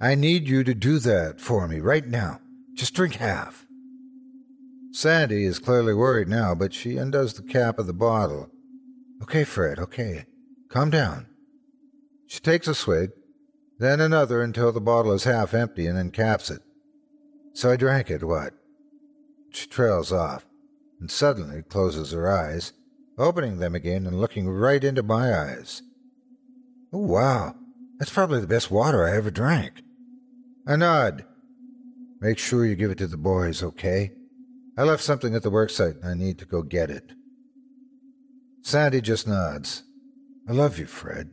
[0.00, 2.40] I need you to do that for me right now.
[2.74, 3.66] Just drink half.
[4.92, 8.50] Sandy is clearly worried now, but she undoes the cap of the bottle.
[9.22, 10.26] Okay, Fred, okay.
[10.68, 11.26] Calm down.
[12.26, 13.10] She takes a swig,
[13.78, 16.62] then another until the bottle is half empty and then caps it.
[17.52, 18.54] So I drank it, what?
[19.50, 20.44] She trails off,
[21.00, 22.72] and suddenly closes her eyes,
[23.18, 25.82] opening them again and looking right into my eyes.
[26.92, 27.54] Oh, wow.
[27.98, 29.82] That's probably the best water I ever drank.
[30.66, 31.24] I nod.
[32.20, 34.12] Make sure you give it to the boys, okay?
[34.76, 37.12] I left something at the worksite and I need to go get it.
[38.60, 39.84] Sandy just nods.
[40.48, 41.30] I love you, Fred.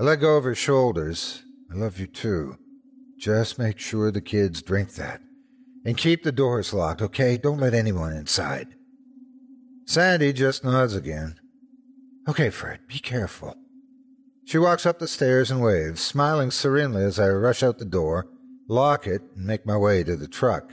[0.00, 1.42] I let go of her shoulders.
[1.70, 2.56] I love you too.
[3.18, 5.20] Just make sure the kids drink that.
[5.84, 7.36] And keep the doors locked, okay?
[7.36, 8.68] Don't let anyone inside.
[9.84, 11.38] Sandy just nods again.
[12.26, 13.54] Okay, Fred, be careful.
[14.46, 18.26] She walks up the stairs and waves, smiling serenely as I rush out the door,
[18.70, 20.72] lock it, and make my way to the truck.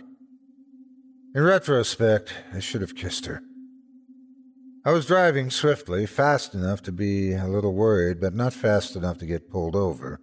[1.36, 3.42] In retrospect, I should have kissed her.
[4.88, 9.18] I was driving swiftly, fast enough to be a little worried, but not fast enough
[9.18, 10.22] to get pulled over.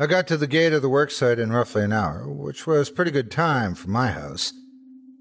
[0.00, 3.10] I got to the gate of the worksite in roughly an hour, which was pretty
[3.10, 4.54] good time for my house.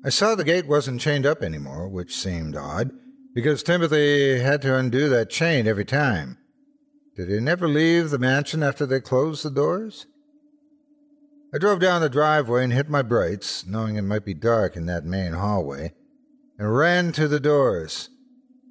[0.05, 2.91] I saw the gate wasn't chained up anymore, which seemed odd,
[3.36, 6.38] because Timothy had to undo that chain every time.
[7.18, 10.05] Did he never leave the mansion after they closed the doors?
[11.53, 14.86] I drove down the driveway and hit my brights, knowing it might be dark in
[14.86, 15.91] that main hallway,
[16.57, 18.07] and ran to the doors.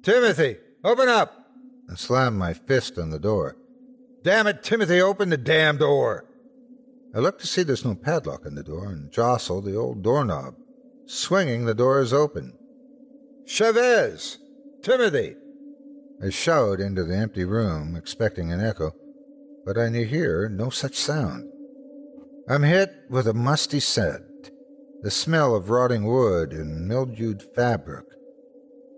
[0.03, 1.47] Timothy, open up!
[1.87, 3.55] and slammed my fist on the door.
[4.21, 6.25] Damn it, Timothy, open the damn door!
[7.15, 10.55] I looked to see there's no padlock on the door and jostle the old doorknob.
[11.05, 12.53] Swinging, the door is open.
[13.45, 14.39] Chavez!
[14.81, 15.35] Timothy!
[16.21, 18.91] I shout into the empty room, expecting an echo,
[19.65, 21.49] but I hear no such sound.
[22.49, 24.51] I'm hit with a musty scent,
[25.01, 28.05] the smell of rotting wood and mildewed fabric.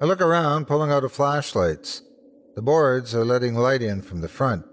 [0.01, 2.01] I look around, pulling out a flashlight.
[2.55, 4.65] The boards are letting light in from the front,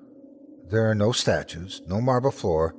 [0.72, 2.74] there are no statues, no marble floor,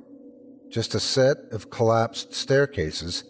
[0.68, 3.22] just a set of collapsed staircases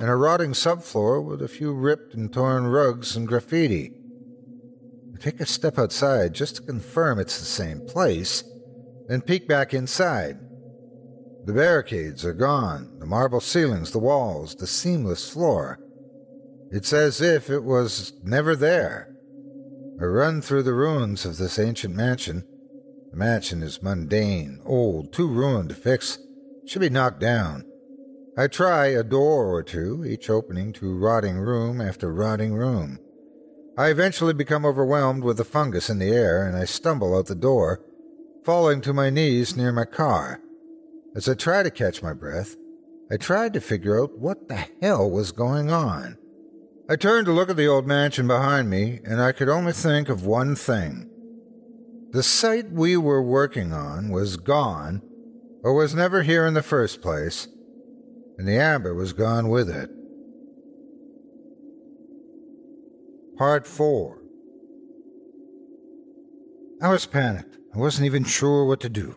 [0.00, 3.92] and a rotting subfloor with a few ripped and torn rugs and graffiti.
[5.14, 8.42] I take a step outside just to confirm it's the same place,
[9.06, 10.38] then peek back inside.
[11.44, 15.78] The barricades are gone, the marble ceilings, the walls, the seamless floor.
[16.72, 19.14] It's as if it was never there.
[20.00, 22.44] I run through the ruins of this ancient mansion
[23.12, 26.18] the mansion is mundane, old, too ruined to fix.
[26.64, 27.66] Should be knocked down.
[28.38, 32.98] I try a door or two, each opening to rotting room after rotting room.
[33.76, 37.34] I eventually become overwhelmed with the fungus in the air, and I stumble out the
[37.34, 37.84] door,
[38.44, 40.40] falling to my knees near my car.
[41.14, 42.56] As I try to catch my breath,
[43.10, 46.16] I tried to figure out what the hell was going on.
[46.88, 50.08] I turned to look at the old mansion behind me, and I could only think
[50.08, 51.08] of one thing.
[52.10, 55.00] The site we were working on was gone,
[55.62, 57.46] or was never here in the first place,
[58.36, 59.90] and the amber was gone with it.
[63.38, 64.18] Part 4
[66.82, 67.58] I was panicked.
[67.72, 69.14] I wasn't even sure what to do.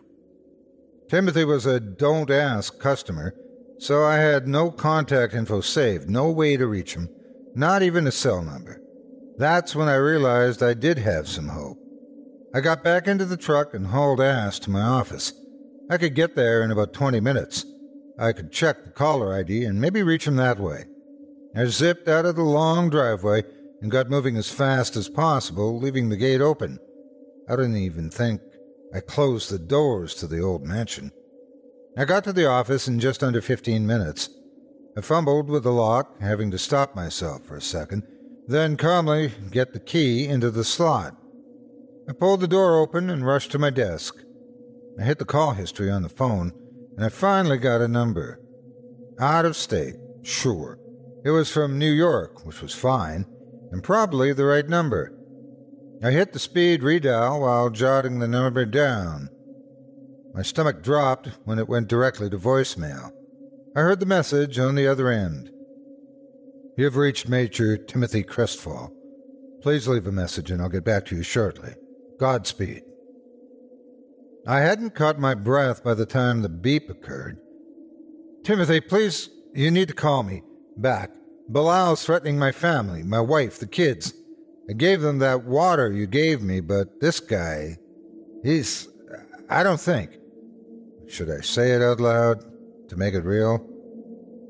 [1.10, 3.34] Timothy was a don't ask customer,
[3.78, 7.08] so I had no contact info saved, no way to reach him,
[7.56, 8.82] not even a cell number.
[9.38, 11.78] That's when I realized I did have some hope.
[12.54, 15.32] I got back into the truck and hauled ass to my office.
[15.90, 17.64] I could get there in about 20 minutes.
[18.18, 20.84] I could check the caller ID and maybe reach him that way.
[21.56, 23.44] I zipped out of the long driveway
[23.80, 26.78] and got moving as fast as possible, leaving the gate open.
[27.48, 28.42] I didn't even think
[28.94, 31.10] I closed the doors to the old mansion.
[31.96, 34.28] I got to the office in just under 15 minutes.
[34.96, 38.02] I fumbled with the lock, having to stop myself for a second,
[38.46, 41.16] then calmly get the key into the slot.
[42.08, 44.16] I pulled the door open and rushed to my desk.
[44.98, 46.52] I hit the call history on the phone,
[46.96, 48.40] and I finally got a number.
[49.18, 49.96] Out of state,
[50.26, 50.76] Sure.
[51.24, 53.26] It was from New York, which was fine,
[53.70, 55.12] and probably the right number.
[56.02, 59.28] I hit the speed redial while jotting the number down.
[60.34, 63.12] My stomach dropped when it went directly to voicemail.
[63.76, 65.50] I heard the message on the other end.
[66.78, 68.90] You've reached Major Timothy Crestfall.
[69.60, 71.74] Please leave a message and I'll get back to you shortly.
[72.18, 72.84] Godspeed.
[74.46, 77.36] I hadn't caught my breath by the time the beep occurred.
[78.44, 80.42] Timothy, please, you need to call me
[80.78, 81.10] back.
[81.52, 84.14] Belial's threatening my family, my wife, the kids.
[84.70, 87.76] I gave them that water you gave me, but this guy,
[88.42, 88.88] he's.
[89.50, 90.16] I don't think.
[91.08, 92.42] Should I say it out loud
[92.88, 93.66] to make it real?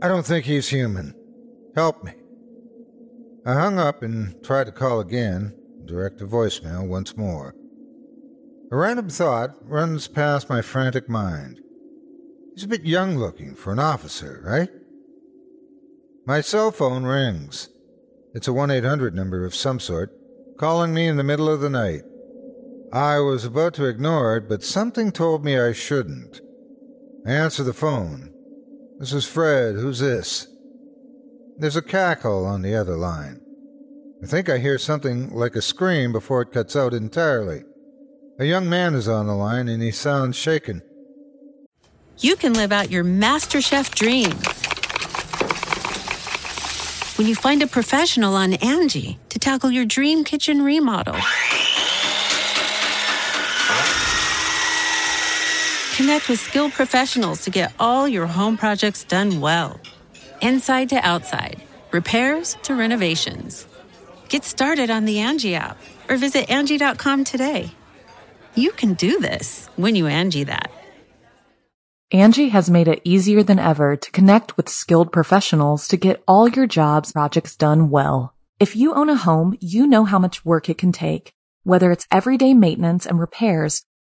[0.03, 1.15] I don't think he's human.
[1.75, 2.13] Help me.
[3.45, 5.55] I hung up and tried to call again,
[5.85, 7.55] direct to voicemail once more.
[8.73, 11.61] A random thought runs past my frantic mind.
[12.55, 14.71] He's a bit young looking for an officer, right?
[16.27, 17.69] My cell phone rings.
[18.35, 20.11] It's a 1 800 number of some sort,
[20.59, 22.03] calling me in the middle of the night.
[22.93, 26.41] I was about to ignore it, but something told me I shouldn't.
[27.27, 28.33] Answer the phone.
[29.01, 29.75] This is Fred.
[29.75, 30.47] Who's this?
[31.59, 33.41] There's a cackle on the other line.
[34.23, 37.65] I think I hear something like a scream before it cuts out entirely.
[38.39, 40.83] A young man is on the line and he sounds shaken.
[42.19, 44.31] You can live out your MasterChef dream
[47.19, 51.17] when you find a professional on Angi to tackle your dream kitchen remodel.
[55.97, 59.81] Connect with skilled professionals to get all your home projects done well.
[60.43, 63.67] Inside to outside, repairs to renovations.
[64.29, 65.79] Get started on the Angi app
[66.11, 67.71] or visit Angi.com today.
[68.55, 70.71] You can do this when you Angi that.
[72.13, 76.47] Angi has made it easier than ever to connect with skilled professionals to get all
[76.47, 78.35] your jobs projects done well.
[78.61, 81.33] If you own a home, you know how much work it can take,
[81.63, 83.83] whether it's everyday maintenance and repairs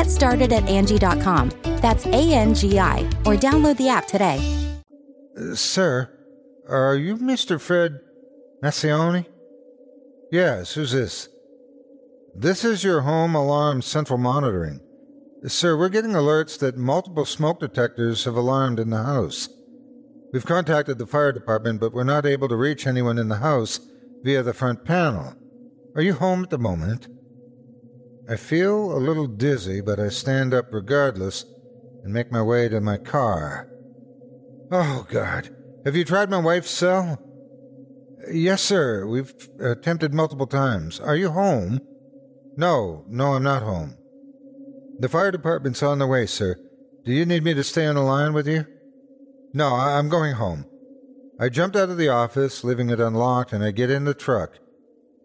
[0.00, 1.50] Get started at Angi.com.
[1.82, 4.40] That's A N G I, or download the app today.
[5.38, 6.10] Uh, sir,
[6.66, 7.60] are you Mr.
[7.60, 8.00] Fred
[8.62, 9.26] Massioni?
[10.32, 11.28] Yes, who's this?
[12.34, 14.80] This is your home alarm central monitoring.
[15.46, 19.50] Sir, we're getting alerts that multiple smoke detectors have alarmed in the house.
[20.32, 23.80] We've contacted the fire department, but we're not able to reach anyone in the house
[24.22, 25.34] via the front panel.
[25.94, 27.06] Are you home at the moment?
[28.30, 31.44] I feel a little dizzy, but I stand up regardless
[32.04, 33.68] and make my way to my car.
[34.70, 35.50] Oh, God.
[35.84, 37.18] Have you tried my wife's cell?
[38.30, 39.04] Yes, sir.
[39.04, 41.00] We've attempted multiple times.
[41.00, 41.80] Are you home?
[42.56, 43.96] No, no, I'm not home.
[45.00, 46.56] The fire department's on the way, sir.
[47.04, 48.64] Do you need me to stay on the line with you?
[49.52, 50.66] No, I'm going home.
[51.40, 54.58] I jumped out of the office, leaving it unlocked, and I get in the truck.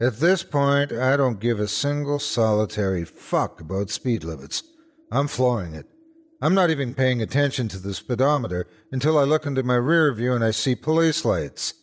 [0.01, 4.61] At this point, I don't give a single solitary fuck about speed limits.
[5.09, 5.85] I'm flooring it.
[6.41, 10.33] I'm not even paying attention to the speedometer until I look into my rear view
[10.33, 11.75] and I see police lights.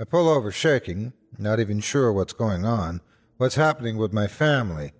[0.00, 3.00] I pull over shaking, not even sure what's going on,
[3.36, 4.92] what's happening with my family.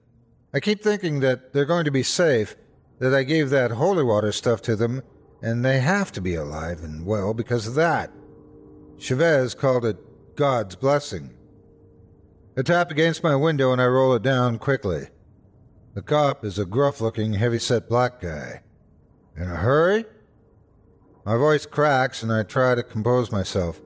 [0.55, 2.55] I keep thinking that they're going to be safe,
[3.01, 5.02] that I gave that holy water stuff to them,
[5.43, 8.12] and they have to be alive and well because of that.
[8.98, 9.97] Chavez called it
[10.36, 11.36] God's blessing.
[12.59, 15.09] I tap against my window and I roll it down quickly.
[15.95, 18.62] The cop is a gruff looking, heavy set black guy.
[19.37, 20.07] In a hurry?
[21.27, 23.81] My voice cracks and I try to compose myself.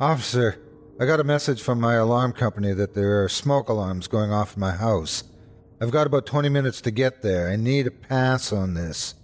[0.00, 0.60] Officer,
[1.00, 4.54] I got a message from my alarm company that there are smoke alarms going off
[4.54, 5.24] in my house.
[5.80, 7.48] I've got about 20 minutes to get there.
[7.48, 9.14] I need a pass on this.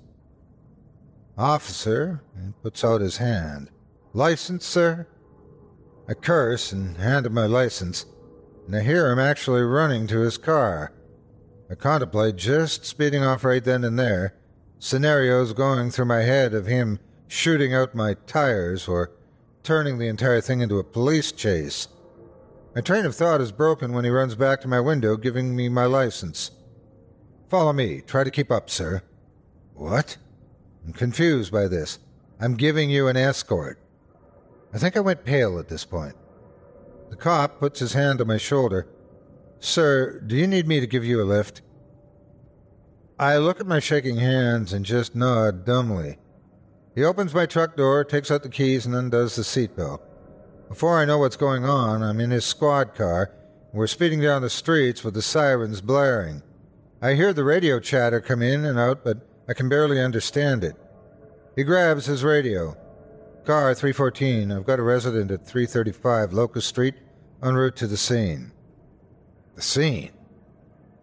[1.36, 2.22] Officer,
[2.62, 3.68] puts out his hand.
[4.12, 5.06] License, sir?
[6.08, 8.06] I curse and hand him my license,
[8.66, 10.92] and I hear him actually running to his car.
[11.70, 14.34] I contemplate just speeding off right then and there,
[14.78, 19.10] scenarios going through my head of him shooting out my tires or
[19.62, 21.88] turning the entire thing into a police chase.
[22.74, 25.68] My train of thought is broken when he runs back to my window, giving me
[25.68, 26.50] my license.
[27.48, 28.00] Follow me.
[28.00, 29.02] Try to keep up, sir.
[29.74, 30.16] What?
[30.84, 31.98] I'm confused by this.
[32.40, 33.78] I'm giving you an escort.
[34.72, 36.14] I think I went pale at this point.
[37.14, 38.88] The cop puts his hand on my shoulder.
[39.60, 41.62] Sir, do you need me to give you a lift?
[43.20, 46.18] I look at my shaking hands and just nod dumbly.
[46.92, 50.00] He opens my truck door, takes out the keys, and undoes the seatbelt.
[50.68, 53.30] Before I know what's going on, I'm in his squad car,
[53.70, 56.42] and we're speeding down the streets with the sirens blaring.
[57.00, 59.18] I hear the radio chatter come in and out, but
[59.48, 60.74] I can barely understand it.
[61.54, 62.76] He grabs his radio.
[63.46, 66.94] Car 314, I've got a resident at 335 Locust Street,
[67.44, 68.50] en route to the scene.
[69.54, 70.10] The scene?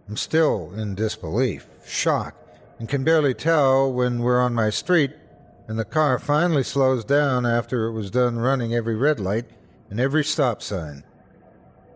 [0.10, 2.36] I'm still in disbelief, shock,
[2.80, 5.12] and can barely tell when we're on my street
[5.68, 9.46] and the car finally slows down after it was done running every red light
[9.92, 11.04] and every stop sign.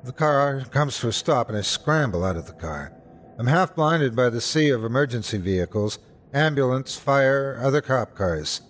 [0.03, 2.93] The car comes to a stop and I scramble out of the car.
[3.39, 5.97] I'm half blinded by the sea of emergency vehicles,
[6.33, 8.61] ambulance, fire, other cop cars.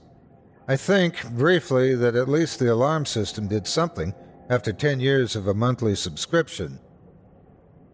[0.67, 4.15] I think, briefly, that at least the alarm system did something
[4.49, 6.79] after 10 years of a monthly subscription.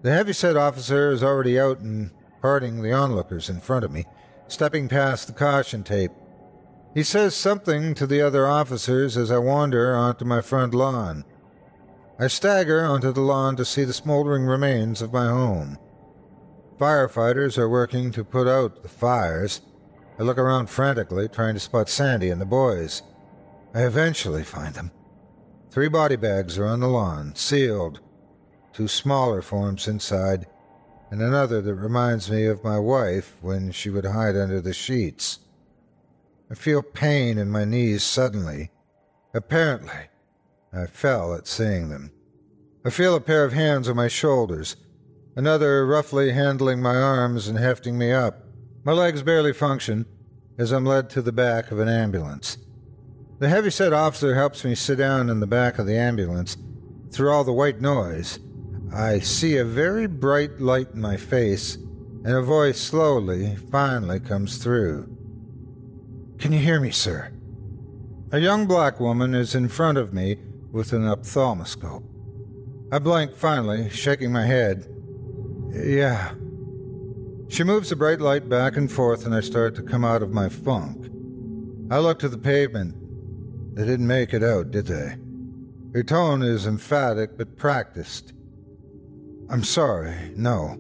[0.02, 2.12] The heavyset officer is already out and
[2.42, 4.06] parting the onlookers in front of me,
[4.48, 6.12] stepping past the caution tape.
[6.94, 11.24] He says something to the other officers as I wander onto my front lawn.
[12.20, 15.78] I stagger onto the lawn to see the smoldering remains of my home.
[16.78, 19.62] Firefighters are working to put out the fires.
[20.20, 23.04] I look around frantically, trying to spot Sandy and the boys.
[23.74, 24.92] I eventually find them.
[25.72, 28.02] Three body bags are on the lawn, sealed.
[28.74, 30.46] Two smaller forms inside,
[31.10, 35.40] and another that reminds me of my wife when she would hide under the sheets.
[36.52, 38.72] I feel pain in my knees suddenly.
[39.34, 40.10] Apparently,
[40.74, 42.12] I fell at seeing them.
[42.84, 44.76] I feel a pair of hands on my shoulders,
[45.38, 48.44] another roughly handling my arms and hefting me up.
[48.84, 50.06] My legs barely function
[50.58, 52.58] as I'm led to the back of an ambulance.
[53.42, 56.58] The heavy-set officer helps me sit down in the back of the ambulance.
[57.12, 58.38] Through all the white noise,
[58.94, 61.74] I see a very bright light in my face,
[62.24, 65.18] and a voice slowly, finally comes through.
[66.38, 67.34] Can you hear me, sir?
[68.32, 70.38] A young black woman is in front of me
[70.72, 72.04] with an ophthalmoscope.
[72.92, 74.86] I blink finally, shaking my head.
[75.72, 76.34] Yeah.
[77.48, 80.32] She moves the bright light back and forth, and I start to come out of
[80.32, 81.08] my funk.
[81.90, 83.01] I look to the pavement.
[83.74, 85.16] They didn't make it out, did they?
[85.94, 88.34] Her tone is emphatic but practiced.
[89.50, 90.78] I'm sorry, no.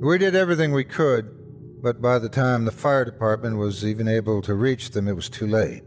[0.00, 1.30] We did everything we could,
[1.82, 5.28] but by the time the fire department was even able to reach them, it was
[5.28, 5.84] too late.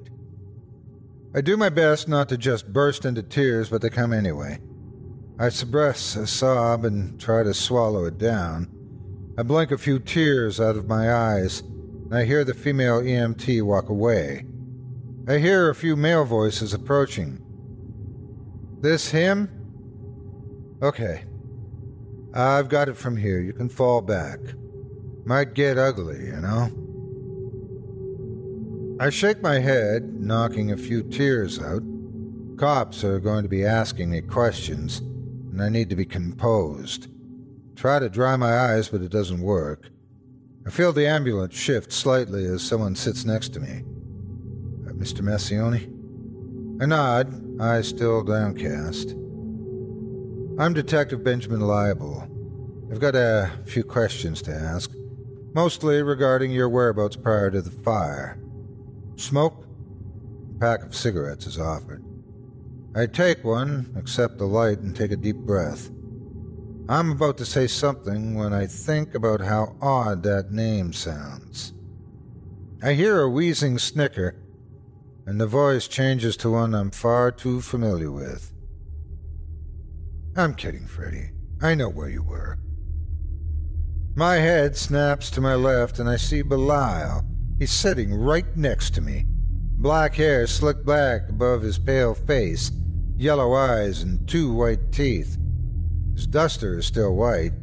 [1.35, 4.59] I do my best not to just burst into tears, but they come anyway.
[5.37, 8.69] I suppress a sob and try to swallow it down.
[9.37, 13.61] I blink a few tears out of my eyes, and I hear the female EMT
[13.63, 14.45] walk away.
[15.27, 17.41] I hear a few male voices approaching.
[18.81, 19.49] This him?
[20.83, 21.23] Okay.
[22.35, 23.39] I've got it from here.
[23.39, 24.39] You can fall back.
[25.25, 26.69] Might get ugly, you know?
[28.99, 31.81] I shake my head, knocking a few tears out.
[32.57, 37.07] Cops are going to be asking me questions and I need to be composed.
[37.75, 39.89] Try to dry my eyes, but it doesn't work.
[40.67, 43.83] I feel the ambulance shift slightly as someone sits next to me.
[44.97, 45.21] Mr.
[45.21, 45.91] Massioni?
[46.81, 49.11] I nod, eyes still downcast.
[50.57, 52.25] I'm Detective Benjamin Liable.
[52.89, 54.91] I've got a few questions to ask,
[55.53, 58.39] mostly regarding your whereabouts prior to the fire.
[59.17, 59.67] Smoke?
[60.55, 62.03] A pack of cigarettes is offered.
[62.95, 65.89] I take one, accept the light, and take a deep breath.
[66.87, 71.73] I'm about to say something when I think about how odd that name sounds.
[72.81, 74.35] I hear a wheezing snicker,
[75.25, 78.51] and the voice changes to one I'm far too familiar with.
[80.37, 81.31] I'm kidding, Freddy.
[81.61, 82.59] I know where you were.
[84.15, 87.23] My head snaps to my left, and I see Belial.
[87.57, 89.25] He's sitting right next to me.
[89.77, 92.71] Black hair slicked back above his pale face,
[93.17, 95.37] yellow eyes, and two white teeth.
[96.13, 97.53] His duster is still white,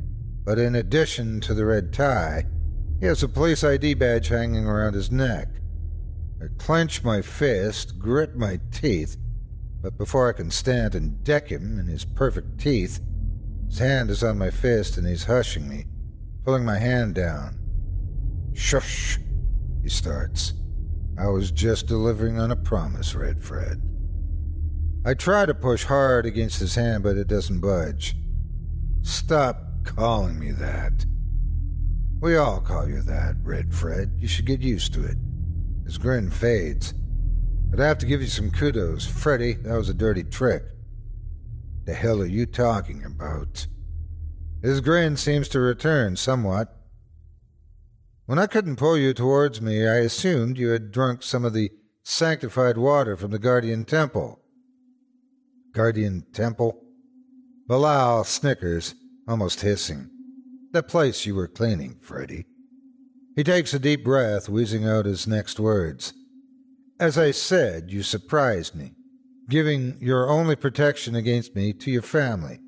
[0.44, 2.44] but in addition to the red tie,
[3.00, 5.48] he has a police ID badge hanging around his neck.
[6.42, 9.16] I clench my fist, grit my teeth,
[9.80, 12.98] but before I can stand and deck him in his perfect teeth,
[13.68, 15.84] his hand is on my fist and he's hushing me,
[16.44, 17.60] pulling my hand down.
[18.54, 19.20] Shush,
[19.84, 20.54] he starts.
[21.16, 23.80] I was just delivering on a promise, Red Fred.
[25.04, 28.16] I try to push hard against his hand, but it doesn't budge.
[29.02, 31.06] Stop calling me that.
[32.20, 34.10] We all call you that, Red Fred.
[34.18, 35.16] You should get used to it.
[35.92, 36.94] His grin fades.
[37.70, 39.04] But I have to give you some kudos.
[39.04, 40.62] Freddy, that was a dirty trick.
[41.84, 43.66] The hell are you talking about?
[44.62, 46.74] His grin seems to return somewhat.
[48.24, 51.70] When I couldn't pull you towards me, I assumed you had drunk some of the
[52.02, 54.40] sanctified water from the Guardian Temple.
[55.74, 56.82] Guardian Temple?
[57.68, 58.94] Belial snickers,
[59.28, 60.08] almost hissing.
[60.72, 62.46] The place you were cleaning, Freddy.
[63.34, 66.12] He takes a deep breath, wheezing out his next words.
[67.00, 68.92] As I said, you surprised me,
[69.48, 72.60] giving your only protection against me to your family.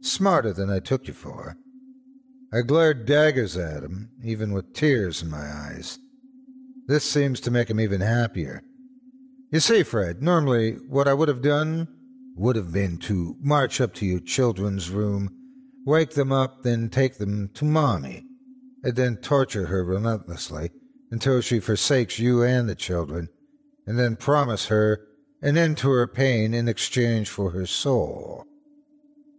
[0.00, 1.56] Smarter than I took you for.
[2.52, 5.98] I glared daggers at him, even with tears in my eyes.
[6.86, 8.62] This seems to make him even happier.
[9.50, 11.88] You see, Fred, normally what I would have done
[12.36, 15.30] would have been to march up to your children's room,
[15.84, 18.24] wake them up, then take them to Mommy,
[18.82, 20.70] and then torture her relentlessly
[21.10, 23.28] until she forsakes you and the children,
[23.86, 25.06] and then promise her
[25.42, 28.46] an end to her pain in exchange for her soul.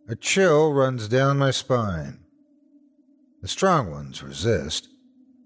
[0.07, 2.20] A chill runs down my spine.
[3.41, 4.90] The strong ones resist,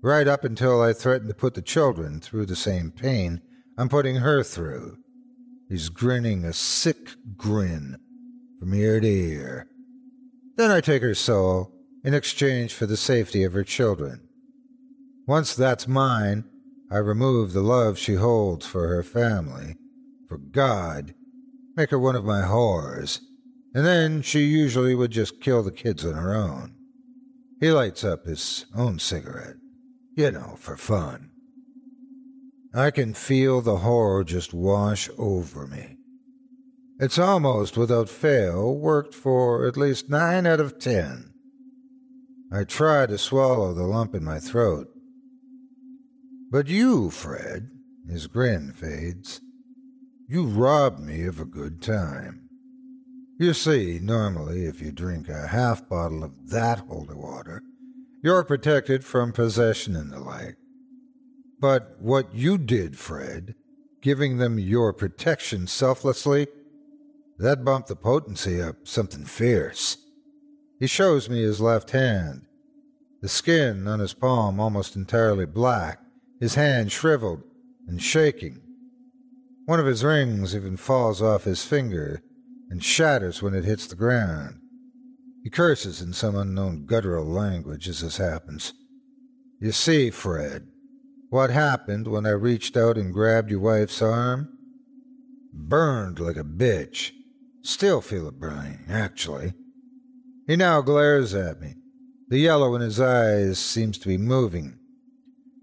[0.02, 3.42] right up until I threaten to put the children through the same pain
[3.78, 4.98] I'm putting her through.
[5.70, 7.98] He's grinning a sick grin
[8.60, 9.68] from ear to ear.
[10.56, 11.72] Then I take her soul
[12.04, 14.22] in exchange for the safety of her children.
[15.28, 16.46] Once that's mine,
[16.90, 19.76] I remove the love she holds for her family,
[20.28, 21.14] for God,
[21.76, 23.20] make her one of my whores,
[23.74, 26.76] and then she usually would just kill the kids on her own.
[27.60, 29.58] He lights up his own cigarette,
[30.16, 31.32] you know, for fun.
[32.74, 35.98] I can feel the horror just wash over me.
[37.00, 41.34] It's almost without fail worked for at least nine out of ten.
[42.52, 44.88] I try to swallow the lump in my throat.
[46.50, 47.70] But you, Fred,
[48.10, 49.42] his grin fades.
[50.30, 52.48] You robbed me of a good time.
[53.38, 57.62] You see, normally, if you drink a half bottle of that holy water,
[58.24, 60.58] you're protected from possession and the like.
[61.60, 63.56] But what you did, Fred,
[64.02, 66.48] giving them your protection selflessly,
[67.38, 69.98] that bumped the potency up something fierce.
[70.80, 72.46] He shows me his left hand,
[73.22, 76.02] the skin on his palm almost entirely black,
[76.40, 77.42] his hand shriveled
[77.88, 78.62] and shaking.
[79.66, 82.22] One of his rings even falls off his finger
[82.70, 84.60] and shatters when it hits the ground.
[85.44, 88.74] He curses in some unknown guttural language as this happens.
[89.60, 90.68] You see, Fred,
[91.30, 94.50] what happened when I reached out and grabbed your wife's arm?
[95.52, 97.12] Burned like a bitch.
[97.64, 99.54] Still feel it burning, actually.
[100.48, 101.76] He now glares at me.
[102.30, 104.80] The yellow in his eyes seems to be moving.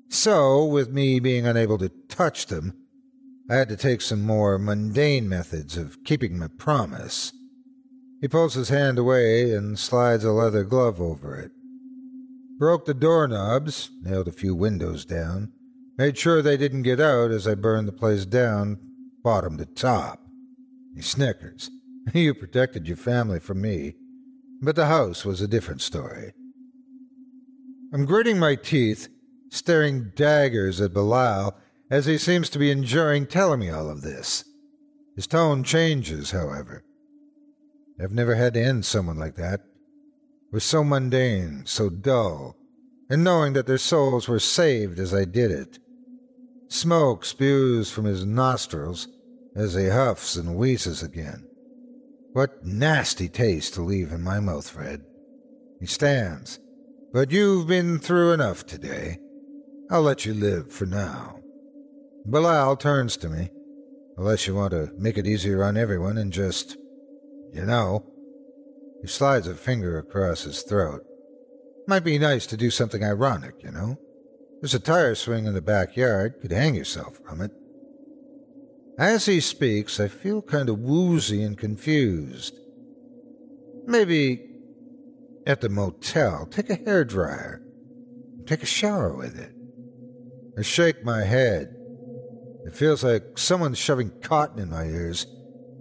[0.09, 2.75] So, with me being unable to touch them,
[3.51, 7.33] I had to take some more mundane methods of keeping my promise.
[8.21, 11.51] He pulls his hand away and slides a leather glove over it.
[12.59, 15.53] Broke the doorknobs, nailed a few windows down,
[15.99, 18.79] made sure they didn't get out as I burned the place down,
[19.23, 20.21] bottom to top.
[20.95, 21.71] He snickers.
[22.13, 23.95] You protected your family from me,
[24.65, 26.33] but the house was a different story.
[27.93, 29.09] I'm gritting my teeth,
[29.51, 31.57] staring daggers at Belial
[31.91, 34.45] as he seems to be enjoying telling me all of this.
[35.15, 36.85] His tone changes, however.
[38.01, 39.61] I've never had to end someone like that.
[39.61, 42.57] It was so mundane, so dull,
[43.09, 45.79] and knowing that their souls were saved as I did it.
[46.69, 49.07] Smoke spews from his nostrils
[49.55, 51.47] as he huffs and wheezes again.
[52.35, 55.05] What nasty taste to leave in my mouth, Fred.
[55.79, 56.59] He stands.
[57.13, 59.19] But you've been through enough today.
[59.89, 61.39] I'll let you live for now.
[62.29, 63.51] Belial turns to me,
[64.17, 66.77] unless you want to make it easier on everyone and just,
[67.53, 68.05] you know.
[69.01, 71.05] He slides a finger across his throat.
[71.87, 73.97] Might be nice to do something ironic, you know.
[74.61, 77.53] There's a tire swing in the backyard, could hang yourself from it.
[78.99, 82.57] As he speaks, I feel kind of woozy and confused.
[83.87, 84.47] Maybe
[85.47, 87.61] at the motel, take a hair dryer,
[88.47, 89.53] take a shower with it.
[90.57, 91.75] I shake my head.
[92.65, 95.27] It feels like someone's shoving cotton in my ears,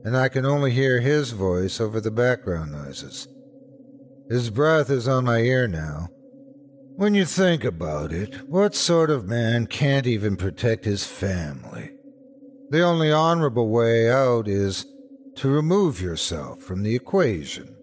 [0.03, 3.27] and I can only hear his voice over the background noises.
[4.29, 6.07] His breath is on my ear now.
[6.95, 11.91] When you think about it, what sort of man can't even protect his family?
[12.73, 14.87] The only honorable way out is
[15.35, 17.75] to remove yourself from the equation.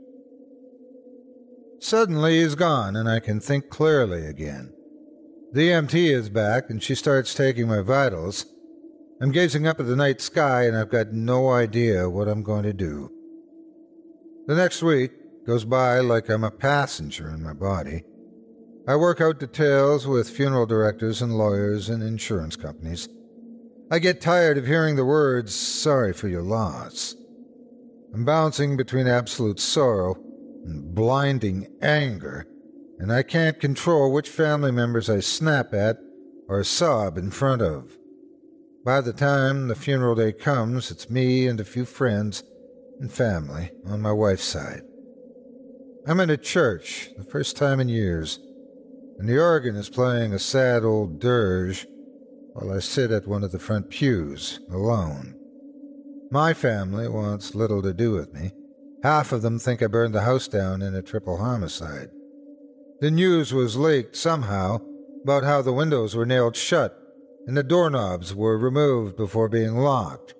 [1.79, 4.73] Suddenly he's gone, and I can think clearly again.
[5.53, 8.47] The EMT is back, and she starts taking my vitals.
[9.23, 12.65] I'm gazing up at the night sky, and I've got no idea what I'm going
[12.65, 13.12] to do.
[14.49, 15.12] The next week
[15.47, 18.03] goes by like I'm a passenger in my body.
[18.89, 23.09] I work out details with funeral directors and lawyers and insurance companies.
[23.93, 27.17] I get tired of hearing the words, sorry for your loss.
[28.15, 30.15] I'm bouncing between absolute sorrow
[30.65, 32.47] and blinding anger,
[33.01, 35.99] and I can't control which family members I snap at
[36.47, 37.91] or sob in front of.
[38.85, 42.45] By the time the funeral day comes, it's me and a few friends
[43.01, 44.83] and family on my wife's side.
[46.07, 48.39] I'm in a church, the first time in years,
[49.19, 51.89] and the organ is playing a sad old dirge
[52.52, 55.35] while I sit at one of the front pews, alone.
[56.31, 58.52] My family wants little to do with me.
[59.02, 62.10] Half of them think I burned the house down in a triple homicide.
[63.01, 64.81] The news was leaked somehow
[65.22, 66.97] about how the windows were nailed shut
[67.47, 70.35] and the doorknobs were removed before being locked.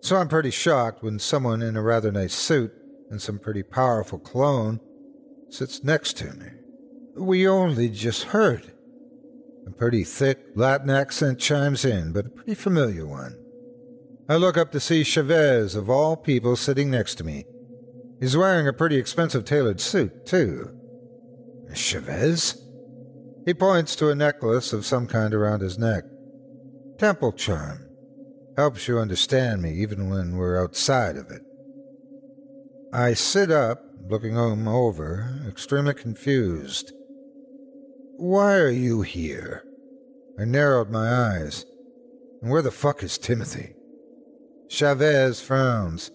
[0.00, 2.72] So I'm pretty shocked when someone in a rather nice suit
[3.10, 4.80] and some pretty powerful cologne
[5.48, 6.46] sits next to me.
[7.16, 8.72] We only just heard.
[9.66, 13.36] A pretty thick Latin accent chimes in, but a pretty familiar one.
[14.28, 17.44] I look up to see Chavez, of all people, sitting next to me.
[18.20, 20.70] He's wearing a pretty expensive tailored suit, too.
[21.74, 22.56] Chavez?
[23.44, 26.04] He points to a necklace of some kind around his neck.
[26.98, 27.86] Temple charm.
[28.56, 31.42] Helps you understand me even when we're outside of it.
[32.92, 36.92] I sit up, looking him over, extremely confused.
[38.20, 39.64] Why are you here?
[40.38, 41.64] I narrowed my eyes.
[42.42, 43.74] And where the fuck is Timothy?
[44.68, 46.10] Chavez frowns.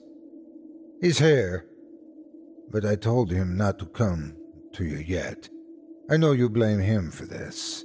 [1.01, 1.65] He's here,
[2.69, 4.37] but I told him not to come
[4.73, 5.49] to you yet.
[6.07, 7.83] I know you blame him for this.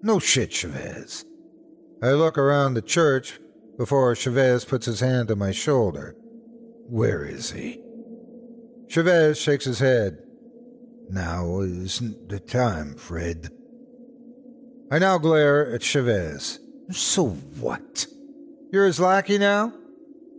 [0.00, 1.24] No shit, Chavez.
[2.04, 3.40] I look around the church
[3.76, 6.14] before Chavez puts his hand on my shoulder.
[6.86, 7.82] Where is he?
[8.88, 10.18] Chavez shakes his head.
[11.10, 13.50] Now isn't the time, Fred.
[14.92, 16.60] I now glare at Chavez.
[16.92, 17.30] So
[17.60, 18.06] what?
[18.72, 19.72] You're his lackey now?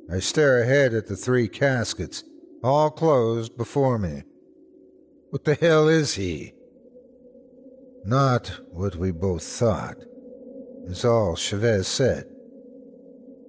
[0.09, 2.23] I stare ahead at the three caskets,
[2.63, 4.23] all closed before me.
[5.29, 6.53] What the hell is he?
[8.05, 9.97] Not what we both thought,
[10.85, 12.25] is all Chavez said.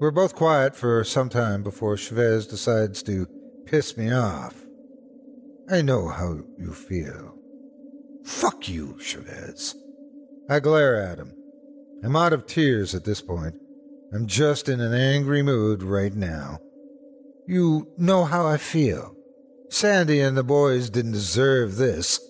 [0.01, 3.27] We're both quiet for some time before Chavez decides to
[3.67, 4.62] piss me off.
[5.73, 7.35] I know how you feel.
[8.25, 9.75] Fuck you, Chavez.
[10.51, 11.35] I glare at him.
[12.05, 13.55] I'm out of tears at this point.
[14.13, 16.59] I'm just in an angry mood right now.
[17.47, 19.17] You know how I feel.
[19.71, 22.21] Sandy and the boys didn't deserve this.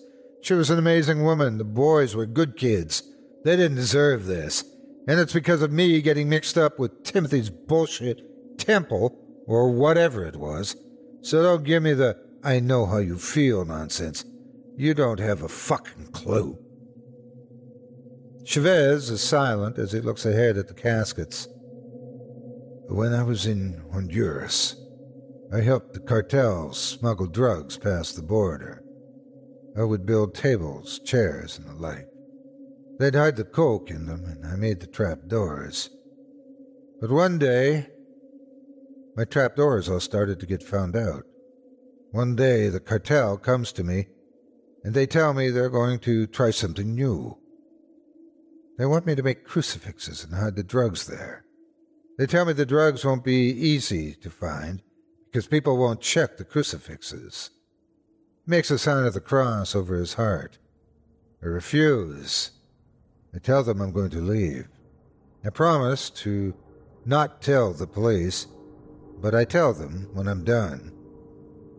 [0.41, 1.57] She was an amazing woman.
[1.57, 3.03] The boys were good kids.
[3.43, 4.63] They didn't deserve this.
[5.05, 8.21] And it's because of me getting mixed up with Timothy's bullshit
[8.57, 10.77] temple, or whatever it was.
[11.23, 14.25] So don't give me the I know how you feel nonsense.
[14.75, 16.59] You don't have a fucking clue.
[18.43, 21.47] Chavez is silent as he looks ahead at the caskets.
[22.89, 24.75] When I was in Honduras,
[25.53, 28.83] I helped the cartels smuggle drugs past the border.
[29.77, 32.07] I would build tables, chairs, and the like.
[32.99, 35.89] They'd hide the coke in them, and I made the trap doors.
[36.99, 37.87] But one day,
[39.15, 41.23] my trap doors all started to get found out.
[42.13, 44.05] One day, the cartel comes to me
[44.83, 47.39] and they tell me they're going to try something new.
[48.77, 51.43] They want me to make crucifixes and hide the drugs there.
[52.19, 54.83] They tell me the drugs won't be easy to find
[55.25, 57.49] because people won't check the crucifixes.
[58.45, 60.59] He makes a sign of the cross over his heart.
[61.41, 62.51] I refuse.
[63.33, 64.67] I tell them I'm going to leave.
[65.43, 66.53] I promise to
[67.07, 68.45] not tell the police,
[69.19, 70.92] but I tell them when I'm done.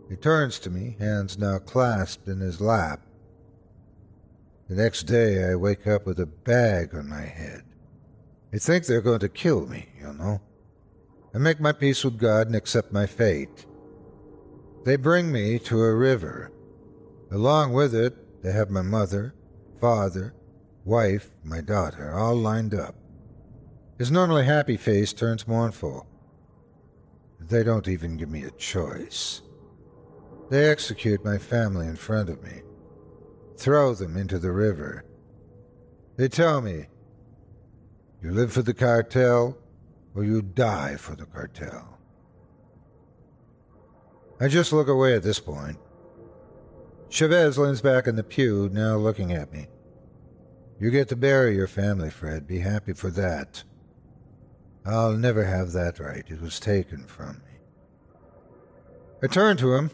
[0.08, 3.00] He turns to me, hands now clasped in his lap.
[4.68, 7.62] The next day, I wake up with a bag on my head.
[8.50, 10.40] They think they're going to kill me, you know.
[11.34, 13.66] I make my peace with God and accept my fate.
[14.84, 16.52] They bring me to a river.
[17.30, 19.34] Along with it, they have my mother,
[19.80, 20.34] father,
[20.84, 22.94] wife, my daughter, all lined up.
[23.98, 26.06] His normally happy face turns mournful.
[27.40, 29.42] They don't even give me a choice.
[30.50, 32.62] They execute my family in front of me,
[33.56, 35.04] throw them into the river.
[36.16, 36.86] They tell me,
[38.22, 39.58] you live for the cartel
[40.14, 41.98] or you die for the cartel.
[44.40, 45.78] I just look away at this point.
[47.08, 49.68] Chavez leans back in the pew, now looking at me.
[50.80, 52.46] You get to bury your family, Fred.
[52.46, 53.62] Be happy for that.
[54.84, 56.24] I'll never have that right.
[56.28, 57.60] It was taken from me.
[59.22, 59.90] I turn to him.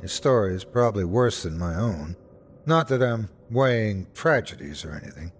[0.00, 2.16] His story is probably worse than my own.
[2.66, 5.32] Not that I'm weighing tragedies or anything.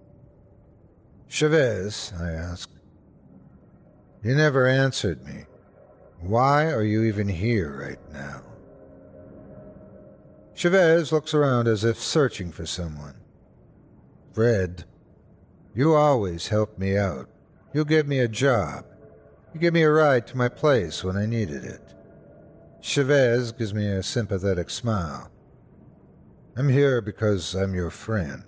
[1.29, 2.71] Chavez, I asked.
[4.23, 5.45] You never answered me.
[6.21, 8.43] Why are you even here right now?
[10.55, 13.17] Chavez looks around as if searching for someone.
[14.33, 14.85] Fred,
[15.75, 17.29] you always help me out.
[17.73, 18.85] You give me a job.
[19.53, 21.94] You give me a ride to my place when I needed it.
[22.85, 25.31] Chavez gives me a sympathetic smile.
[26.55, 28.45] I'm here because I'm your friend.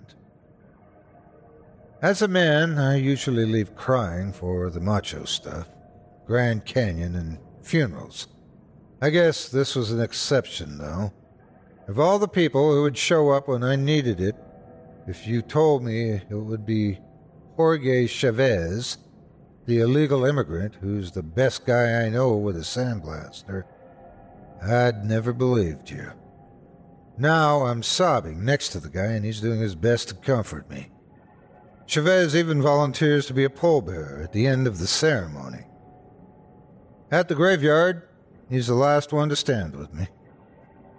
[2.03, 5.67] As a man, I usually leave crying for the macho stuff
[6.27, 8.27] Grand Canyon and funerals.
[9.01, 11.11] I guess this was an exception, though.
[11.87, 14.35] Of all the people who would show up when I needed it,
[15.07, 16.99] if you told me it would be
[17.55, 18.99] Jorge Chavez,
[19.65, 23.63] the illegal immigrant who's the best guy I know with a sandblaster,
[24.61, 26.11] I'd never believed you.
[27.17, 30.89] Now I'm sobbing next to the guy, and he's doing his best to comfort me.
[31.87, 35.65] Chavez even volunteers to be a pallbearer at the end of the ceremony.
[37.09, 38.03] At the graveyard,
[38.49, 40.07] he's the last one to stand with me.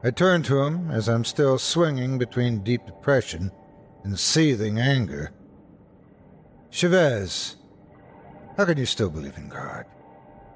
[0.03, 3.51] I turn to him as I'm still swinging between deep depression
[4.05, 5.33] and seething anger.
[6.71, 7.57] Chavez,
[8.57, 9.85] how can you still believe in God?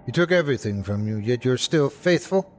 [0.07, 2.53] He took everything from you, yet you're still faithful?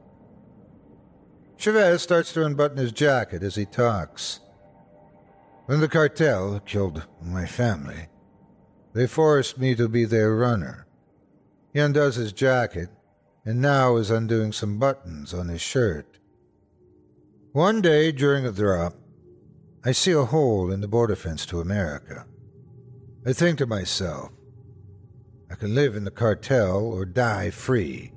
[1.56, 4.40] Chavez starts to unbutton his jacket as he talks.
[5.66, 8.08] When the cartel killed my family,
[8.92, 10.86] they forced me to be their runner.
[11.72, 12.88] He undoes his jacket
[13.44, 16.18] and now is undoing some buttons on his shirt.
[17.52, 18.94] One day during a drop,
[19.84, 22.26] I see a hole in the border fence to America.
[23.26, 24.32] I think to myself,
[25.50, 28.13] I can live in the cartel or die free.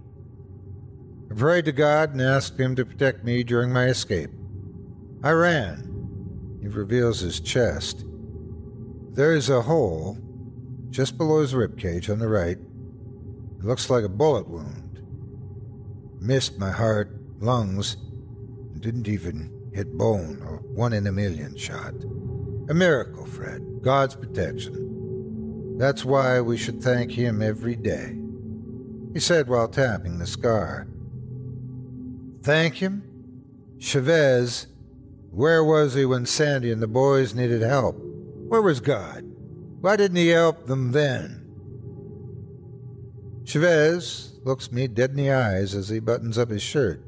[1.29, 4.31] I prayed to God and asked Him to protect me during my escape.
[5.23, 5.87] I ran.
[6.61, 8.05] He reveals his chest.
[9.13, 10.17] There is a hole
[10.89, 12.57] just below his ribcage on the right.
[12.57, 15.01] It looks like a bullet wound.
[16.19, 17.97] Missed my heart, lungs,
[18.73, 21.93] and didn't even hit bone or one in a million shot.
[22.69, 23.61] A miracle, Fred.
[23.81, 25.77] God's protection.
[25.77, 28.19] That's why we should thank him every day.
[29.13, 30.87] He said while tapping the scar.
[32.47, 33.03] Thank him?
[33.77, 34.67] Chavez,
[35.31, 37.97] where was he when Sandy and the boys needed help?
[37.97, 39.25] Where was God?
[39.81, 41.43] Why didn't he help them then?
[43.43, 47.03] Chavez looks me dead in the eyes as he buttons up his shirt.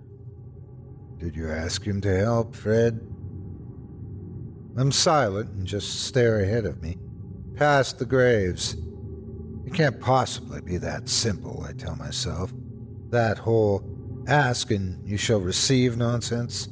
[1.20, 3.00] Did you ask him to help, Fred?
[4.76, 6.98] I'm silent and just stare ahead of me
[7.56, 8.76] past the graves.
[9.66, 12.52] It can't possibly be that simple, I tell myself.
[13.10, 16.70] That whole ask and you shall receive nonsense.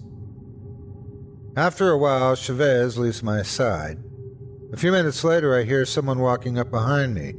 [1.56, 3.98] After a while, Chavez leaves my side.
[4.72, 7.34] A few minutes later, I hear someone walking up behind me.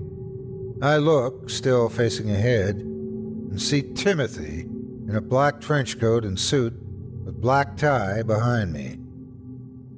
[0.83, 4.67] I look, still facing ahead, and see Timothy
[5.09, 6.73] in a black trench coat and suit
[7.25, 8.99] with black tie behind me.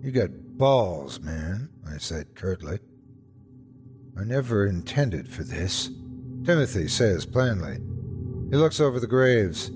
[0.02, 2.78] You got balls, man, I said curtly.
[4.18, 5.90] I never intended for this,
[6.44, 7.78] Timothy says plainly.
[8.50, 9.70] He looks over the graves.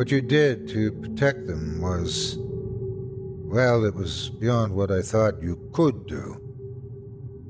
[0.00, 2.38] What you did to protect them was.
[2.40, 6.40] Well, it was beyond what I thought you could do.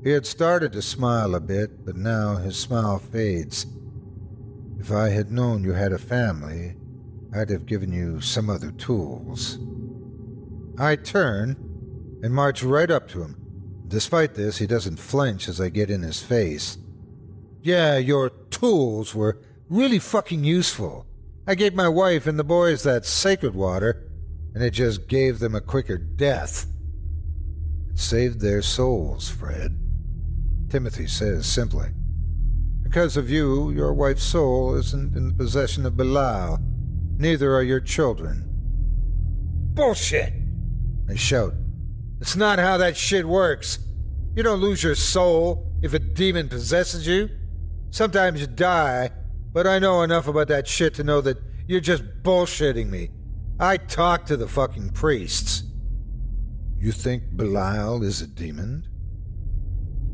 [0.03, 3.67] He had started to smile a bit, but now his smile fades.
[4.77, 6.75] If I had known you had a family,
[7.33, 9.57] I'd have given you some other tools.
[10.77, 11.51] I turn
[12.21, 13.37] and march right up to him.
[13.87, 16.77] Despite this, he doesn't flinch as I get in his face.
[17.61, 21.05] Yeah, your tools were really fucking useful.
[21.47, 24.07] I gave my wife and the boys that sacred water,
[24.53, 26.67] and it just gave them a quicker death.
[27.89, 29.77] It saved their souls, Fred.
[30.69, 31.89] Timothy says simply.
[32.83, 36.59] Because of you, your wife's soul isn't in the possession of Belial.
[37.17, 38.45] Neither are your children.
[39.73, 40.33] Bullshit!
[41.09, 41.53] I shout.
[42.19, 43.79] It's not how that shit works.
[44.35, 47.29] You don't lose your soul if a demon possesses you.
[47.89, 49.11] Sometimes you die,
[49.53, 51.37] but I know enough about that shit to know that
[51.67, 53.09] you're just bullshitting me.
[53.59, 55.63] I talk to the fucking priests.
[56.79, 58.87] You think Belial is a demon?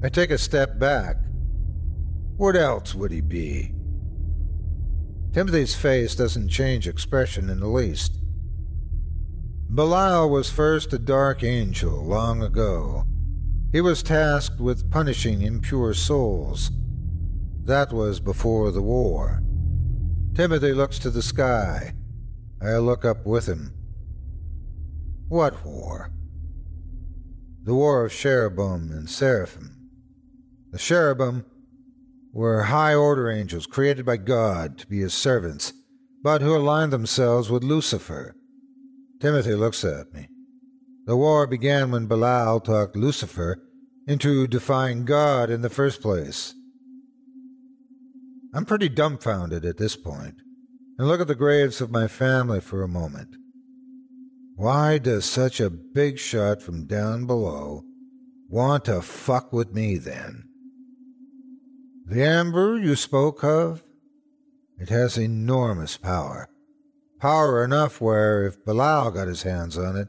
[0.04, 1.16] I take a step back.
[2.36, 3.74] What else would he be?
[5.34, 8.20] Timothy's face doesn't change expression in the least.
[9.70, 13.06] Belial was first a dark angel long ago.
[13.72, 16.72] He was tasked with punishing impure souls.
[17.68, 19.44] That was before the war.
[20.34, 21.96] Timothy looks to the sky.
[22.62, 23.74] I look up with him.
[25.28, 26.10] What war?
[27.64, 29.90] The war of cherubim and seraphim.
[30.72, 31.44] The cherubim
[32.32, 35.74] were high order angels created by God to be his servants,
[36.24, 38.34] but who aligned themselves with Lucifer.
[39.20, 40.30] Timothy looks at me.
[41.06, 43.62] The war began when Belial talked Lucifer
[44.08, 46.54] into defying God in the first place.
[48.58, 50.42] I'm pretty dumbfounded at this point,
[50.98, 53.36] and look at the graves of my family for a moment.
[54.56, 57.84] Why does such a big shot from down below
[58.50, 60.46] want to fuck with me then?
[62.08, 63.84] The amber you spoke of?
[64.80, 66.50] It has enormous power.
[67.20, 70.08] Power enough where, if Belial got his hands on it,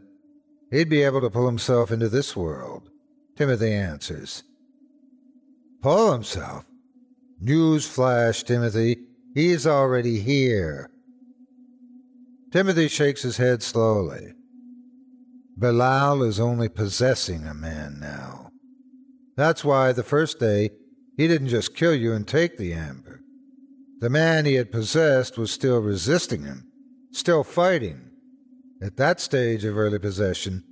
[0.70, 2.89] he'd be able to pull himself into this world.
[3.37, 4.43] Timothy answers.
[5.83, 6.65] Pull himself?
[7.40, 8.97] News flash, Timothy.
[9.35, 10.90] He's already here.
[12.52, 14.32] Timothy shakes his head slowly.
[15.56, 18.51] Belial is only possessing a man now.
[19.36, 20.70] That's why the first day
[21.16, 23.20] he didn't just kill you and take the amber.
[24.01, 26.66] The man he had possessed was still resisting him,
[27.12, 28.10] still fighting.
[28.82, 30.65] At that stage of early possession,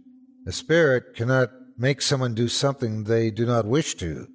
[0.47, 4.29] a spirit cannot make someone do something they do not wish to.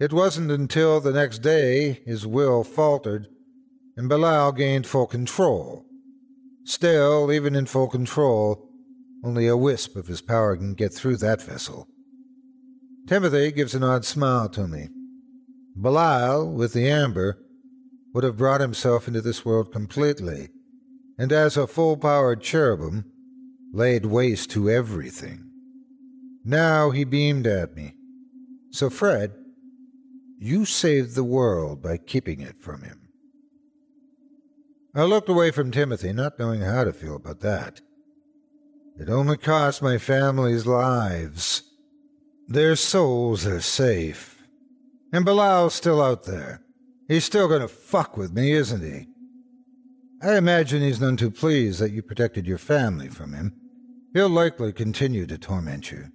[0.00, 3.28] It wasn't until the next day his will faltered
[3.98, 5.84] and Belial gained full control.
[6.62, 8.70] Still, even in full control,
[9.24, 11.88] only a wisp of his power can get through that vessel.
[13.08, 14.88] Timothy gives an odd smile to me.
[15.76, 17.38] Belial, with the amber,
[18.14, 20.50] would have brought himself into this world completely,
[21.18, 23.04] and as a full powered cherubim,
[23.72, 25.50] laid waste to everything.
[26.44, 27.94] Now he beamed at me.
[28.70, 29.32] So, Fred,
[30.38, 33.08] you saved the world by keeping it from him.
[34.94, 37.80] I looked away from Timothy, not knowing how to feel about that.
[38.98, 41.62] It only cost my family's lives.
[42.48, 44.42] Their souls are safe.
[45.12, 46.62] And Belial's still out there.
[47.06, 49.06] He's still going to fuck with me, isn't he?
[50.20, 53.54] I imagine he's none too pleased that you protected your family from him.
[54.14, 56.06] He'll likely continue to torment you.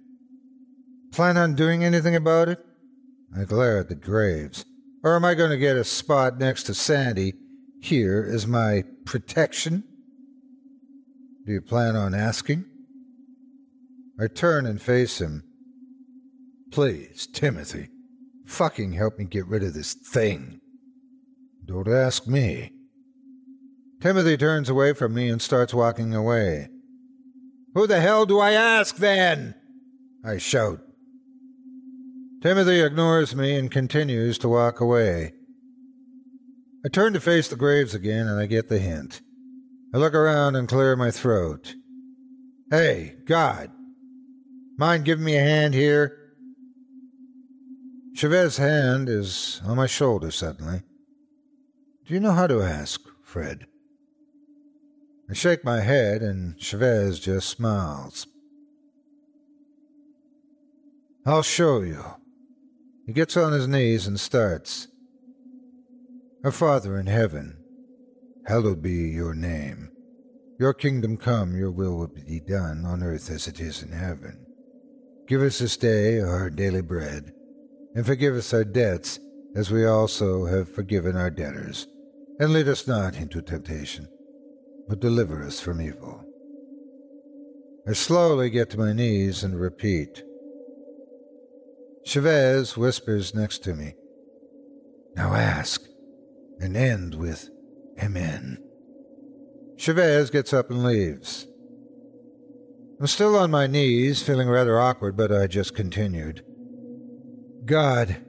[1.12, 2.64] Plan on doing anything about it?
[3.36, 4.64] I glare at the graves.
[5.02, 7.34] Or am I going to get a spot next to Sandy
[7.80, 9.84] here as my protection?
[11.44, 12.64] Do you plan on asking?
[14.18, 15.42] I turn and face him.
[16.70, 17.88] Please, Timothy,
[18.46, 20.60] fucking help me get rid of this thing.
[21.64, 22.72] Don't ask me.
[24.00, 26.68] Timothy turns away from me and starts walking away.
[27.74, 29.54] Who the hell do I ask then?
[30.24, 30.83] I shout.
[32.44, 35.32] Timothy ignores me and continues to walk away.
[36.84, 39.22] I turn to face the graves again and I get the hint.
[39.94, 41.74] I look around and clear my throat.
[42.70, 43.70] Hey, God,
[44.76, 46.18] mind giving me a hand here?
[48.14, 50.82] Chavez's hand is on my shoulder suddenly.
[52.04, 53.66] Do you know how to ask, Fred?
[55.30, 58.26] I shake my head and Chavez just smiles.
[61.24, 62.04] I'll show you.
[63.06, 64.88] He gets on his knees and starts.
[66.42, 67.58] Our Father in heaven,
[68.46, 69.90] hallowed be your name.
[70.58, 74.46] Your kingdom come, your will will be done on earth as it is in heaven.
[75.26, 77.32] Give us this day our daily bread,
[77.94, 79.18] and forgive us our debts
[79.54, 81.86] as we also have forgiven our debtors.
[82.40, 84.08] and lead us not into temptation,
[84.88, 86.24] but deliver us from evil.
[87.86, 90.24] I slowly get to my knees and repeat.
[92.04, 93.94] Chavez whispers next to me.
[95.16, 95.82] Now ask,
[96.60, 97.50] and end with
[98.02, 98.58] Amen.
[99.76, 101.46] Chavez gets up and leaves.
[103.00, 106.44] I'm still on my knees, feeling rather awkward, but I just continued.
[107.64, 108.24] God,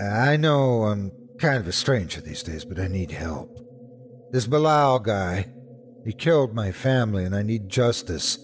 [0.00, 3.58] I know I'm kind of a stranger these days, but I need help.
[4.30, 5.46] This Belial guy,
[6.04, 8.38] he killed my family and I need justice.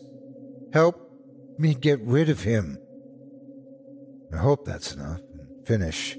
[0.72, 1.10] Help
[1.58, 2.78] me get rid of him.
[4.34, 5.20] I hope that's enough.
[5.38, 6.18] And finish.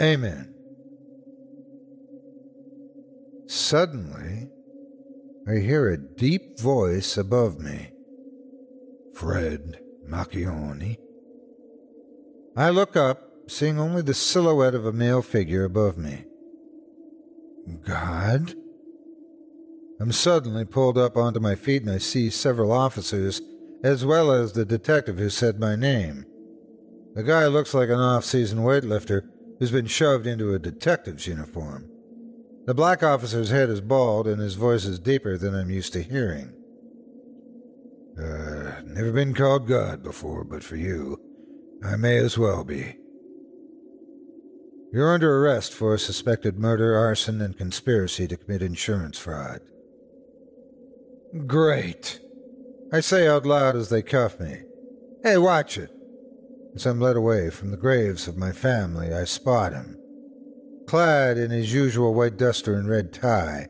[0.00, 0.54] Amen.
[3.46, 4.48] Suddenly,
[5.46, 7.90] I hear a deep voice above me.
[9.14, 9.78] Fred
[10.08, 10.96] Macchione.
[12.56, 16.24] I look up, seeing only the silhouette of a male figure above me.
[17.84, 18.54] God?
[20.00, 23.42] I'm suddenly pulled up onto my feet and I see several officers,
[23.84, 26.24] as well as the detective who said my name.
[27.14, 29.28] The guy looks like an off season weightlifter
[29.58, 31.88] who's been shoved into a detective's uniform.
[32.64, 36.02] The black officer's head is bald and his voice is deeper than I'm used to
[36.02, 36.54] hearing.
[38.18, 41.20] Uh, never been called God before, but for you,
[41.84, 42.96] I may as well be.
[44.92, 49.60] You're under arrest for suspected murder, arson, and conspiracy to commit insurance fraud.
[51.46, 52.20] Great.
[52.92, 54.62] I say out loud as they cuff me.
[55.22, 55.90] Hey, watch it.
[56.74, 59.98] As I'm led away from the graves of my family, I spot him.
[60.86, 63.68] Clad in his usual white duster and red tie,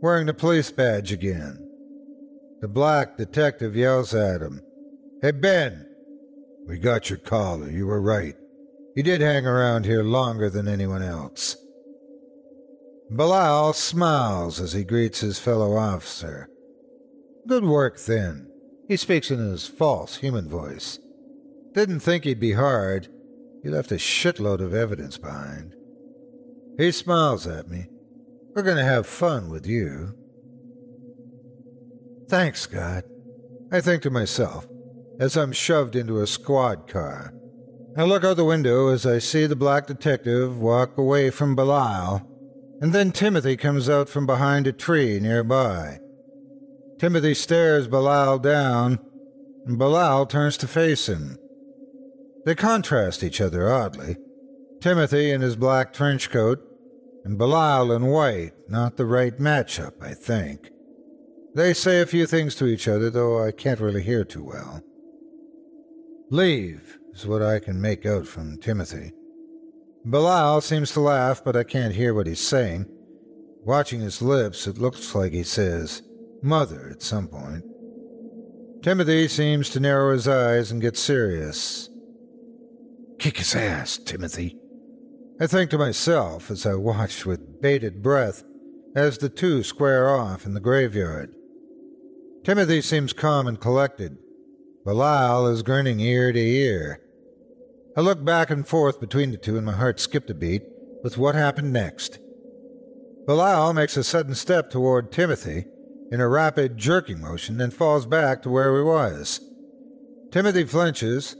[0.00, 1.58] wearing the police badge again.
[2.60, 4.60] The black detective yells at him,
[5.22, 5.86] Hey, Ben!
[6.66, 8.36] We got your collar, you were right.
[8.94, 11.56] You did hang around here longer than anyone else.
[13.10, 16.48] Belial smiles as he greets his fellow officer.
[17.46, 18.50] Good work, then.
[18.88, 20.98] He speaks in his false human voice.
[21.74, 23.08] Didn't think he'd be hard.
[23.62, 25.74] He left a shitload of evidence behind.
[26.78, 27.88] He smiles at me.
[28.54, 30.14] We're going to have fun with you.
[32.28, 33.04] Thanks, God.
[33.72, 34.66] I think to myself
[35.18, 37.32] as I'm shoved into a squad car.
[37.96, 42.22] I look out the window as I see the black detective walk away from Belial,
[42.80, 46.00] and then Timothy comes out from behind a tree nearby.
[46.98, 48.98] Timothy stares Belial down,
[49.66, 51.38] and Belial turns to face him.
[52.44, 54.16] They contrast each other oddly.
[54.80, 56.60] Timothy in his black trench coat,
[57.24, 60.70] and Belial in white, not the right matchup, I think.
[61.54, 64.82] They say a few things to each other, though I can't really hear too well.
[66.30, 69.12] Leave is what I can make out from Timothy.
[70.04, 72.86] Belial seems to laugh, but I can't hear what he's saying.
[73.62, 76.02] Watching his lips, it looks like he says,
[76.42, 77.64] Mother, at some point.
[78.82, 81.88] Timothy seems to narrow his eyes and get serious.
[83.18, 84.56] Kick his ass, Timothy.
[85.40, 88.44] I think to myself as I watch with bated breath
[88.94, 91.34] as the two square off in the graveyard.
[92.44, 94.18] Timothy seems calm and collected.
[94.84, 97.00] Belial is grinning ear to ear.
[97.96, 100.62] I look back and forth between the two, and my heart skipped a beat
[101.02, 102.18] with what happened next.
[103.26, 105.64] Belial makes a sudden step toward Timothy
[106.12, 109.40] in a rapid jerking motion and falls back to where he was.
[110.30, 111.36] Timothy flinches,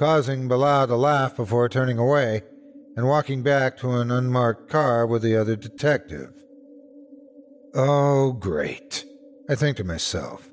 [0.00, 2.40] causing Belial to laugh before turning away
[2.96, 6.32] and walking back to an unmarked car with the other detective.
[7.74, 9.04] Oh, great.
[9.50, 10.48] I think to myself,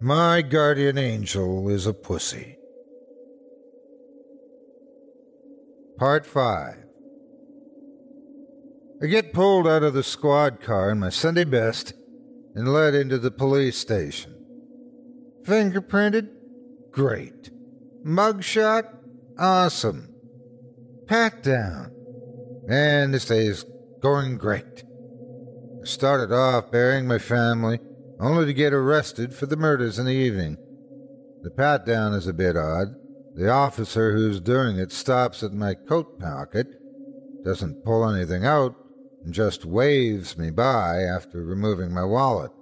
[0.00, 2.56] my guardian angel is a pussy.
[5.98, 6.76] Part 5
[9.02, 11.94] I get pulled out of the squad car in my Sunday best
[12.54, 14.36] and led into the police station.
[15.44, 16.28] Fingerprinted?
[16.92, 17.50] Great.
[18.08, 18.88] Mugshot?
[19.38, 20.14] Awesome.
[21.06, 21.92] Pat down.
[22.66, 23.66] And this day is
[24.00, 24.82] going great.
[25.82, 27.78] I started off burying my family
[28.18, 30.56] only to get arrested for the murders in the evening.
[31.42, 32.94] The pat down is a bit odd.
[33.34, 36.66] The officer who's doing it stops at my coat pocket,
[37.44, 38.74] doesn't pull anything out,
[39.22, 42.52] and just waves me by after removing my wallet.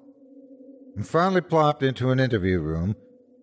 [0.97, 2.97] I'm finally plopped into an interview room.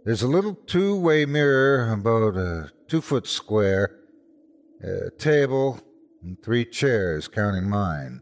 [0.05, 3.99] There's a little two way mirror about a two foot square,
[4.81, 5.79] a table,
[6.21, 8.21] and three chairs, counting mine.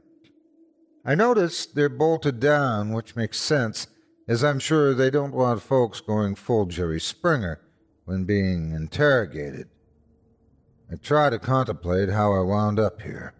[1.03, 3.87] I notice they're bolted down, which makes sense,
[4.27, 7.59] as I'm sure they don't want folks going full Jerry Springer
[8.05, 9.67] when being interrogated.
[10.91, 13.33] I try to contemplate how I wound up here.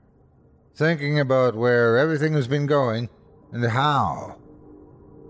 [0.73, 3.09] thinking about where everything has been going
[3.51, 4.40] and how.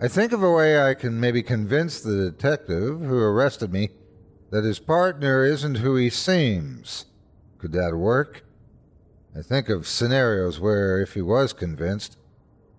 [0.04, 3.90] I think of a way I can maybe convince the detective who arrested me
[4.50, 7.06] that his partner isn't who he seems.
[7.60, 8.44] Could that work?
[9.38, 12.18] I think of scenarios where, if he was convinced,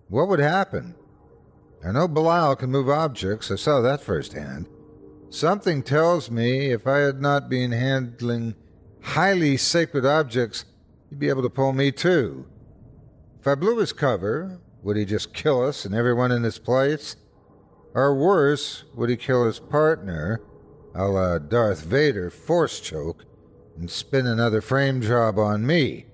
[0.09, 0.95] what would happen?
[1.81, 4.67] I know Belial can move objects, I saw that firsthand.
[5.29, 8.53] Something tells me if I had not been handling
[9.01, 10.65] highly sacred objects,
[11.09, 12.45] he'd be able to pull me too.
[13.39, 17.15] If I blew his cover, would he just kill us and everyone in this place?
[17.93, 20.41] Or worse, would he kill his partner,
[20.93, 23.25] a la Darth Vader force choke,
[23.77, 26.05] and spin another frame job on me?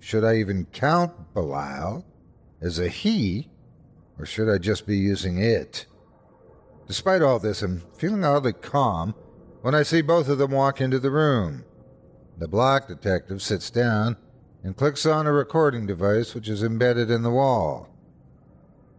[0.00, 2.04] Should I even count Belial
[2.60, 3.50] as a he,
[4.18, 5.86] or should I just be using it?
[6.86, 9.14] Despite all this, I'm feeling oddly calm
[9.60, 11.64] when I see both of them walk into the room.
[12.38, 14.16] The black detective sits down
[14.62, 17.88] and clicks on a recording device which is embedded in the wall.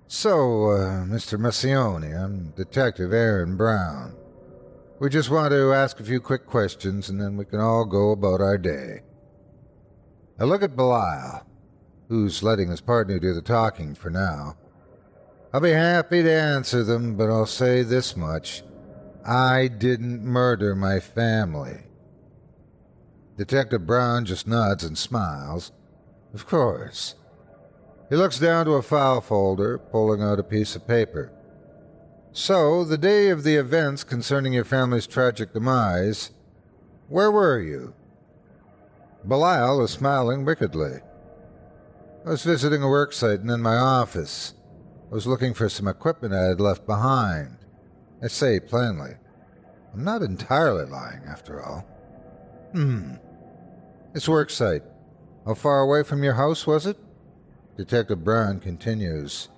[0.08, 1.40] So, uh, Mr.
[1.40, 4.16] Marcioni, I'm Detective Aaron Brown.
[5.00, 8.12] We just want to ask a few quick questions and then we can all go
[8.12, 9.02] about our day.
[10.40, 11.46] I look at Belial,
[12.10, 14.58] who's letting his partner do the talking for now.
[15.54, 18.64] I'll be happy to answer them, but I'll say this much.
[19.26, 21.84] I didn't murder my family.
[23.38, 25.72] Detective Brown just nods and smiles.
[26.34, 27.16] Of course.
[28.10, 31.32] He looks down to a file folder, pulling out a piece of paper.
[32.34, 36.32] So, the day of the events concerning your family's tragic demise,
[37.10, 37.94] where were you?
[39.28, 41.00] Belial is smiling wickedly.
[42.26, 44.54] I was visiting a work site and in my office.
[45.12, 47.58] I was looking for some equipment I had left behind.
[48.24, 49.16] I say plainly.
[49.94, 51.86] I'm not entirely lying, after all.
[52.74, 53.16] Hmm.
[54.14, 54.84] It's work site.
[55.46, 56.98] How far away from your house was it?
[57.78, 59.50] Detective Brown continues.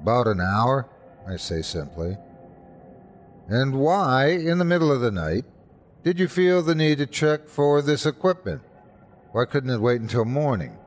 [0.00, 0.88] About an hour,
[1.26, 2.16] I say simply.
[3.48, 5.44] And why, in the middle of the night,
[6.04, 8.62] did you feel the need to check for this equipment?
[9.32, 10.78] Why couldn't it wait until morning?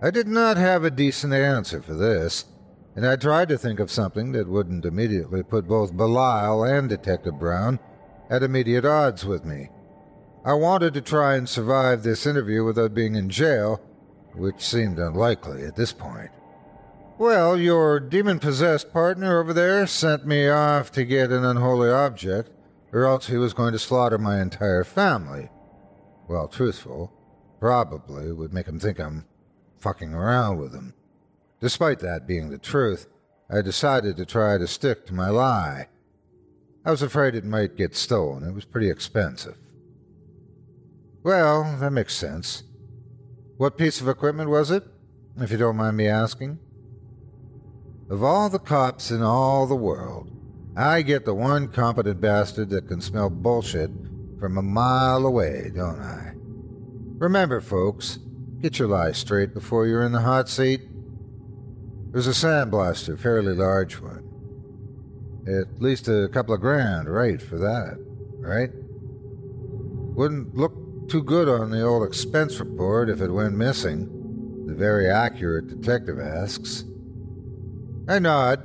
[0.00, 2.46] I did not have a decent answer for this,
[2.96, 7.38] and I tried to think of something that wouldn't immediately put both Belial and Detective
[7.38, 7.78] Brown
[8.30, 9.68] at immediate odds with me.
[10.46, 13.80] I wanted to try and survive this interview without being in jail,
[14.34, 16.30] which seemed unlikely at this point.
[17.16, 22.50] Well, your demon possessed partner over there sent me off to get an unholy object,
[22.92, 25.48] or else he was going to slaughter my entire family.
[26.28, 27.10] Well, truthful,
[27.58, 29.24] probably would make him think I'm
[29.80, 30.92] fucking around with him.
[31.60, 33.06] Despite that being the truth,
[33.48, 35.88] I decided to try to stick to my lie.
[36.84, 38.46] I was afraid it might get stolen.
[38.46, 39.56] It was pretty expensive.
[41.24, 42.64] Well, that makes sense.
[43.56, 44.84] What piece of equipment was it,
[45.40, 46.58] if you don't mind me asking?
[48.10, 50.30] Of all the cops in all the world,
[50.76, 53.90] I get the one competent bastard that can smell bullshit
[54.38, 56.32] from a mile away, don't I?
[57.16, 58.18] Remember, folks,
[58.60, 60.82] get your lies straight before you're in the hot seat.
[60.82, 64.28] It was a sandblaster, fairly large one.
[65.48, 67.96] At least a couple of grand, right, for that,
[68.40, 68.70] right?
[70.14, 75.08] Wouldn't look too good on the old expense report if it went missing, the very
[75.08, 76.84] accurate detective asks.
[78.08, 78.60] I nod,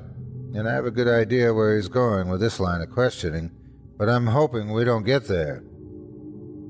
[0.56, 3.52] and I have a good idea where he's going with this line of questioning,
[3.98, 5.64] but I'm hoping we don't get there.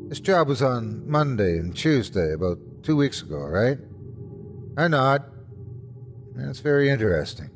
[0.08, 3.78] This job was on Monday and Tuesday, about two weeks ago, right?
[4.78, 5.24] I nod.
[6.36, 7.50] That's very interesting.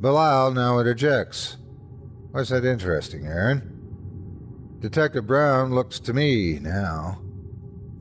[0.00, 1.56] Belial now interjects.
[2.30, 3.77] Why's that interesting, Aaron?
[4.80, 7.20] Detective Brown looks to me now.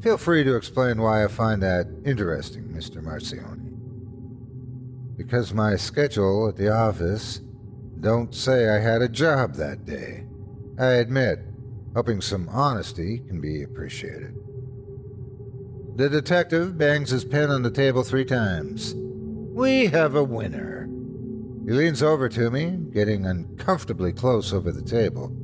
[0.02, 3.02] Feel free to explain why I find that interesting, Mr.
[3.04, 3.74] Marcioni.
[5.18, 7.42] Because my schedule at the office
[8.00, 10.26] don't say I had a job that day.
[10.78, 11.40] I admit,
[11.96, 14.36] hoping some honesty can be appreciated.
[15.96, 18.94] The detective bangs his pen on the table three times.
[18.96, 20.88] We have a winner.
[21.66, 25.36] He leans over to me, getting uncomfortably close over the table.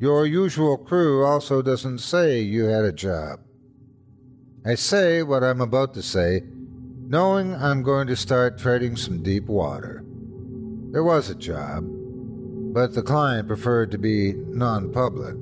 [0.00, 3.40] Your usual crew also doesn't say you had a job.
[4.64, 6.40] I say what I'm about to say,
[7.06, 10.02] knowing I'm going to start treading some deep water.
[10.90, 11.84] There was a job,
[12.72, 15.36] but the client preferred to be non public.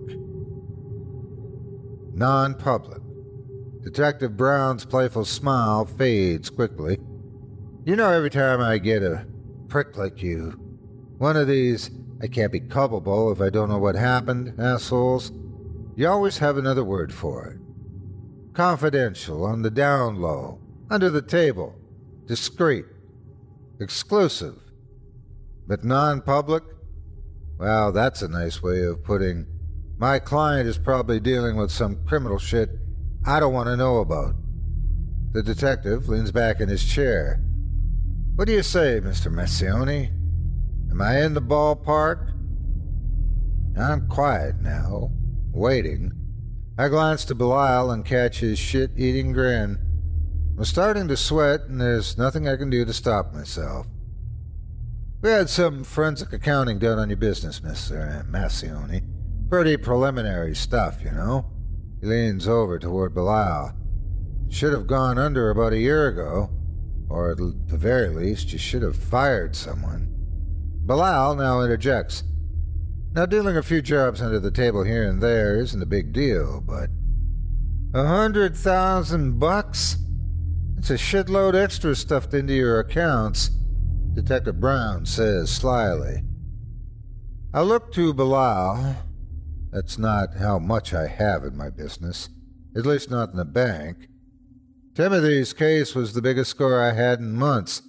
[2.16, 3.00] Non public.
[3.84, 6.98] Detective Brown's playful smile fades quickly.
[7.84, 9.24] You know, every time I get a
[9.68, 10.50] prick like you,
[11.18, 15.30] one of these I can't be culpable if I don't know what happened, assholes.
[15.96, 18.54] You always have another word for it.
[18.54, 21.76] Confidential, on the down low, under the table,
[22.26, 22.86] discreet,
[23.80, 24.56] exclusive,
[25.66, 26.64] but non public?
[27.58, 29.46] Well, that's a nice way of putting
[29.98, 32.70] my client is probably dealing with some criminal shit
[33.26, 34.34] I don't want to know about.
[35.32, 37.42] The detective leans back in his chair.
[38.36, 39.32] What do you say, Mr.
[39.32, 40.10] Messioni?
[40.90, 42.32] Am I in the ballpark?
[43.78, 45.12] I'm quiet now,
[45.52, 46.12] waiting.
[46.76, 49.78] I glance to Belial and catch his shit eating grin.
[50.56, 53.86] I'm starting to sweat, and there's nothing I can do to stop myself.
[55.20, 58.28] We had some forensic accounting done on your business, Mr.
[58.28, 59.02] Massioni.
[59.48, 61.46] Pretty preliminary stuff, you know.
[62.00, 63.72] He leans over toward Belial.
[64.48, 66.50] Should have gone under about a year ago,
[67.08, 70.17] or at the very least, you should have fired someone.
[70.88, 72.24] Belial now interjects.
[73.12, 76.62] Now, dealing a few jobs under the table here and there isn't a big deal,
[76.62, 76.88] but.
[77.92, 79.98] A hundred thousand bucks?
[80.78, 83.50] It's a shitload extra stuffed into your accounts,
[84.14, 86.22] Detective Brown says slyly.
[87.52, 88.96] I look to Belial.
[89.70, 92.30] That's not how much I have in my business,
[92.74, 94.08] at least not in the bank.
[94.94, 97.82] Timothy's case was the biggest score I had in months,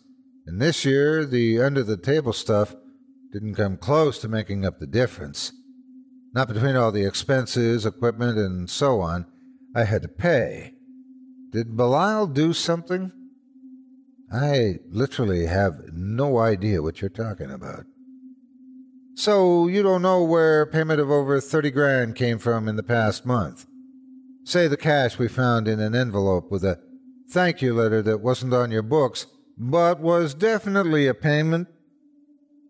[0.46, 2.76] and this year the under the table stuff
[3.32, 5.52] didn't come close to making up the difference.
[6.34, 9.26] Not between all the expenses, equipment, and so on
[9.76, 10.74] I had to pay.
[11.52, 13.12] Did Belial do something?
[14.32, 17.86] I literally have no idea what you're talking about.
[19.16, 23.26] So you don't know where payment of over 30 grand came from in the past
[23.26, 23.66] month?
[24.44, 26.80] Say the cash we found in an envelope with a
[27.30, 29.28] thank you letter that wasn't on your books,
[29.58, 31.68] but was definitely a payment.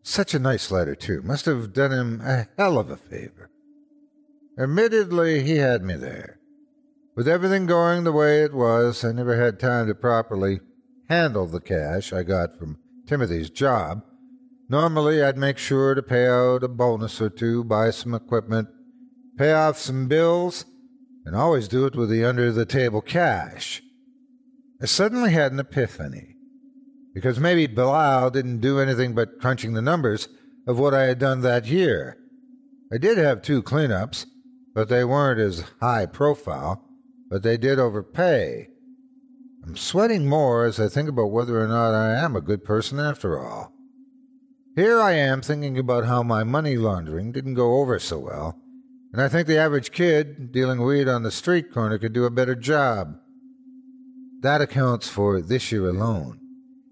[0.01, 1.21] Such a nice letter, too.
[1.21, 3.49] Must have done him a hell of a favor.
[4.57, 6.39] Admittedly, he had me there.
[7.15, 10.61] With everything going the way it was, I never had time to properly
[11.09, 12.77] handle the cash I got from
[13.07, 14.03] Timothy's job.
[14.69, 18.69] Normally, I'd make sure to pay out a bonus or two, buy some equipment,
[19.38, 20.65] pay off some bills,
[21.26, 23.81] and always do it with the under the table cash.
[24.81, 26.28] I suddenly had an epiphany.
[27.14, 30.27] Because maybe Belial didn't do anything but crunching the numbers
[30.68, 32.18] of what I had done that year.
[32.91, 34.26] I did have two cleanups,
[34.73, 36.86] but they weren't as high profile,
[37.30, 38.69] but they did overpay.
[39.65, 42.99] I'm sweating more as I think about whether or not I am a good person
[42.99, 43.73] after all.
[44.76, 48.57] Here I am thinking about how my money laundering didn't go over so well,
[49.11, 52.31] and I think the average kid dealing weed on the street corner could do a
[52.31, 53.18] better job.
[54.41, 56.40] That accounts for this year alone.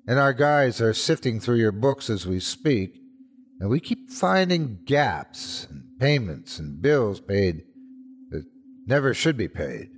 [0.07, 3.01] And our guys are sifting through your books as we speak,
[3.59, 7.63] and we keep finding gaps and payments and bills paid
[8.29, 8.45] that
[8.85, 9.89] never should be paid.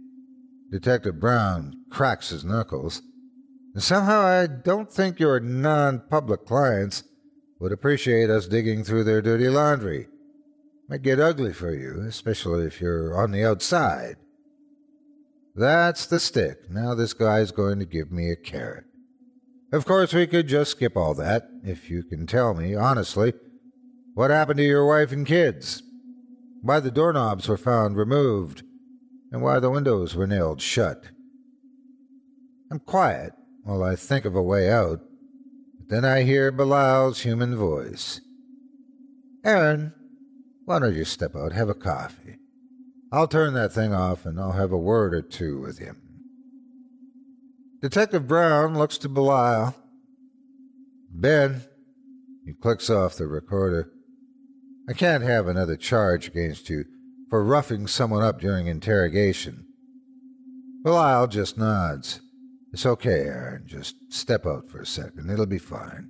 [0.71, 3.03] Detective Brown cracks his knuckles.
[3.73, 7.03] And somehow I don't think your non public clients
[7.59, 10.07] would appreciate us digging through their dirty laundry.
[10.87, 14.15] Might get ugly for you, especially if you're on the outside.
[15.55, 16.69] That's the stick.
[16.71, 18.85] Now this guy's going to give me a carrot.
[19.71, 23.33] Of course, we could just skip all that, if you can tell me, honestly,
[24.15, 25.83] what happened to your wife and kids?
[26.61, 28.63] Why the doorknobs were found removed,
[29.31, 31.03] and why the windows were nailed shut.
[32.71, 33.33] I'm quiet
[33.63, 35.01] while I think of a way out,
[35.77, 38.21] but then I hear Belial's human voice.
[39.45, 39.93] Aaron,
[40.65, 42.37] why don't you step out, have a coffee?
[43.11, 46.08] I'll turn that thing off and I'll have a word or two with him.
[47.81, 49.75] Detective Brown looks to Belial.
[51.11, 51.61] Ben,
[52.45, 53.91] he clicks off the recorder.
[54.89, 56.85] I can't have another charge against you
[57.29, 59.65] for roughing someone up during interrogation.
[60.83, 62.21] Belial just nods.
[62.71, 63.63] It's okay, Aaron.
[63.65, 65.29] Just step out for a second.
[65.29, 66.09] It'll be fine.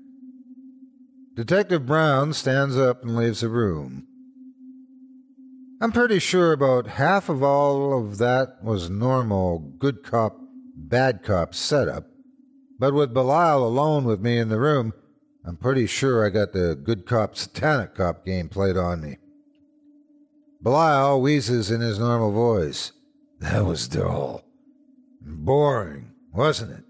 [1.36, 4.06] Detective Brown stands up and leaves the room.
[5.82, 10.38] I'm pretty sure about half of all of that was normal good cop,
[10.88, 12.06] bad cop setup,
[12.80, 14.94] but with Belial alone with me in the room,
[15.46, 19.18] I'm pretty sure I got the good cop, satanic cop game played on me.
[20.62, 22.92] Belial wheezes in his normal voice.
[23.40, 24.44] That was dull.
[25.22, 26.84] Boring, wasn't it?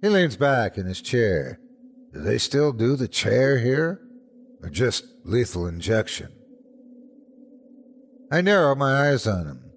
[0.00, 1.58] He leans back in his chair.
[2.12, 4.00] Do they still do the chair here?
[4.62, 6.32] Or just lethal injection?
[8.30, 9.70] I narrow my eyes on him.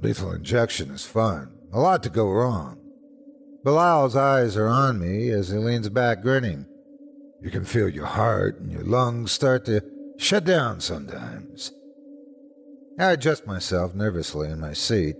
[0.00, 1.56] Lethal injection is fun.
[1.72, 2.78] A lot to go wrong.
[3.64, 6.66] Belial's eyes are on me as he leans back grinning.
[7.42, 9.82] You can feel your heart and your lungs start to
[10.18, 11.72] shut down sometimes.
[12.98, 15.16] I adjust myself nervously in my seat.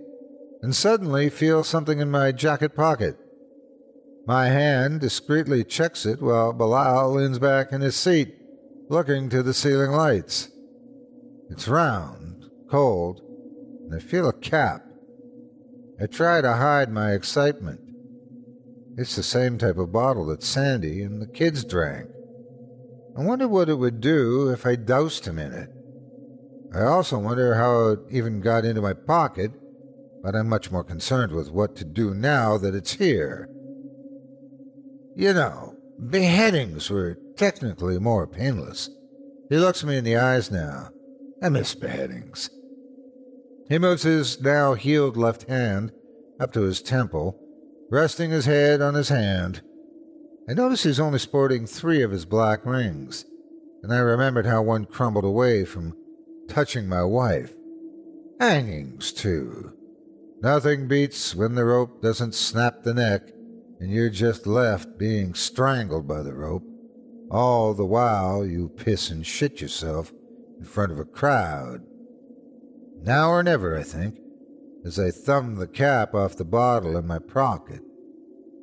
[0.61, 3.17] and suddenly feel something in my jacket pocket.
[4.27, 8.35] My hand discreetly checks it while Belial leans back in his seat,
[8.89, 10.49] looking to the ceiling lights.
[11.49, 13.21] It's round, cold,
[13.83, 14.85] and I feel a cap.
[16.01, 17.79] I try to hide my excitement.
[18.97, 22.09] It's the same type of bottle that Sandy and the kids drank.
[23.15, 25.69] I wonder what it would do if I doused him in it.
[26.73, 29.51] I also wonder how it even got into my pocket,
[30.23, 33.47] but I'm much more concerned with what to do now that it's here.
[35.15, 35.75] You know,
[36.09, 38.89] beheadings were technically more painless.
[39.49, 40.89] He looks me in the eyes now.
[41.43, 42.49] I miss beheadings.
[43.71, 45.93] He moves his now healed left hand
[46.41, 47.39] up to his temple,
[47.89, 49.61] resting his head on his hand.
[50.49, 53.23] I notice he's only sporting three of his black rings,
[53.81, 55.95] and I remembered how one crumbled away from
[56.49, 57.53] touching my wife.
[58.41, 59.71] Hangings, too.
[60.41, 63.21] Nothing beats when the rope doesn't snap the neck
[63.79, 66.65] and you're just left being strangled by the rope,
[67.31, 70.11] all the while you piss and shit yourself
[70.59, 71.85] in front of a crowd.
[73.03, 74.19] Now or never, I think,
[74.85, 77.81] as I thumb the cap off the bottle in my pocket.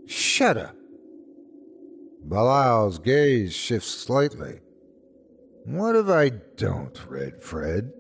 [0.07, 0.77] Shut up.
[2.27, 4.61] Belial's gaze shifts slightly.
[5.65, 7.93] What if I don't, Red Fred?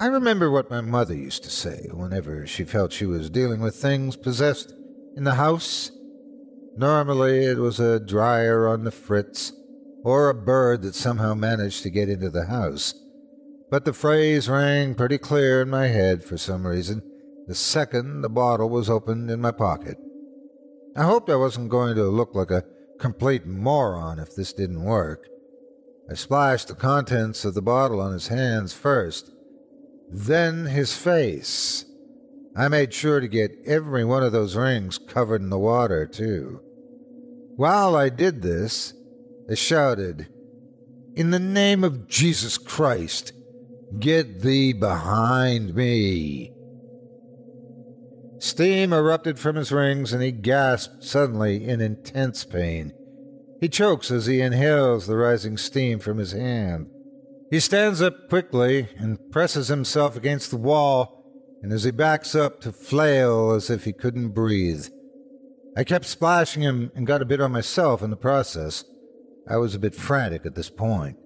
[0.00, 3.76] I remember what my mother used to say whenever she felt she was dealing with
[3.76, 4.74] things possessed
[5.16, 5.92] in the house.
[6.76, 9.52] Normally, it was a dryer on the fritz
[10.02, 12.94] or a bird that somehow managed to get into the house.
[13.72, 17.00] But the phrase rang pretty clear in my head for some reason
[17.46, 19.96] the second the bottle was opened in my pocket.
[20.94, 22.66] I hoped I wasn't going to look like a
[23.00, 25.26] complete moron if this didn't work.
[26.10, 29.30] I splashed the contents of the bottle on his hands first,
[30.10, 31.86] then his face.
[32.54, 36.60] I made sure to get every one of those rings covered in the water, too.
[37.56, 38.92] While I did this,
[39.50, 40.28] I shouted,
[41.16, 43.32] In the name of Jesus Christ,
[43.98, 46.52] get thee behind me.
[48.38, 52.92] Steam erupted from his rings, and he gasped suddenly in intense pain.
[53.60, 56.88] He chokes as he inhales the rising steam from his hand.
[57.50, 61.22] He stands up quickly and presses himself against the wall
[61.62, 64.88] and as he backs up to flail as if he couldn't breathe.
[65.76, 68.84] I kept splashing him and got a bit on myself in the process.
[69.48, 71.16] I was a bit frantic at this point.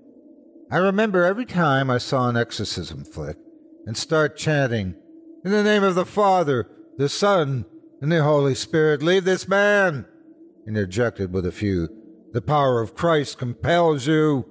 [0.68, 3.36] I remember every time I saw an exorcism flick
[3.86, 4.96] and start chanting,
[5.44, 7.66] In the name of the Father, the Son,
[8.00, 10.06] and the Holy Spirit, leave this man!
[10.66, 11.88] Interjected with a few,
[12.32, 14.44] The power of Christ compels you!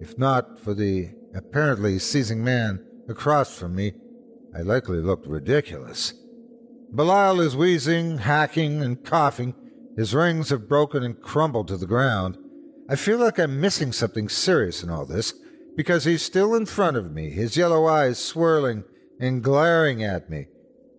[0.00, 3.92] If not for the apparently seizing man across from me,
[4.56, 6.14] I likely looked ridiculous.
[6.92, 9.54] Belial is wheezing, hacking, and coughing.
[9.96, 12.38] His rings have broken and crumbled to the ground.
[12.88, 15.34] I feel like I'm missing something serious in all this,
[15.76, 18.84] because he's still in front of me, his yellow eyes swirling
[19.20, 20.46] and glaring at me.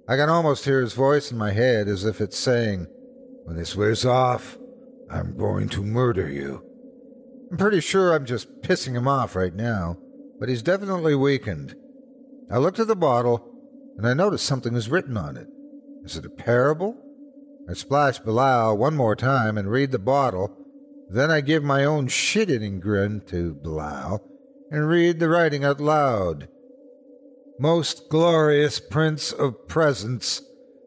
[0.07, 2.87] I can almost hear his voice in my head as if it's saying,
[3.43, 4.57] When this wears off,
[5.09, 6.63] I'm going to murder you.
[7.51, 9.97] I'm pretty sure I'm just pissing him off right now,
[10.39, 11.75] but he's definitely weakened.
[12.51, 13.51] I looked at the bottle,
[13.97, 15.47] and I noticed something was written on it.
[16.05, 16.95] Is it a parable?
[17.67, 20.55] I splash Belial one more time and read the bottle.
[21.09, 24.23] Then I give my own shit-eating grin to Belial
[24.69, 26.47] and read the writing out loud.
[27.59, 30.41] Most glorious Prince of Presence,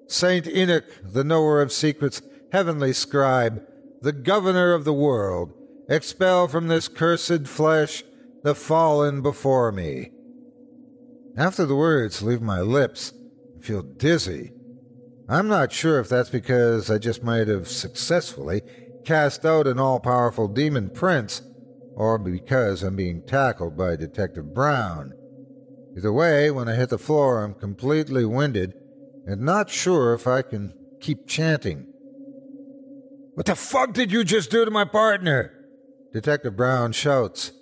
[0.06, 2.22] Saint Enoch, the knower of secrets,
[2.52, 3.62] heavenly scribe,
[4.00, 5.52] the governor of the world,
[5.88, 8.04] expel from this cursed flesh
[8.44, 10.10] the fallen before me.
[11.36, 13.12] After the words leave my lips,
[13.58, 14.52] I feel dizzy.
[15.28, 18.62] I'm not sure if that's because I just might have successfully
[19.04, 21.42] cast out an all powerful demon prince,
[21.94, 25.12] or because I'm being tackled by Detective Brown.
[25.96, 28.74] Either way, when I hit the floor, I'm completely winded
[29.26, 31.86] and not sure if I can keep chanting.
[33.34, 35.52] What the fuck did you just do to my partner?
[36.12, 37.52] Detective Brown shouts.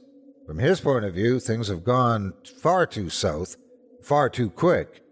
[0.46, 3.56] From his point of view, things have gone far too south,
[4.02, 5.02] far too quick.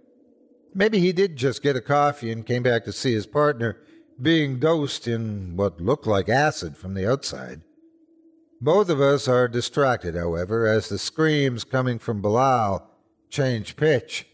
[0.74, 3.80] Maybe he did just get a coffee and came back to see his partner
[4.20, 7.62] being dosed in what looked like acid from the outside.
[8.60, 12.88] Both of us are distracted, however, as the screams coming from Belial
[13.30, 14.26] change pitch.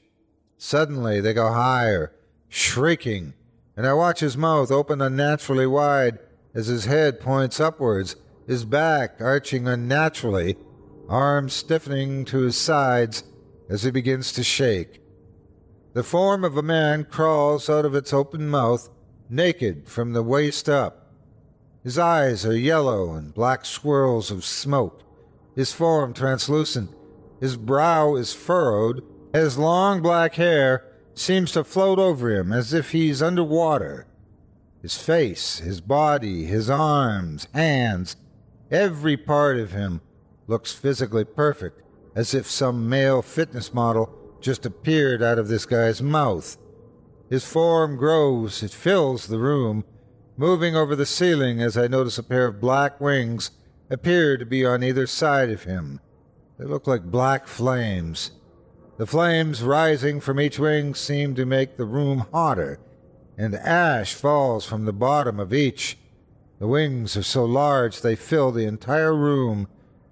[0.57, 2.13] Suddenly they go higher,
[2.49, 3.35] shrieking,
[3.77, 6.19] and I watch his mouth open unnaturally wide
[6.55, 8.17] as his head points upwards,
[8.47, 10.57] his back arching unnaturally
[11.09, 13.25] arms stiffening to his sides
[13.69, 15.01] as he begins to shake.
[15.93, 18.89] The form of a man crawls out of its open mouth,
[19.35, 21.11] naked from the waist up.
[21.83, 25.03] His eyes are yellow and black swirls of smoke,
[25.55, 26.91] his form translucent.
[27.41, 29.05] His brow is furrowed.
[29.33, 30.85] His long black hair
[31.15, 34.07] seems to float over him as if he's under water.
[34.81, 38.17] His face, his body, his arms, hands,
[38.71, 40.01] every part of him
[40.47, 41.83] looks physically perfect,
[42.15, 46.59] as if some male fitness model just appeared out of this guy's mouth.
[47.35, 49.85] His form grows, it fills the room,
[50.37, 53.51] moving over the ceiling as I notice a pair of black wings
[53.91, 55.99] appear to be on either side of him.
[56.61, 58.31] They look like black flames.
[58.99, 62.79] The flames rising from each wing seem to make the room hotter,
[63.37, 65.99] and ash falls from the bottom of each.
[66.61, 69.67] The wings are so large they fill the entire room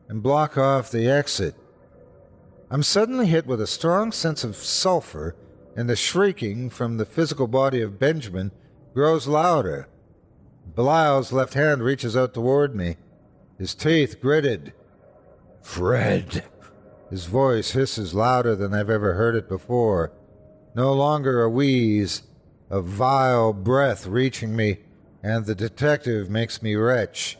[0.08, 1.54] and block off the exit.
[2.68, 5.36] I'm suddenly hit with a strong sense of sulfur,
[5.76, 8.52] and the shrieking from the physical body of Benjamin
[8.94, 9.88] grows louder.
[10.74, 12.96] Belial's left hand reaches out toward me,
[13.58, 14.72] his teeth gritted.
[15.62, 16.44] Fred!
[17.10, 20.12] His voice hisses louder than I've ever heard it before.
[20.74, 22.22] No longer a wheeze,
[22.70, 24.78] a vile breath reaching me,
[25.22, 27.38] and the detective makes me retch.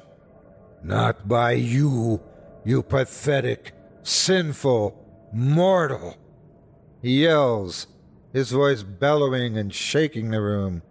[0.83, 2.21] Not by you,
[2.65, 3.73] you pathetic,
[4.03, 6.19] sinful, mortal!
[7.01, 7.87] He yells,
[8.33, 10.83] his voice bellowing and shaking the room.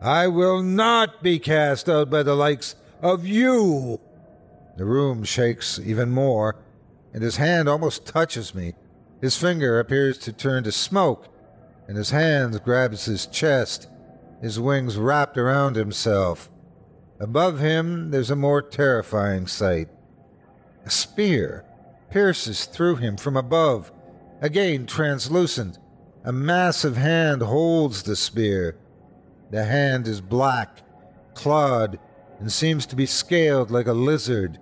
[0.00, 4.00] I will not be cast out by the likes of you!
[4.76, 6.56] The room shakes even more,
[7.12, 8.74] and his hand almost touches me.
[9.20, 11.28] His finger appears to turn to smoke,
[11.88, 13.88] and his hand grabs his chest,
[14.42, 16.50] his wings wrapped around himself.
[17.20, 19.88] Above him, there's a more terrifying sight.
[20.84, 21.64] A spear
[22.10, 23.90] pierces through him from above,
[24.42, 25.78] again translucent.
[26.26, 28.78] A massive hand holds the spear.
[29.50, 30.78] The hand is black,
[31.34, 31.98] clawed,
[32.40, 34.58] and seems to be scaled like a lizard.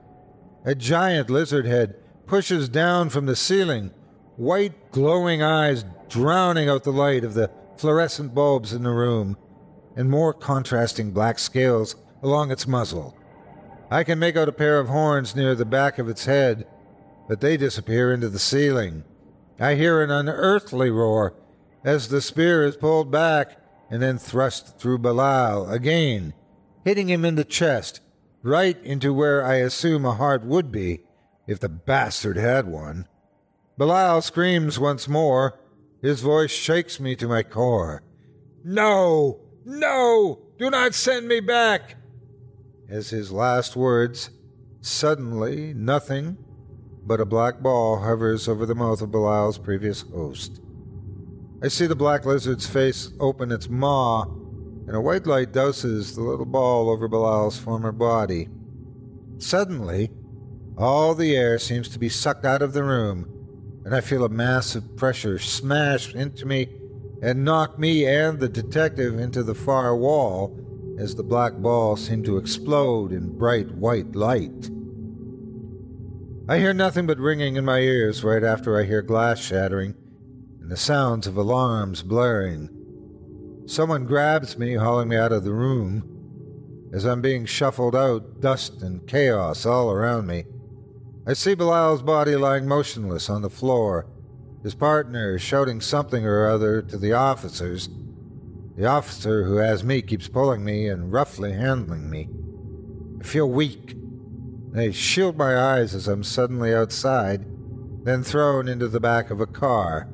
[0.65, 1.95] A giant lizard head
[2.27, 3.93] pushes down from the ceiling,
[4.35, 9.37] white glowing eyes drowning out the light of the fluorescent bulbs in the room,
[9.95, 11.95] and more contrasting black scales
[12.25, 13.17] along its muzzle.
[13.89, 16.67] I can make out a pair of horns near the back of its head,
[17.29, 19.05] but they disappear into the ceiling.
[19.61, 21.35] I hear an unearthly roar
[21.85, 23.59] as the spear is pulled back
[23.91, 26.35] and then thrust through Belial again,
[26.85, 28.01] hitting him in the chest
[28.43, 31.01] right into where I assume a heart would be
[31.47, 33.07] if the bastard had one.
[33.79, 35.59] Belial screams once more.
[36.01, 38.03] His voice shakes me to my core.
[38.65, 39.41] No!
[39.65, 40.41] No!
[40.59, 41.97] Do not send me back!
[42.89, 44.31] As his last words,
[44.81, 46.37] suddenly nothing
[47.05, 50.61] but a black ball hovers over the mouth of Belial's previous host.
[51.63, 56.21] I see the black lizard's face open its maw and a white light douses the
[56.21, 58.49] little ball over Belial's former body.
[59.39, 60.11] Suddenly,
[60.77, 63.29] all the air seems to be sucked out of the room,
[63.85, 66.69] and I feel a massive pressure smash into me
[67.23, 70.59] and knock me and the detective into the far wall
[70.99, 74.69] as the black ball seemed to explode in bright white light.
[76.49, 79.95] I hear nothing but ringing in my ears right after I hear glass shattering
[80.63, 82.69] and the sounds of alarms blaring.
[83.67, 86.09] Someone grabs me, hauling me out of the room.
[86.93, 90.45] As I'm being shuffled out, dust and chaos all around me.
[91.27, 94.07] I see Belial's body lying motionless on the floor,
[94.63, 97.89] his partner shouting something or other to the officers.
[98.77, 102.29] The officer who has me keeps pulling me and roughly handling me.
[103.21, 103.97] I feel weak.
[104.71, 107.45] They shield my eyes as I'm suddenly outside,
[108.05, 110.09] then thrown into the back of a car.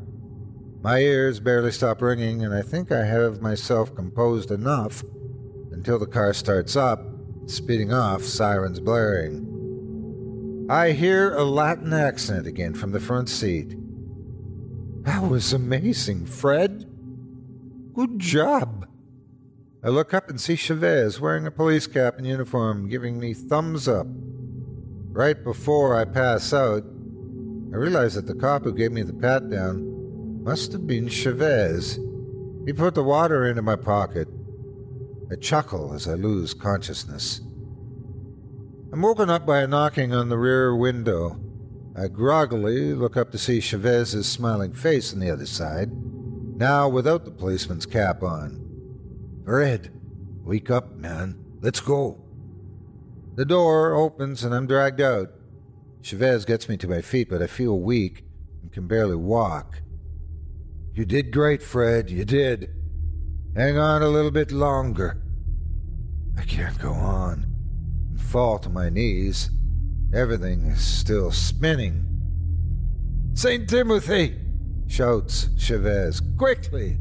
[0.88, 5.04] My ears barely stop ringing, and I think I have myself composed enough
[5.70, 7.04] until the car starts up,
[7.44, 10.66] speeding off, sirens blaring.
[10.70, 13.74] I hear a Latin accent again from the front seat.
[15.02, 16.90] That was amazing, Fred.
[17.92, 18.88] Good job.
[19.84, 23.88] I look up and see Chavez wearing a police cap and uniform, giving me thumbs
[23.88, 24.06] up.
[24.08, 26.82] Right before I pass out,
[27.74, 29.97] I realize that the cop who gave me the pat down
[30.48, 32.00] must have been Chavez.
[32.64, 34.26] He put the water into my pocket.
[35.30, 37.42] I chuckle as I lose consciousness.
[38.90, 41.38] I'm woken up by a knocking on the rear window.
[41.94, 45.90] I groggily look up to see Chavez's smiling face on the other side,
[46.56, 48.64] now without the policeman's cap on.
[49.44, 49.92] Fred,
[50.44, 51.44] wake up, man.
[51.60, 52.24] Let's go.
[53.34, 55.28] The door opens and I'm dragged out.
[56.00, 58.24] Chavez gets me to my feet, but I feel weak
[58.62, 59.82] and can barely walk.
[60.98, 62.10] You did great, Fred.
[62.10, 62.70] You did.
[63.54, 65.22] Hang on a little bit longer.
[66.36, 67.46] I can't go on
[68.10, 69.48] and fall to my knees.
[70.12, 72.04] Everything is still spinning.
[73.32, 73.68] St.
[73.68, 74.40] Timothy!
[74.88, 76.20] shouts Chavez.
[76.36, 76.98] Quickly!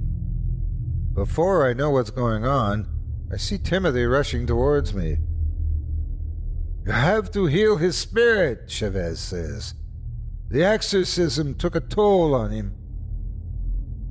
[1.16, 2.88] Before I know what's going on,
[3.34, 5.18] I see Timothy rushing towards me.
[6.86, 9.74] You have to heal his spirit, Chavez says.
[10.52, 12.77] The exorcism took a toll on him.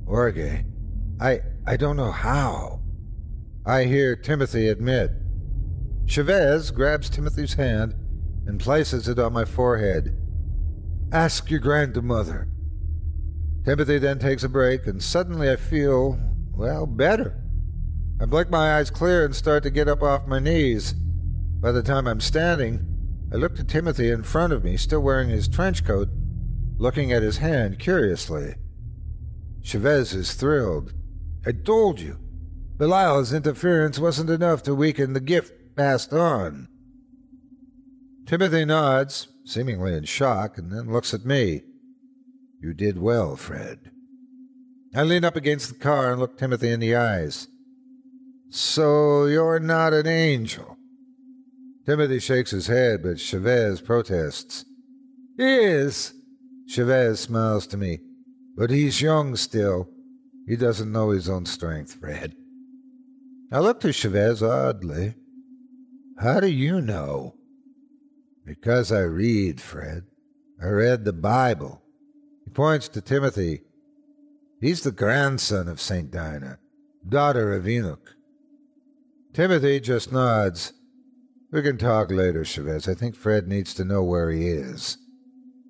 [0.07, 0.63] Jorge,
[1.19, 2.81] I I don't know how.
[3.65, 5.11] I hear Timothy admit.
[6.05, 7.93] Chavez grabs Timothy's hand
[8.45, 10.17] and places it on my forehead.
[11.11, 12.47] Ask your grandmother.
[13.65, 16.17] Timothy then takes a break, and suddenly I feel,
[16.55, 17.43] well, better.
[18.21, 20.93] I blink my eyes clear and start to get up off my knees.
[21.59, 22.85] By the time I'm standing,
[23.33, 26.07] I look to Timothy in front of me, still wearing his trench coat,
[26.77, 28.55] looking at his hand curiously.
[29.67, 30.93] Chavez is thrilled.
[31.45, 32.17] I told you.
[32.77, 36.69] Belial's interference wasn't enough to weaken the gift passed on.
[38.25, 41.63] Timothy nods, seemingly in shock, and then looks at me.
[42.61, 43.91] You did well, Fred.
[44.95, 47.49] I lean up against the car and look Timothy in the eyes.
[48.49, 50.77] So you're not an angel?
[51.85, 54.63] Timothy shakes his head, but Chavez protests.
[55.35, 56.13] He is.
[56.69, 57.99] Chavez smiles to me.
[58.57, 59.87] But he's young still.
[60.47, 62.33] He doesn't know his own strength, Fred.
[63.51, 65.13] I look to Chavez oddly.
[66.19, 67.35] How do you know?
[68.45, 70.05] Because I read, Fred.
[70.61, 71.83] I read the Bible.
[72.45, 73.61] He points to Timothy.
[74.59, 76.09] He's the grandson of St.
[76.09, 76.57] Dinah,
[77.07, 78.15] daughter of Enoch.
[79.33, 80.73] Timothy just nods.
[81.51, 82.87] We can talk later, Chavez.
[82.87, 84.97] I think Fred needs to know where he is.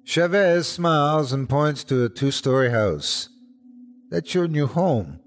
[0.08, 3.28] Chavez smiles and points to a two story house.
[4.10, 5.20] That's your new home.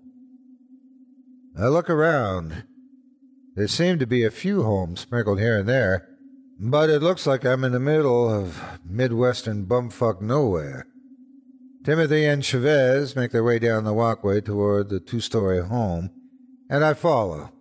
[1.55, 2.65] I look around.
[3.57, 6.09] There seem to be a few homes sprinkled here and there,
[6.59, 10.87] but it looks like I'm in the middle of Midwestern bumfuck nowhere.
[11.85, 16.09] Timothy and Chavez make their way down the walkway toward the two story home,
[16.71, 17.53] and I follow.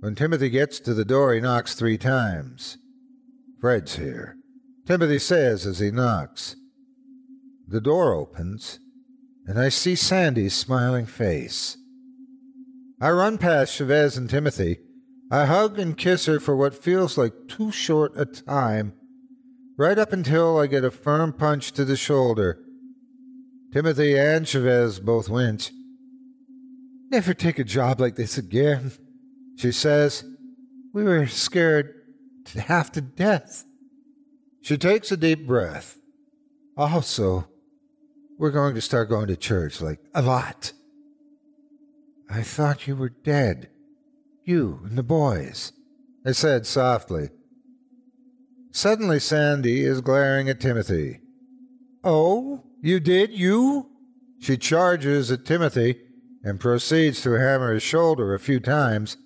[0.00, 2.76] When Timothy gets to the door, he knocks three times.
[3.58, 4.36] Fred's here.
[4.86, 6.56] Timothy says as he knocks.
[7.66, 8.78] The door opens,
[9.46, 11.76] and I see Sandy's smiling face.
[13.00, 14.78] I run past Chavez and Timothy.
[15.30, 18.92] I hug and kiss her for what feels like too short a time,
[19.78, 22.64] right up until I get a firm punch to the shoulder
[23.74, 25.72] Timothy and Chavez both wince.
[27.10, 28.92] Never take a job like this again,
[29.56, 30.22] she says.
[30.92, 31.92] We were scared
[32.44, 33.64] to half to death.
[34.64, 35.98] She takes a deep breath.
[36.74, 37.46] Also,
[38.38, 40.72] we're going to start going to church, like a lot.
[42.30, 43.68] I thought you were dead.
[44.42, 45.72] You and the boys,
[46.24, 47.28] I said softly.
[48.70, 51.20] Suddenly, Sandy is glaring at Timothy.
[52.02, 52.64] Oh?
[52.80, 53.90] You did, you?
[54.40, 56.00] She charges at Timothy
[56.42, 59.18] and proceeds to hammer his shoulder a few times,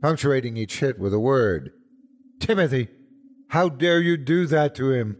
[0.00, 1.70] punctuating each hit with a word.
[2.40, 2.88] Timothy,
[3.50, 5.16] how dare you do that to him?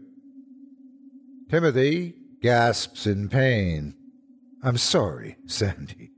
[1.49, 3.93] Timothy gasps in pain.
[4.63, 6.11] I'm sorry, Sandy.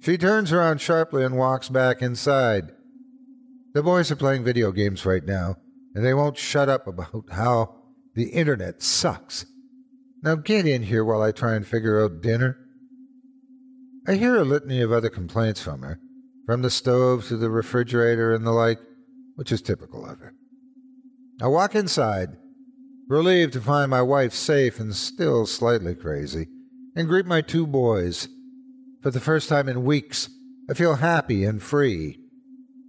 [0.00, 2.72] She turns around sharply and walks back inside.
[3.72, 5.56] The boys are playing video games right now,
[5.94, 7.74] and they won't shut up about how
[8.14, 9.46] the internet sucks.
[10.22, 12.58] Now get in here while I try and figure out dinner.
[14.08, 16.00] I hear a litany of other complaints from her,
[16.46, 18.80] from the stove to the refrigerator and the like,
[19.36, 20.34] which is typical of her.
[21.40, 22.36] I walk inside,
[23.06, 26.48] relieved to find my wife safe and still slightly crazy,
[26.96, 28.28] and greet my two boys.
[29.00, 30.28] For the first time in weeks,
[30.68, 32.18] I feel happy and free.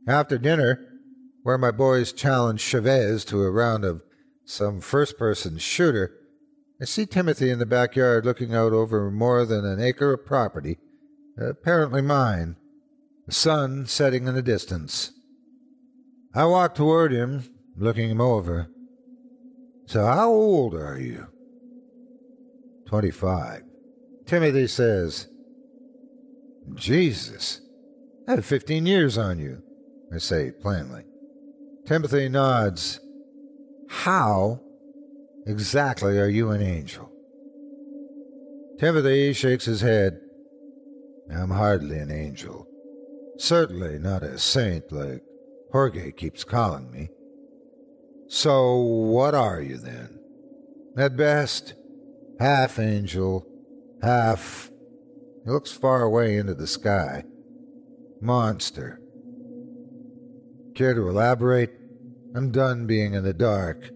[0.07, 0.83] After dinner,
[1.43, 4.03] where my boys challenge Chavez to a round of
[4.45, 6.11] some first person shooter,
[6.81, 10.79] I see Timothy in the backyard looking out over more than an acre of property,
[11.37, 12.55] apparently mine,
[13.27, 15.11] the sun setting in the distance.
[16.33, 17.43] I walk toward him,
[17.79, 18.67] looking him over.
[19.85, 21.27] So, how old are you?
[22.85, 23.63] Twenty five.
[24.25, 25.27] Timothy says,
[26.75, 27.61] Jesus,
[28.27, 29.63] I have fifteen years on you,
[30.13, 31.03] I say plainly.
[31.85, 32.99] Timothy nods.
[33.89, 34.61] How
[35.47, 37.11] exactly are you an angel?
[38.79, 40.19] Timothy shakes his head.
[41.35, 42.67] I'm hardly an angel.
[43.37, 45.23] Certainly not a saint like
[45.71, 47.09] Jorge keeps calling me.
[48.31, 50.19] So, what are you then?
[50.95, 51.73] At best,
[52.39, 53.43] half angel,
[54.03, 54.69] half.
[55.43, 57.23] He looks far away into the sky.
[58.21, 59.01] Monster.
[60.75, 61.71] Care to elaborate?
[62.35, 63.89] I'm done being in the dark.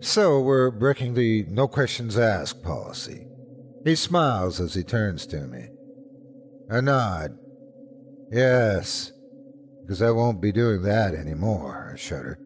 [0.00, 3.26] So we're breaking the no questions asked policy.
[3.82, 5.66] He smiles as he turns to me.
[6.70, 7.36] I nod.
[8.30, 9.10] Yes,
[9.82, 12.38] because I won't be doing that anymore, I shudder.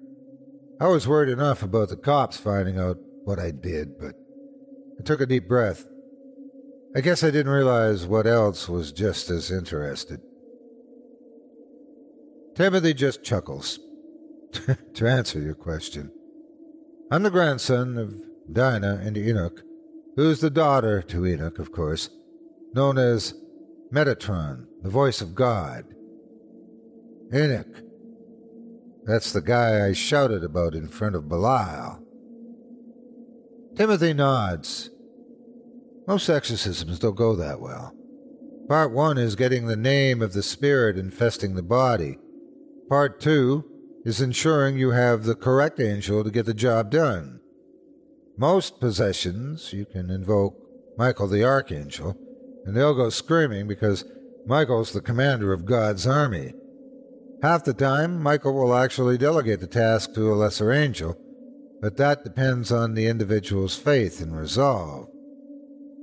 [0.83, 4.17] I was worried enough about the cops finding out what I did, but
[4.99, 5.87] I took a deep breath.
[6.97, 10.21] I guess I didn't realize what else was just as interested.
[12.57, 13.79] Timothy just chuckles.
[14.95, 16.11] to answer your question,
[17.13, 18.17] I'm the grandson of
[18.53, 19.63] Dinah and Enoch,
[20.17, 22.11] who's the daughter to Enoch, of course,
[22.75, 23.35] known as
[23.93, 25.85] Metatron, the voice of God.
[27.33, 27.92] Enoch.
[29.05, 32.01] That's the guy I shouted about in front of Belial.
[33.75, 34.91] Timothy nods.
[36.07, 37.95] Most exorcisms don't go that well.
[38.69, 42.19] Part one is getting the name of the spirit infesting the body.
[42.89, 43.65] Part two
[44.05, 47.41] is ensuring you have the correct angel to get the job done.
[48.37, 50.57] Most possessions, you can invoke
[50.97, 52.17] Michael the Archangel,
[52.65, 54.05] and they'll go screaming because
[54.47, 56.55] Michael's the commander of God's army.
[57.43, 61.19] Half the time, Michael will actually delegate the task to a lesser angel,
[61.81, 65.09] but that depends on the individual's faith and resolve.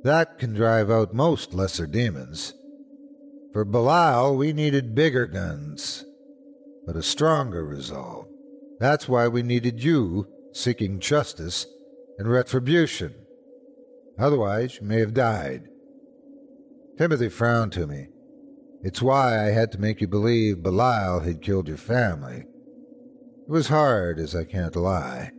[0.04, 2.54] That can drive out most lesser demons.
[3.54, 6.04] For Belial, we needed bigger guns,
[6.86, 8.28] but a stronger resolve.
[8.82, 11.66] That's why we needed you seeking justice
[12.18, 13.16] and retribution.
[14.18, 15.70] Otherwise, you may have died.
[16.98, 18.08] Timothy frowned to me.
[18.82, 22.46] It's why I had to make you believe Belial had killed your family.
[23.48, 25.32] It was hard, as I can't lie.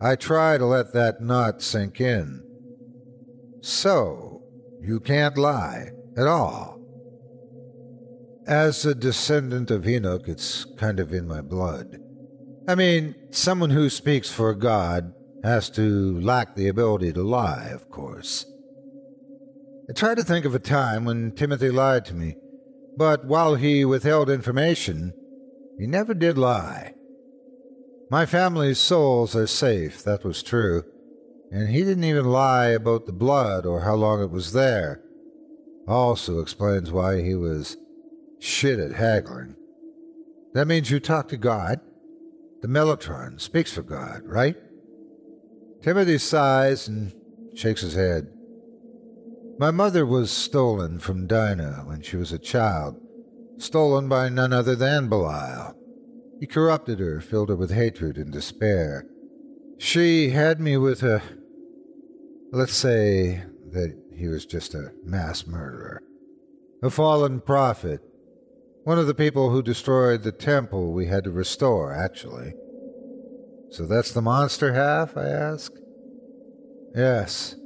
[0.00, 2.42] I try to let that knot sink in.
[3.60, 4.42] So,
[4.80, 6.80] you can't lie at all.
[8.46, 11.98] As a descendant of Enoch, it's kind of in my blood.
[12.68, 15.12] I mean, someone who speaks for God
[15.42, 18.46] has to lack the ability to lie, of course.
[19.88, 22.36] I try to think of a time when Timothy lied to me,
[22.96, 25.12] but while he withheld information,
[25.78, 26.94] he never did lie.
[28.10, 30.84] My family's souls are safe, that was true,
[31.50, 35.00] and he didn't even lie about the blood or how long it was there.
[35.88, 37.76] Also explains why he was
[38.38, 39.56] shit at haggling.
[40.52, 41.80] That means you talk to God?
[42.62, 44.56] The Metatron speaks for God, right?
[45.82, 47.12] Timothy sighs and
[47.54, 48.28] shakes his head.
[49.56, 53.00] My mother was stolen from Dinah when she was a child,
[53.56, 55.76] stolen by none other than Belial.
[56.40, 59.06] He corrupted her, filled her with hatred and despair.
[59.78, 61.22] She had me with a.
[62.50, 66.02] Let's say that he was just a mass murderer.
[66.82, 68.00] A fallen prophet.
[68.82, 72.54] One of the people who destroyed the temple we had to restore, actually.
[73.70, 75.16] So that's the monster half?
[75.16, 75.72] I ask.
[76.94, 77.56] Yes.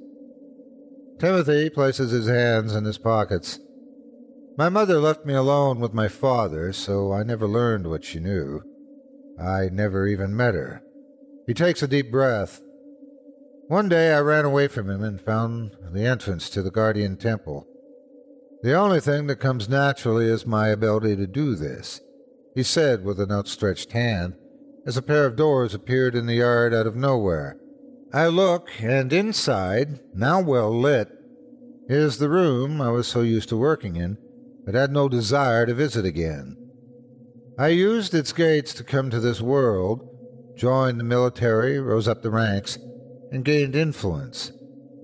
[1.19, 3.59] Timothy places his hands in his pockets.
[4.57, 8.63] My mother left me alone with my father, so I never learned what she knew.
[9.41, 10.83] I never even met her.
[11.47, 12.61] He takes a deep breath.
[13.69, 17.67] One day I ran away from him and found the entrance to the Guardian Temple.
[18.63, 22.01] The only thing that comes naturally is my ability to do this,
[22.55, 24.35] he said with an outstretched hand,
[24.87, 27.57] as a pair of doors appeared in the yard out of nowhere.
[28.13, 31.11] I look, and inside, now well lit,
[31.89, 34.17] is the room I was so used to working in,
[34.65, 36.57] but had no desire to visit again.
[37.59, 40.09] I used its gates to come to this world,
[40.57, 42.79] joined the military, rose up the ranks,
[43.31, 44.53] and gained influence,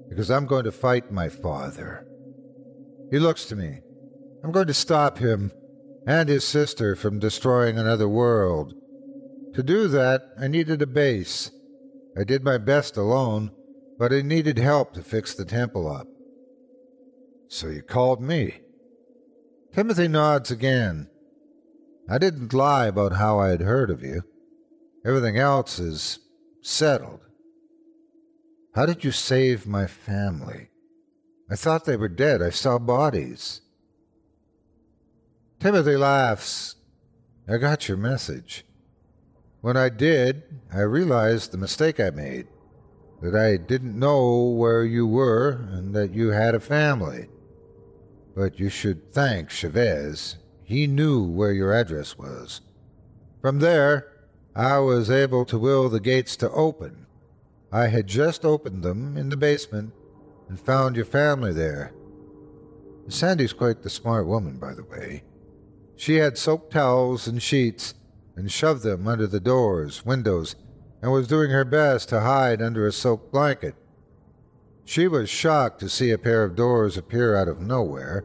[0.09, 2.06] because I'm going to fight my father.
[3.10, 3.81] He looks to me.
[4.43, 5.52] I'm going to stop him
[6.06, 8.74] and his sister from destroying another world.
[9.55, 11.51] To do that, I needed a base.
[12.16, 13.51] I did my best alone,
[13.99, 16.07] but I needed help to fix the temple up.
[17.49, 18.61] So you called me.
[19.73, 21.09] Timothy nods again.
[22.09, 24.23] I didn't lie about how I had heard of you.
[25.05, 26.19] Everything else is
[26.62, 27.20] settled.
[28.74, 30.69] How did you save my family?
[31.51, 32.43] I thought they were dead.
[32.43, 33.61] I saw bodies.
[35.61, 36.77] Timothy laughs.
[37.49, 38.65] I got your message.
[39.65, 40.43] When I did,
[40.74, 42.49] I realized the mistake I made
[43.23, 47.28] that I didn't know where you were and that you had a family.
[48.36, 50.36] But you should thank Chavez.
[50.65, 52.61] He knew where your address was.
[53.41, 54.12] From there,
[54.55, 57.07] I was able to will the gates to open.
[57.73, 59.95] I had just opened them in the basement
[60.51, 61.95] and found your family there.
[63.09, 65.23] Sandy's quite the smart woman, by the way.
[65.97, 67.95] She had soaked towels and sheets
[68.36, 70.56] and shoved them under the doors, windows,
[71.01, 73.74] and was doing her best to hide under a soaked blanket.
[74.85, 78.24] She was shocked to see a pair of doors appear out of nowhere,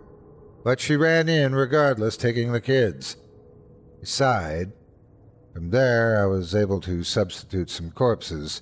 [0.64, 3.16] but she ran in regardless, taking the kids.
[4.00, 4.72] He sighed.
[5.54, 8.62] From there, I was able to substitute some corpses,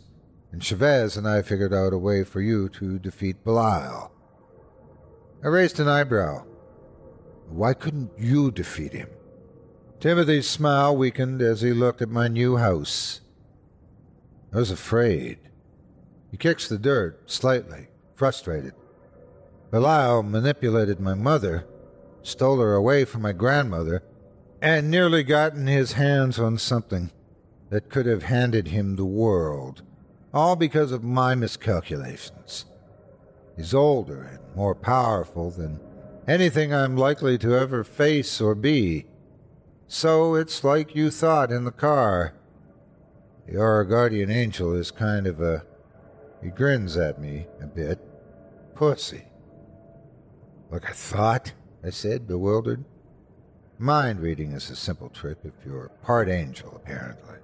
[0.51, 4.11] and Chavez and I figured out a way for you to defeat Belial.
[5.43, 6.45] I raised an eyebrow.
[7.49, 9.09] Why couldn't you defeat him?
[9.99, 13.21] Timothy's smile weakened as he looked at my new house.
[14.53, 15.39] I was afraid.
[16.29, 18.73] He kicks the dirt slightly, frustrated.
[19.71, 21.65] Belial manipulated my mother,
[22.21, 24.03] stole her away from my grandmother,
[24.61, 27.11] and nearly gotten his hands on something
[27.69, 29.81] that could have handed him the world,
[30.31, 32.65] all because of my miscalculations.
[33.55, 35.79] He's older and more powerful than
[36.27, 39.05] anything I'm likely to ever face or be.
[39.87, 42.33] So it's like you thought in the car.
[43.49, 45.65] Your guardian angel is kind of a.
[46.43, 47.99] He grins at me a bit.
[48.75, 49.23] Pussy.
[50.69, 51.53] Like I thought,
[51.83, 52.83] I said, bewildered.
[53.79, 57.37] Mind reading is a simple trick if you're part angel, apparently.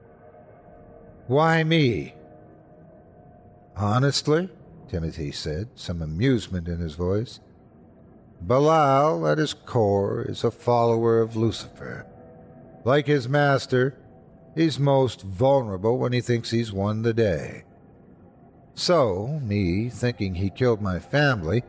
[1.28, 2.14] Why me?
[3.78, 4.50] Honestly,
[4.90, 7.40] Timothy said, some amusement in his voice.
[8.46, 12.06] Belial, at his core, is a follower of Lucifer.
[12.86, 13.98] Like his master,
[14.56, 17.64] he's most vulnerable when he thinks he's won the day.
[18.76, 21.64] So, me thinking he killed my family,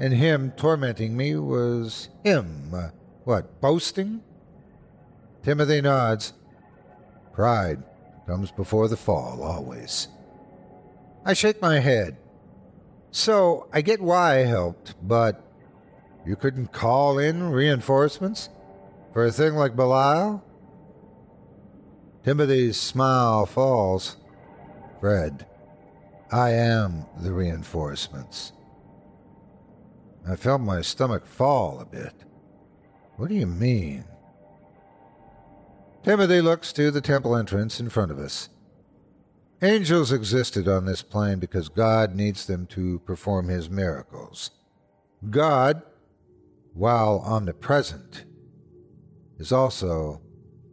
[0.00, 2.72] and him tormenting me was him.
[2.74, 2.88] Uh,
[3.24, 4.22] what, boasting?
[5.42, 6.32] Timothy nods.
[7.32, 7.82] Pride
[8.26, 10.08] comes before the fall, always.
[11.24, 12.16] I shake my head.
[13.10, 15.42] So, I get why I helped, but
[16.26, 18.50] you couldn't call in reinforcements?
[19.12, 20.44] For a thing like Belial?
[22.28, 24.18] Timothy's smile falls.
[25.00, 25.46] Fred,
[26.30, 28.52] I am the reinforcements.
[30.28, 32.12] I felt my stomach fall a bit.
[33.16, 34.04] What do you mean?
[36.02, 38.50] Timothy looks to the temple entrance in front of us.
[39.62, 44.50] Angels existed on this plane because God needs them to perform his miracles.
[45.30, 45.80] God,
[46.74, 48.26] while omnipresent,
[49.38, 50.20] is also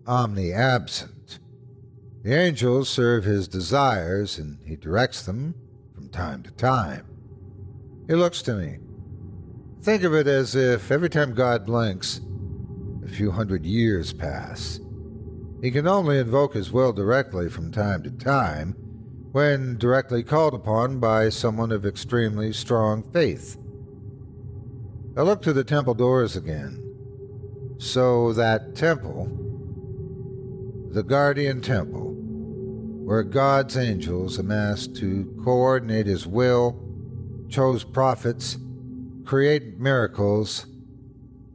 [0.03, 1.14] omniabsent.
[2.25, 5.53] The angels serve his desires and he directs them
[5.93, 7.05] from time to time.
[8.07, 8.79] He looks to me.
[9.83, 12.21] Think of it as if every time God blinks,
[13.05, 14.79] a few hundred years pass.
[15.61, 18.71] He can only invoke his will directly from time to time
[19.31, 23.55] when directly called upon by someone of extremely strong faith.
[25.15, 26.81] I look to the temple doors again.
[27.77, 29.27] So that temple,
[30.89, 32.04] the guardian temple,
[33.05, 36.75] where God's angels amassed to coordinate his will,
[37.49, 38.57] chose prophets,
[39.25, 40.65] create miracles,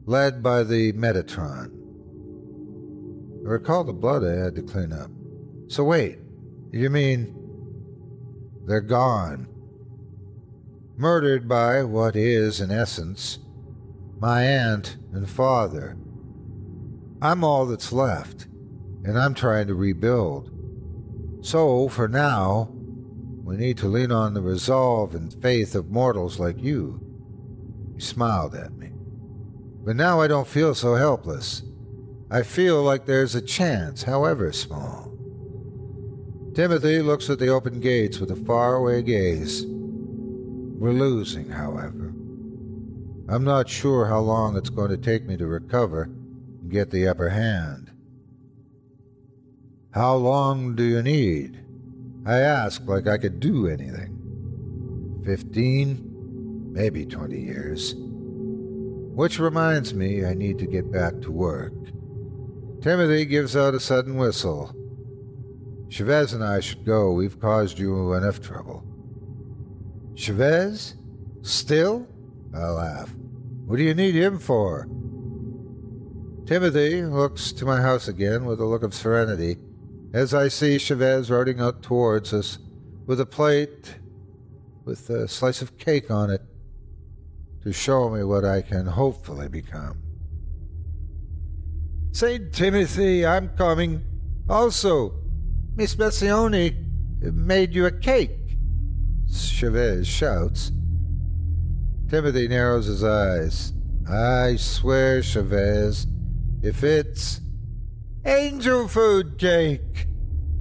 [0.05, 1.69] led by the Metatron.
[3.45, 5.11] I recall the blood I had to clean up.
[5.67, 6.19] So wait,
[6.71, 7.35] you mean
[8.65, 9.45] they're gone?
[10.95, 13.39] Murdered by what is, in essence,
[14.21, 15.97] my aunt and father.
[17.21, 18.45] I'm all that's left,
[19.03, 20.50] and I'm trying to rebuild.
[21.41, 22.69] So, for now,
[23.43, 27.01] we need to lean on the resolve and faith of mortals like you.
[27.95, 28.91] He smiled at me.
[29.83, 31.63] But now I don't feel so helpless.
[32.29, 35.11] I feel like there's a chance, however small.
[36.53, 39.65] Timothy looks at the open gates with a faraway gaze.
[39.65, 42.13] We're losing, however.
[43.27, 47.07] I'm not sure how long it's going to take me to recover and get the
[47.07, 47.80] upper hand.
[49.93, 51.59] How long do you need?
[52.25, 55.21] I ask like I could do anything.
[55.25, 57.93] Fifteen, maybe twenty years.
[57.97, 61.73] Which reminds me I need to get back to work.
[62.81, 64.73] Timothy gives out a sudden whistle.
[65.89, 67.11] Chavez and I should go.
[67.11, 68.85] We've caused you enough trouble.
[70.15, 70.95] Chavez?
[71.41, 72.07] Still?
[72.55, 73.09] I laugh.
[73.65, 74.87] What do you need him for?
[76.45, 79.57] Timothy looks to my house again with a look of serenity
[80.13, 82.59] as I see Chavez riding out towards us
[83.05, 83.95] with a plate
[84.85, 86.41] with a slice of cake on it
[87.63, 90.01] to show me what I can hopefully become.
[92.11, 92.51] St.
[92.51, 94.03] Timothy, I'm coming.
[94.49, 95.13] Also,
[95.75, 96.75] Miss Bessione
[97.21, 98.57] made you a cake.
[99.31, 100.71] Chavez shouts.
[102.09, 103.71] Timothy narrows his eyes.
[104.09, 106.07] I swear, Chavez,
[106.61, 107.39] if it's
[108.25, 110.07] angel food cake.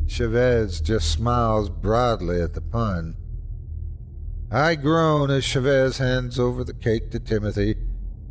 [0.07, 3.17] Chavez just smiles broadly at the pun.
[4.51, 7.77] I groan as Chavez hands over the cake to Timothy,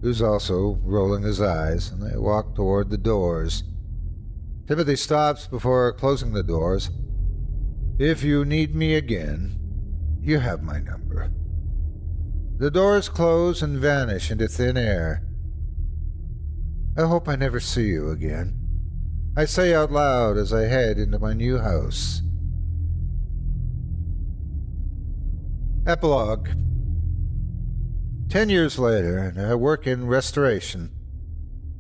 [0.02, 3.64] who's also rolling his eyes, and they walk toward the doors.
[4.68, 6.90] Timothy stops before closing the doors.
[7.98, 9.58] If you need me again,
[10.22, 11.32] you have my number.
[12.58, 15.24] The doors close and vanish into thin air.
[16.98, 18.59] I hope I never see you again.
[19.40, 22.22] I say out loud as I head into my new house.
[25.88, 26.50] Epilogue
[28.28, 30.92] Ten years later, I work in restoration.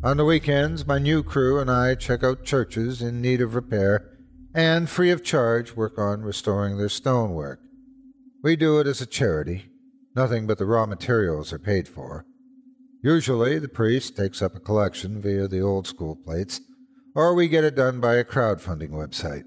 [0.01, 4.09] On the weekends, my new crew and I check out churches in need of repair
[4.53, 7.59] and, free of charge, work on restoring their stonework.
[8.41, 9.65] We do it as a charity.
[10.15, 12.25] Nothing but the raw materials are paid for.
[13.03, 16.61] Usually, the priest takes up a collection via the old school plates,
[17.19, 19.43] or we get it done by a crowdfunding website.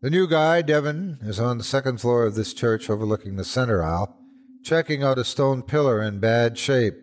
[0.00, 3.82] The new guy, Devon, is on the second floor of this church overlooking the center
[3.82, 4.16] aisle,
[4.62, 6.94] checking out a stone pillar in bad shape.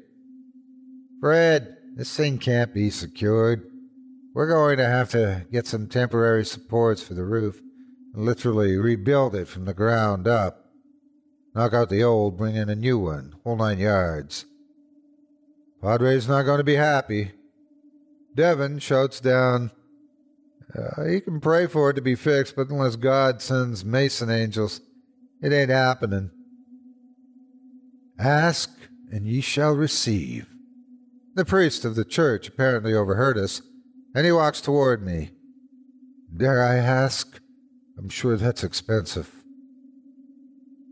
[1.19, 3.69] Fred, this thing can't be secured.
[4.33, 7.61] We're going to have to get some temporary supports for the roof
[8.15, 10.71] and literally rebuild it from the ground up.
[11.53, 14.45] Knock out the old, bring in a new one, whole nine yards.
[15.83, 17.33] Padre's not going to be happy.
[18.35, 19.71] Devon shouts down,
[20.77, 24.81] uh, You can pray for it to be fixed, but unless God sends mason angels,
[25.41, 26.31] it ain't happening.
[28.17, 28.69] Ask,
[29.11, 30.47] and ye shall receive.
[31.33, 33.61] The priest of the church apparently overheard us,
[34.15, 35.31] and he walks toward me.
[36.35, 37.39] Dare I ask?
[37.97, 39.29] I'm sure that's expensive.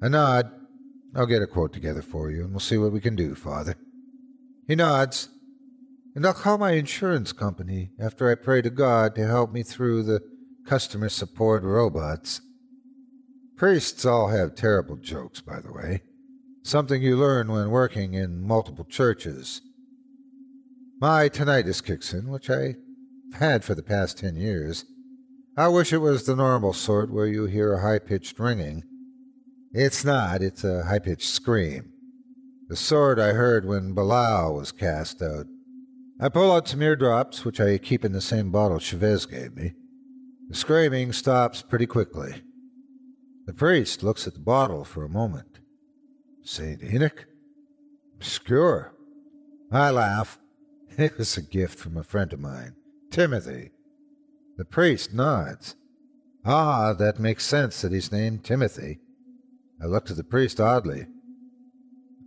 [0.02, 0.52] I nod.
[1.16, 3.76] I'll get a quote together for you, and we'll see what we can do, Father.
[4.68, 5.30] He nods,
[6.20, 10.04] and I'll call my insurance company after I pray to God to help me through
[10.04, 10.20] the
[10.68, 12.42] customer support robots.
[13.56, 16.02] Priests all have terrible jokes, by the way.
[16.62, 19.62] Something you learn when working in multiple churches.
[21.00, 22.76] My tinnitus kicks in, which I've
[23.36, 24.84] had for the past ten years.
[25.56, 28.84] I wish it was the normal sort where you hear a high pitched ringing.
[29.72, 31.94] It's not, it's a high pitched scream.
[32.68, 35.46] The sort I heard when Belial was cast out.
[36.22, 39.74] I pull out some eardrops, which I keep in the same bottle Chavez gave me.
[40.50, 42.42] The screaming stops pretty quickly.
[43.46, 45.60] The priest looks at the bottle for a moment.
[46.44, 46.84] St.
[46.84, 47.26] Enoch?
[48.16, 48.94] Obscure.
[49.72, 50.40] I laugh.
[50.98, 52.76] It was a gift from a friend of mine,
[53.10, 53.72] Timothy.
[54.58, 55.78] The priest nods.
[56.44, 59.00] Ah, that makes sense that he's named Timothy.
[59.82, 61.06] I looked at the priest oddly.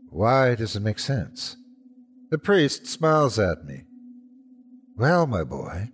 [0.08, 1.56] Why does it make sense?
[2.32, 3.82] The priest smiles at me.
[4.96, 5.90] Well, my boy,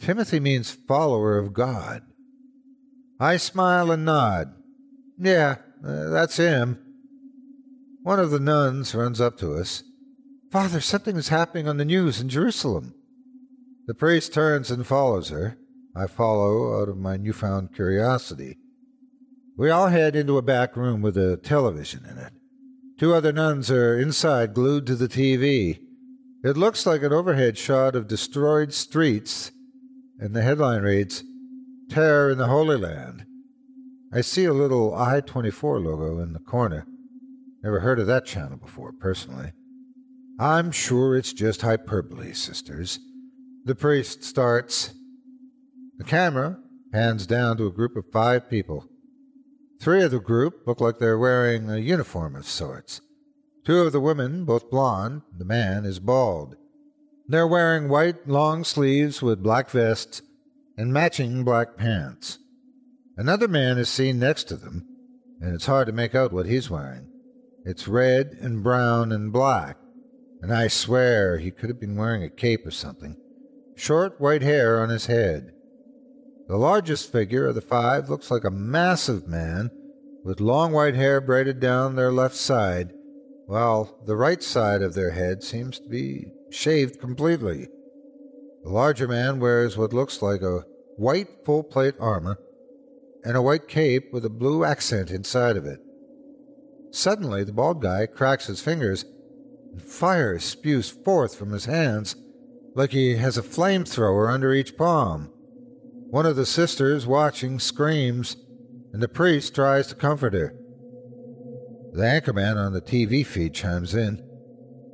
[0.00, 2.02] Timothy means follower of God.
[3.18, 4.54] I smile and nod.
[5.18, 6.78] Yeah, uh, that's him.
[8.04, 9.82] One of the nuns runs up to us.
[10.52, 12.94] Father, something is happening on the news in Jerusalem.
[13.88, 15.58] The priest turns and follows her.
[15.96, 18.58] I follow out of my newfound curiosity.
[19.56, 22.32] We all head into a back room with a television in it.
[23.04, 25.78] Two other nuns are inside, glued to the TV.
[26.42, 29.52] It looks like an overhead shot of destroyed streets,
[30.18, 31.22] and the headline reads,
[31.90, 33.26] Terror in the Holy Land.
[34.10, 36.86] I see a little I 24 logo in the corner.
[37.62, 39.52] Never heard of that channel before, personally.
[40.40, 42.98] I'm sure it's just hyperbole, sisters.
[43.66, 44.94] The priest starts.
[45.98, 46.56] The camera
[46.90, 48.88] pans down to a group of five people.
[49.80, 53.00] Three of the group look like they're wearing a uniform of sorts.
[53.64, 56.56] Two of the women, both blonde, the man is bald.
[57.26, 60.20] They're wearing white long sleeves with black vests
[60.76, 62.38] and matching black pants.
[63.16, 64.86] Another man is seen next to them,
[65.40, 67.08] and it's hard to make out what he's wearing.
[67.64, 69.78] It's red and brown and black,
[70.42, 73.16] and I swear he could have been wearing a cape or something.
[73.76, 75.53] Short white hair on his head.
[76.46, 79.70] The largest figure of the five looks like a massive man
[80.24, 82.92] with long white hair braided down their left side,
[83.46, 87.68] while the right side of their head seems to be shaved completely.
[88.62, 90.64] The larger man wears what looks like a
[90.96, 92.38] white full plate armor
[93.24, 95.80] and a white cape with a blue accent inside of it.
[96.90, 99.04] Suddenly, the bald guy cracks his fingers
[99.72, 102.16] and fire spews forth from his hands
[102.74, 105.30] like he has a flamethrower under each palm.
[106.14, 108.36] One of the sisters watching screams,
[108.92, 110.54] and the priest tries to comfort her.
[111.92, 114.24] The anchorman on the TV feed chimes in.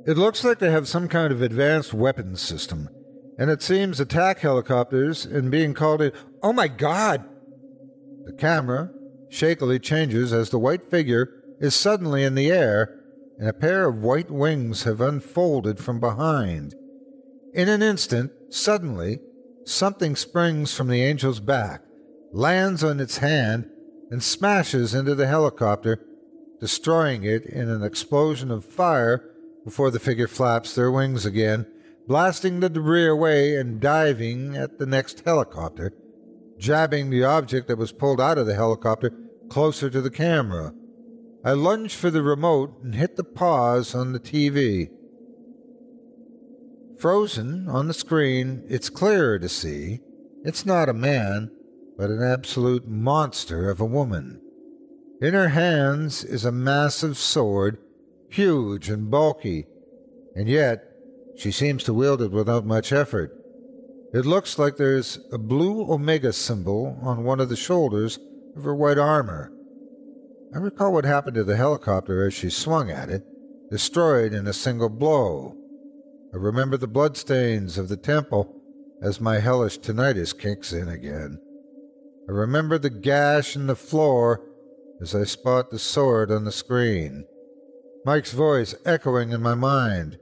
[0.07, 2.89] It looks like they have some kind of advanced weapons system,
[3.37, 6.11] and it seems attack helicopters and being called in.
[6.41, 7.23] Oh my god!
[8.25, 8.89] The camera
[9.29, 12.99] shakily changes as the white figure is suddenly in the air
[13.37, 16.73] and a pair of white wings have unfolded from behind.
[17.53, 19.19] In an instant, suddenly,
[19.65, 21.81] something springs from the angel's back,
[22.31, 23.69] lands on its hand,
[24.09, 26.05] and smashes into the helicopter,
[26.59, 29.23] destroying it in an explosion of fire
[29.63, 31.65] before the figure flaps their wings again,
[32.07, 35.93] blasting the debris away and diving at the next helicopter,
[36.57, 39.11] jabbing the object that was pulled out of the helicopter
[39.49, 40.73] closer to the camera.
[41.43, 44.89] I lunged for the remote and hit the pause on the TV.
[47.01, 50.01] Frozen on the screen, it's clearer to see.
[50.43, 51.49] It's not a man,
[51.97, 54.39] but an absolute monster of a woman.
[55.19, 57.79] In her hands is a massive sword,
[58.29, 59.65] huge and bulky,
[60.35, 60.83] and yet
[61.35, 63.35] she seems to wield it without much effort.
[64.13, 68.19] It looks like there's a blue Omega symbol on one of the shoulders
[68.55, 69.51] of her white armor.
[70.53, 73.23] I recall what happened to the helicopter as she swung at it,
[73.71, 75.57] destroyed in a single blow.
[76.33, 78.61] I remember the bloodstains of the temple
[79.01, 81.39] as my hellish tinnitus kicks in again.
[82.29, 84.41] I remember the gash in the floor
[85.01, 87.25] as I spot the sword on the screen.
[88.05, 90.17] Mike's voice echoing in my mind.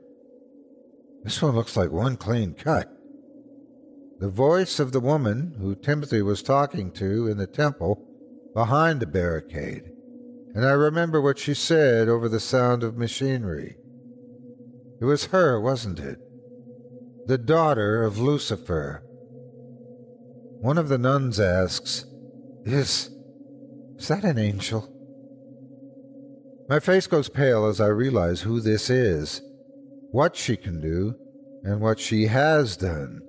[1.23, 2.91] This one looks like one clean cut.
[4.19, 8.05] The voice of the woman who Timothy was talking to in the temple
[8.53, 9.91] behind the barricade
[10.53, 13.77] and I remember what she said over the sound of machinery.
[15.01, 16.19] It was her, wasn't it?
[17.27, 19.03] The daughter of Lucifer.
[20.61, 22.05] One of the nuns asks,
[22.65, 23.09] Is.
[23.97, 24.93] is that an angel?
[26.67, 29.41] My face goes pale as I realize who this is,
[30.11, 31.15] what she can do,
[31.63, 33.21] and what she has done.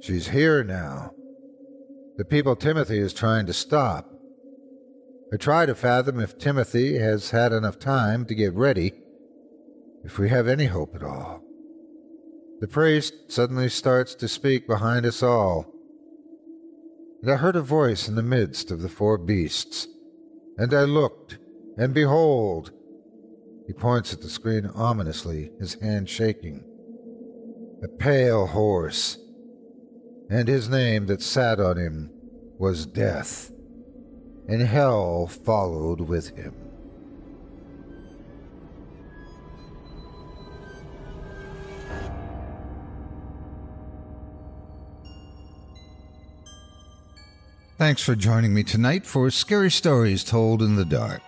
[0.00, 1.12] She's here now.
[2.16, 4.10] The people Timothy is trying to stop.
[5.32, 8.92] I try to fathom if Timothy has had enough time to get ready,
[10.04, 11.42] if we have any hope at all.
[12.60, 15.66] The priest suddenly starts to speak behind us all.
[17.22, 19.86] And I heard a voice in the midst of the four beasts.
[20.58, 21.38] And I looked,
[21.76, 22.72] and behold,
[23.66, 26.64] he points at the screen ominously, his hand shaking.
[27.82, 29.18] A pale horse,
[30.30, 32.10] and his name that sat on him
[32.58, 33.50] was Death
[34.48, 36.61] and hell followed with him.
[47.82, 51.20] Thanks for joining me tonight for Scary Stories Told in the Dark.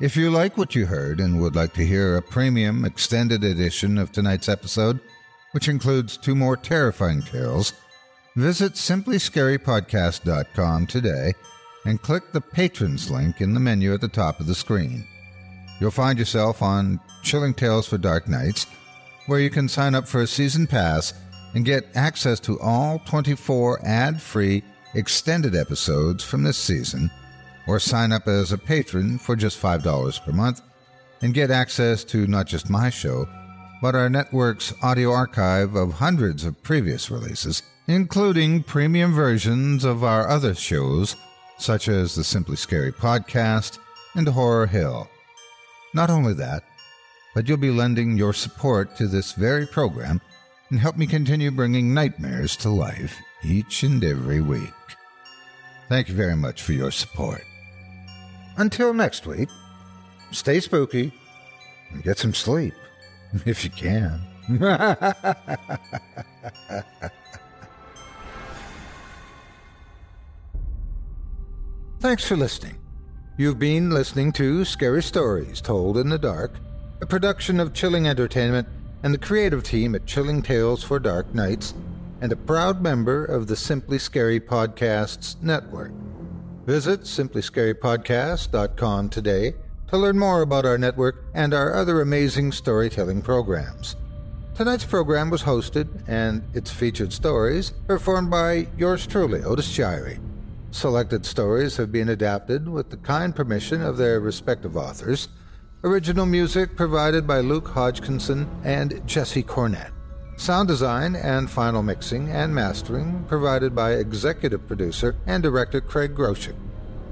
[0.00, 3.96] If you like what you heard and would like to hear a premium extended edition
[3.96, 4.98] of tonight's episode,
[5.52, 7.72] which includes two more terrifying tales,
[8.34, 11.32] visit simplyscarypodcast.com today
[11.84, 15.06] and click the Patrons link in the menu at the top of the screen.
[15.80, 18.66] You'll find yourself on Chilling Tales for Dark Nights,
[19.26, 21.14] where you can sign up for a season pass
[21.54, 24.64] and get access to all 24 ad free
[24.96, 27.10] extended episodes from this season,
[27.66, 30.62] or sign up as a patron for just $5 per month
[31.22, 33.28] and get access to not just my show,
[33.82, 40.28] but our network's audio archive of hundreds of previous releases, including premium versions of our
[40.28, 41.16] other shows
[41.58, 43.78] such as the Simply Scary podcast
[44.14, 45.08] and Horror Hill.
[45.94, 46.64] Not only that,
[47.34, 50.20] but you'll be lending your support to this very program
[50.70, 54.72] and help me continue bringing nightmares to life each and every week.
[55.88, 57.42] Thank you very much for your support.
[58.56, 59.48] Until next week,
[60.32, 61.12] stay spooky
[61.90, 62.74] and get some sleep
[63.46, 64.20] if you can.
[72.00, 72.78] Thanks for listening.
[73.36, 76.52] You've been listening to Scary Stories Told in the Dark,
[77.00, 78.66] a production of Chilling Entertainment
[79.02, 81.74] and the creative team at Chilling Tales for Dark Nights,
[82.20, 85.92] and a proud member of the Simply Scary Podcasts Network.
[86.64, 89.54] Visit simplyscarypodcast.com today
[89.88, 93.96] to learn more about our network and our other amazing storytelling programs.
[94.54, 100.18] Tonight's program was hosted and its featured stories performed by yours truly, Otis Jiry.
[100.70, 105.28] Selected stories have been adapted with the kind permission of their respective authors.
[105.84, 109.92] Original music provided by Luke Hodgkinson and Jesse Cornett.
[110.36, 116.54] Sound design and final mixing and mastering provided by executive producer and director Craig Groshek.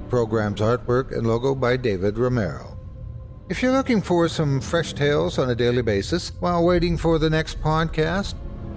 [0.09, 2.77] Program's artwork and logo by David Romero.
[3.49, 7.29] If you're looking for some fresh tales on a daily basis while waiting for the
[7.29, 8.35] next podcast,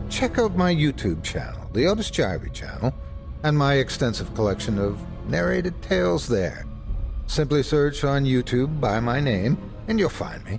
[0.08, 2.94] check out my YouTube channel, the Otis Jiry channel,
[3.42, 6.64] and my extensive collection of narrated tales there.
[7.26, 10.58] Simply search on YouTube by my name, and you'll find me.